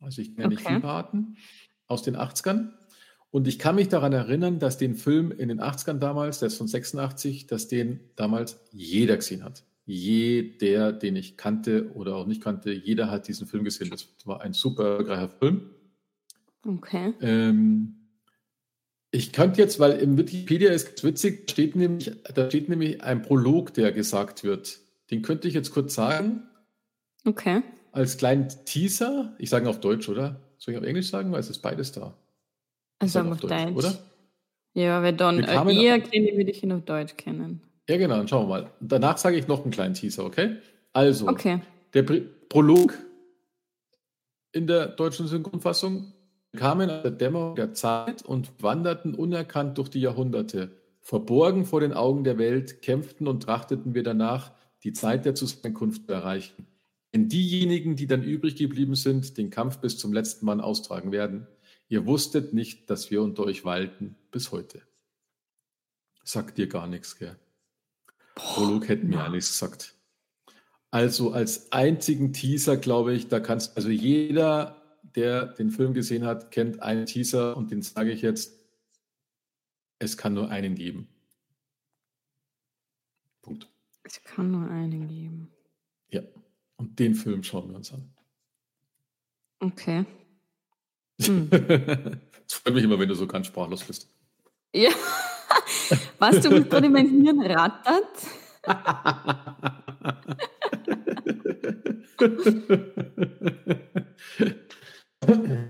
Also 0.00 0.22
ich 0.22 0.34
kenne 0.34 0.46
okay. 0.46 0.54
nicht 0.56 0.66
viel 0.66 0.80
Paten 0.80 1.36
aus 1.86 2.02
den 2.02 2.16
80ern. 2.16 2.70
Und 3.30 3.48
ich 3.48 3.58
kann 3.58 3.74
mich 3.74 3.88
daran 3.88 4.12
erinnern, 4.12 4.60
dass 4.60 4.78
den 4.78 4.94
Film 4.94 5.32
in 5.32 5.48
den 5.48 5.60
80ern 5.60 5.98
damals, 5.98 6.38
der 6.38 6.46
ist 6.46 6.56
von 6.56 6.68
86, 6.68 7.48
dass 7.48 7.66
den 7.66 8.00
damals 8.14 8.60
jeder 8.70 9.16
gesehen 9.16 9.42
hat. 9.42 9.64
Jeder, 9.86 10.92
den 10.92 11.16
ich 11.16 11.36
kannte 11.36 11.92
oder 11.94 12.14
auch 12.16 12.26
nicht 12.26 12.42
kannte, 12.42 12.72
jeder 12.72 13.10
hat 13.10 13.26
diesen 13.26 13.46
Film 13.46 13.64
gesehen. 13.64 13.90
Das 13.90 14.06
war 14.24 14.40
ein 14.40 14.52
super 14.52 14.84
erfolgreicher 14.84 15.28
Film. 15.28 15.70
Okay. 16.64 17.12
Ähm, 17.20 18.04
ich 19.10 19.32
könnte 19.32 19.60
jetzt, 19.60 19.78
weil 19.78 19.98
im 19.98 20.16
Wikipedia 20.16 20.72
ist 20.72 21.04
witzig, 21.04 21.50
steht 21.50 21.76
nämlich, 21.76 22.12
da 22.34 22.48
steht 22.48 22.68
nämlich 22.68 23.02
ein 23.02 23.22
Prolog, 23.22 23.74
der 23.74 23.92
gesagt 23.92 24.44
wird. 24.44 24.78
Den 25.10 25.22
könnte 25.22 25.48
ich 25.48 25.54
jetzt 25.54 25.72
kurz 25.72 25.94
sagen. 25.94 26.44
Okay. 27.24 27.62
Als 27.94 28.16
kleinen 28.16 28.48
Teaser. 28.64 29.34
Ich 29.38 29.50
sage 29.50 29.68
auf 29.68 29.80
Deutsch, 29.80 30.08
oder? 30.08 30.40
Soll 30.58 30.74
ich 30.74 30.78
auf 30.78 30.86
Englisch 30.86 31.08
sagen? 31.08 31.30
Weil 31.32 31.40
es 31.40 31.48
ist 31.48 31.60
beides 31.60 31.92
da. 31.92 32.14
Also 32.98 33.20
auf, 33.20 33.32
auf 33.32 33.40
Deutsch, 33.40 33.52
Deutsch, 33.52 33.76
oder? 33.76 33.98
Ja, 34.74 35.02
weil 35.02 35.12
dann 35.12 35.42
äh, 35.42 35.74
eher 35.74 36.00
kenne, 36.00 36.36
würde 36.36 36.50
ich 36.50 36.62
ihn 36.62 36.72
auf 36.72 36.84
Deutsch 36.84 37.16
kennen. 37.16 37.62
Ja, 37.88 37.96
genau, 37.96 38.16
dann 38.16 38.26
schauen 38.26 38.48
wir 38.48 38.48
mal. 38.48 38.70
Danach 38.80 39.18
sage 39.18 39.36
ich 39.36 39.46
noch 39.46 39.62
einen 39.62 39.70
kleinen 39.70 39.94
Teaser, 39.94 40.24
okay? 40.24 40.56
Also, 40.92 41.28
okay. 41.28 41.60
der 41.92 42.02
Prolog 42.48 42.94
in 44.52 44.66
der 44.66 44.88
deutschen 44.88 45.28
Synchronfassung 45.28 46.12
kamen 46.56 46.90
aus 46.90 47.02
der 47.02 47.10
Dämmerung 47.10 47.54
der 47.54 47.74
Zeit 47.74 48.24
und 48.24 48.50
wanderten 48.60 49.14
unerkannt 49.14 49.78
durch 49.78 49.88
die 49.88 50.00
Jahrhunderte. 50.00 50.70
Verborgen 51.00 51.66
vor 51.66 51.80
den 51.80 51.92
Augen 51.92 52.24
der 52.24 52.38
Welt 52.38 52.80
kämpften 52.80 53.28
und 53.28 53.42
trachteten 53.42 53.94
wir 53.94 54.02
danach, 54.02 54.52
die 54.82 54.92
Zeit 54.92 55.24
der 55.24 55.34
Zusammenkunft 55.34 56.06
zu 56.06 56.12
erreichen. 56.12 56.66
Wenn 57.14 57.28
diejenigen, 57.28 57.94
die 57.94 58.08
dann 58.08 58.24
übrig 58.24 58.56
geblieben 58.56 58.96
sind, 58.96 59.38
den 59.38 59.48
Kampf 59.48 59.78
bis 59.78 59.98
zum 59.98 60.12
letzten 60.12 60.46
Mann 60.46 60.60
austragen 60.60 61.12
werden. 61.12 61.46
Ihr 61.88 62.06
wusstet 62.06 62.52
nicht, 62.52 62.90
dass 62.90 63.12
wir 63.12 63.22
unter 63.22 63.44
euch 63.44 63.64
walten 63.64 64.16
bis 64.32 64.50
heute. 64.50 64.82
Sagt 66.24 66.58
dir 66.58 66.66
gar 66.66 66.88
nichts, 66.88 67.16
gell? 67.16 67.38
Prolog 68.34 68.88
hätten 68.88 69.06
mir 69.06 69.18
ja. 69.18 69.28
nichts 69.28 69.52
gesagt. 69.52 69.94
Also 70.90 71.30
als 71.30 71.70
einzigen 71.70 72.32
Teaser, 72.32 72.76
glaube 72.76 73.14
ich, 73.14 73.28
da 73.28 73.38
kannst 73.38 73.76
also 73.76 73.90
jeder 73.90 74.82
der 75.14 75.46
den 75.46 75.70
Film 75.70 75.94
gesehen 75.94 76.24
hat, 76.24 76.50
kennt 76.50 76.82
einen 76.82 77.06
Teaser 77.06 77.56
und 77.56 77.70
den 77.70 77.82
sage 77.82 78.10
ich 78.10 78.22
jetzt, 78.22 78.58
es 80.00 80.16
kann 80.16 80.34
nur 80.34 80.50
einen 80.50 80.74
geben. 80.74 81.06
Punkt. 83.40 83.68
Es 84.02 84.20
kann 84.24 84.50
nur 84.50 84.68
einen 84.68 85.06
geben. 85.06 85.52
Ja, 86.10 86.22
und 86.76 86.98
den 86.98 87.14
Film 87.14 87.42
schauen 87.42 87.68
wir 87.70 87.76
uns 87.76 87.92
an. 87.92 88.10
Okay. 89.60 90.04
Hm. 91.22 91.50
Es 92.46 92.54
freut 92.56 92.74
mich 92.74 92.84
immer, 92.84 92.98
wenn 92.98 93.08
du 93.08 93.14
so 93.14 93.26
ganz 93.26 93.46
sprachlos 93.46 93.82
bist. 93.84 94.06
Ja. 94.74 94.90
Was 96.18 96.40
du 96.40 96.50
mit 96.50 96.68
gerade 96.68 96.86
in 96.86 96.92
mein 96.92 97.08
Hirn 97.08 97.40
rattert? 97.40 98.18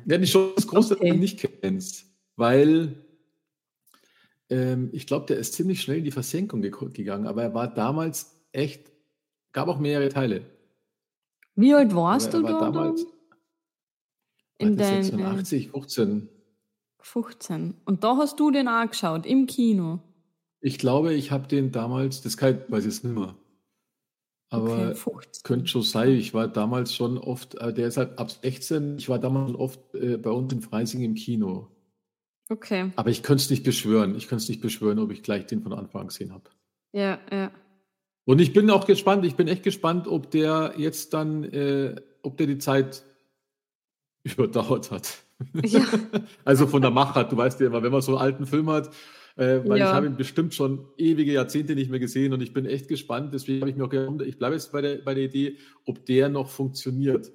Wenn 0.05 0.22
ich 0.22 0.30
schon 0.30 0.52
das 0.57 0.66
große 0.66 0.96
okay. 0.96 1.12
nicht 1.12 1.46
kennst, 1.62 2.07
weil 2.36 3.05
ähm, 4.50 4.90
ich 4.92 5.07
glaube, 5.07 5.26
der 5.26 5.36
ist 5.38 5.55
ziemlich 5.55 5.80
schnell 5.80 5.98
in 5.98 6.05
die 6.05 6.11
Versenkung 6.11 6.61
ge 6.62 6.72
gegangen, 6.92 7.26
aber 7.26 7.42
er 7.42 7.55
war 7.55 7.72
damals 7.72 8.36
echt, 8.52 8.90
gab 9.52 9.68
auch 9.68 9.78
mehrere 9.78 10.09
Teile. 10.09 10.44
Wie 11.57 11.74
alt 11.74 11.94
warst 11.94 12.34
du 12.34 12.42
da? 12.42 12.61
Damals, 12.61 13.07
in 14.59 14.76
den 14.76 15.02
86, 15.02 15.70
15. 15.70 16.28
15. 17.00 17.74
Und 17.84 18.02
da 18.02 18.16
hast 18.16 18.40
du 18.40 18.50
den 18.50 18.68
auch 18.68 18.88
geschaut, 18.88 19.26
im 19.26 19.46
Kino. 19.46 20.00
Ich 20.61 20.78
glaube, 20.78 21.12
ich 21.14 21.30
habe 21.30 21.46
den 21.46 21.72
damals, 21.72 22.22
das 22.22 22.36
kann, 22.36 22.61
weiß 22.68 22.86
ich 22.86 22.94
jetzt 22.94 23.05
nicht 23.05 23.14
mehr. 23.14 23.34
Aber 24.50 24.94
okay, 25.05 25.28
könnte 25.42 25.66
schon 25.66 25.82
sein. 25.82 26.12
Ich 26.12 26.32
war 26.32 26.48
damals 26.48 26.94
schon 26.94 27.18
oft, 27.18 27.57
äh, 27.57 27.74
der 27.74 27.88
ist 27.88 27.96
halt 27.96 28.18
ab 28.18 28.30
16, 28.30 28.98
ich 28.98 29.09
war 29.09 29.18
damals 29.18 29.50
schon 29.50 29.61
oft 29.61 29.94
äh, 29.94 30.16
bei 30.16 30.30
uns 30.30 30.52
in 30.52 30.62
Freising 30.62 31.02
im 31.02 31.14
Kino. 31.14 31.68
Okay. 32.48 32.92
Aber 32.96 33.11
ich 33.11 33.22
könnte 33.22 33.42
es 33.42 33.50
nicht 33.50 33.64
beschwören. 33.64 34.14
Ich 34.14 34.28
könnte 34.28 34.42
es 34.42 34.48
nicht 34.48 34.61
beschwören, 34.61 34.98
ob 34.98 35.11
ich 35.11 35.22
gleich 35.22 35.46
den 35.46 35.62
von 35.62 35.72
Anfang 35.72 36.02
an 36.02 36.09
gesehen 36.09 36.32
habe. 36.32 36.50
Ja, 36.92 37.18
ja. 37.32 37.50
Und 38.24 38.40
ich 38.40 38.52
bin 38.52 38.70
auch 38.70 38.86
gespannt, 38.86 39.24
ich 39.24 39.36
bin 39.36 39.48
echt 39.48 39.62
gespannt, 39.62 40.08
ob 40.08 40.30
der 40.30 40.74
jetzt 40.76 41.12
dann, 41.12 41.44
äh, 41.44 41.96
ob 42.22 42.36
der 42.36 42.46
die 42.46 42.58
Zeit 42.58 43.02
überdauert 44.24 44.90
hat. 44.90 45.24
Ja. 45.62 45.84
also 46.44 46.66
von 46.66 46.80
der 46.80 46.90
Machart, 46.90 47.32
du 47.32 47.36
weißt 47.36 47.60
ja 47.60 47.66
immer, 47.66 47.82
wenn 47.82 47.92
man 47.92 48.00
so 48.00 48.12
einen 48.12 48.22
alten 48.22 48.46
Film 48.46 48.70
hat, 48.70 48.88
äh, 49.36 49.60
weil 49.66 49.78
ja. 49.78 49.88
ich 49.88 49.92
habe 49.94 50.06
ihn 50.06 50.16
bestimmt 50.16 50.54
schon 50.54 50.86
ewige 50.96 51.32
Jahrzehnte 51.32 51.74
nicht 51.74 51.90
mehr 51.90 52.00
gesehen 52.00 52.32
und 52.32 52.40
ich 52.40 52.52
bin 52.52 52.66
echt 52.66 52.88
gespannt. 52.88 53.34
Deswegen 53.34 53.60
habe 53.60 53.70
ich 53.70 53.76
mir 53.76 53.84
auch 53.84 53.90
gedacht, 53.90 54.22
ich 54.22 54.38
bleibe 54.38 54.54
jetzt 54.54 54.72
bei 54.72 54.80
der, 54.80 54.98
bei 54.98 55.14
der 55.14 55.24
Idee, 55.24 55.58
ob 55.84 56.06
der 56.06 56.28
noch 56.28 56.48
funktioniert. 56.48 57.32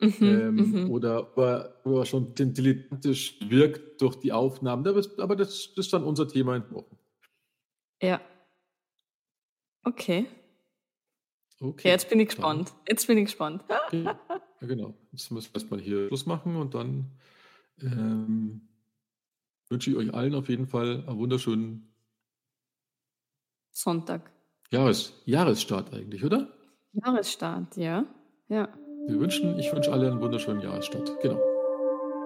Mhm, 0.00 0.14
ähm, 0.20 0.54
mhm. 0.54 0.90
Oder 0.90 1.36
ob 1.36 1.38
er, 1.38 2.06
schon 2.06 2.34
dilettantisch 2.34 3.38
wirkt 3.48 4.00
durch 4.00 4.16
die 4.16 4.32
Aufnahmen. 4.32 4.86
Aber 4.86 4.96
das, 4.96 5.18
aber 5.18 5.36
das, 5.36 5.74
das 5.74 5.86
ist 5.86 5.92
dann 5.92 6.04
unser 6.04 6.28
Thema 6.28 6.56
in 6.56 6.70
Wochen. 6.70 6.96
Ja. 8.02 8.20
Okay. 9.84 10.26
Okay. 11.60 11.88
jetzt 11.88 12.08
bin 12.10 12.20
ich 12.20 12.28
gespannt. 12.28 12.68
Dann. 12.68 12.76
Jetzt 12.88 13.06
bin 13.06 13.18
ich 13.18 13.24
gespannt. 13.26 13.64
ja, 13.92 14.18
genau. 14.60 14.94
Jetzt 15.12 15.30
müssen 15.30 15.52
wir 15.52 15.54
erstmal 15.54 15.80
hier 15.80 16.08
Schluss 16.08 16.26
machen 16.26 16.56
und 16.56 16.74
dann 16.74 17.10
ähm, 17.80 18.68
wünsche 19.68 19.90
ich 19.90 19.96
euch 19.96 20.12
allen 20.12 20.34
auf 20.34 20.48
jeden 20.48 20.66
Fall 20.66 21.04
einen 21.06 21.18
wunderschönen 21.18 21.94
Sonntag. 23.70 24.30
Jahres, 24.70 25.12
Jahresstart 25.24 25.92
eigentlich, 25.92 26.24
oder? 26.24 26.48
Jahresstart, 26.92 27.76
ja. 27.76 28.04
Ja. 28.48 28.68
Wir 29.06 29.20
wünschen, 29.20 29.58
ich 29.58 29.72
wünsche 29.72 29.92
allen 29.92 30.12
einen 30.12 30.20
wunderschönen 30.20 30.60
Jahresstart. 30.60 31.20
Genau. 31.20 31.40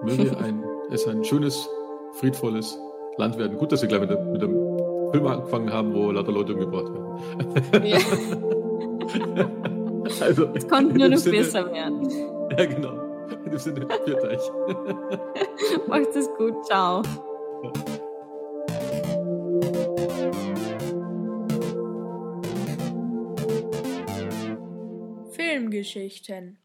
Möge 0.03 0.37
ein, 0.39 0.63
es 0.91 1.07
ein 1.07 1.23
schönes, 1.23 1.67
friedvolles 2.13 2.77
Land 3.17 3.37
werden. 3.37 3.57
Gut, 3.57 3.71
dass 3.71 3.81
wir 3.81 3.89
gleich 3.89 4.01
mit, 4.01 4.09
dem, 4.11 4.31
mit 4.31 4.41
dem 4.41 4.68
Film 5.11 5.27
angefangen 5.27 5.71
haben, 5.71 5.93
wo 5.93 6.11
lauter 6.11 6.31
Leute 6.31 6.53
umgebracht 6.53 6.93
werden. 6.93 7.85
Ja. 7.85 7.97
also, 10.25 10.49
es 10.53 10.67
konnte 10.67 10.97
nur 10.97 11.09
noch 11.09 11.17
Sinne, 11.17 11.37
besser 11.37 11.71
werden. 11.71 12.09
Ja, 12.57 12.65
genau. 12.65 12.93
In 13.45 13.51
dem 13.51 13.59
Sinne, 13.59 13.87
führt 14.05 14.23
euch. 14.23 14.51
Macht 15.87 16.15
es 16.15 16.29
gut. 16.37 16.65
Ciao. 16.65 17.01
Filmgeschichten 25.31 26.57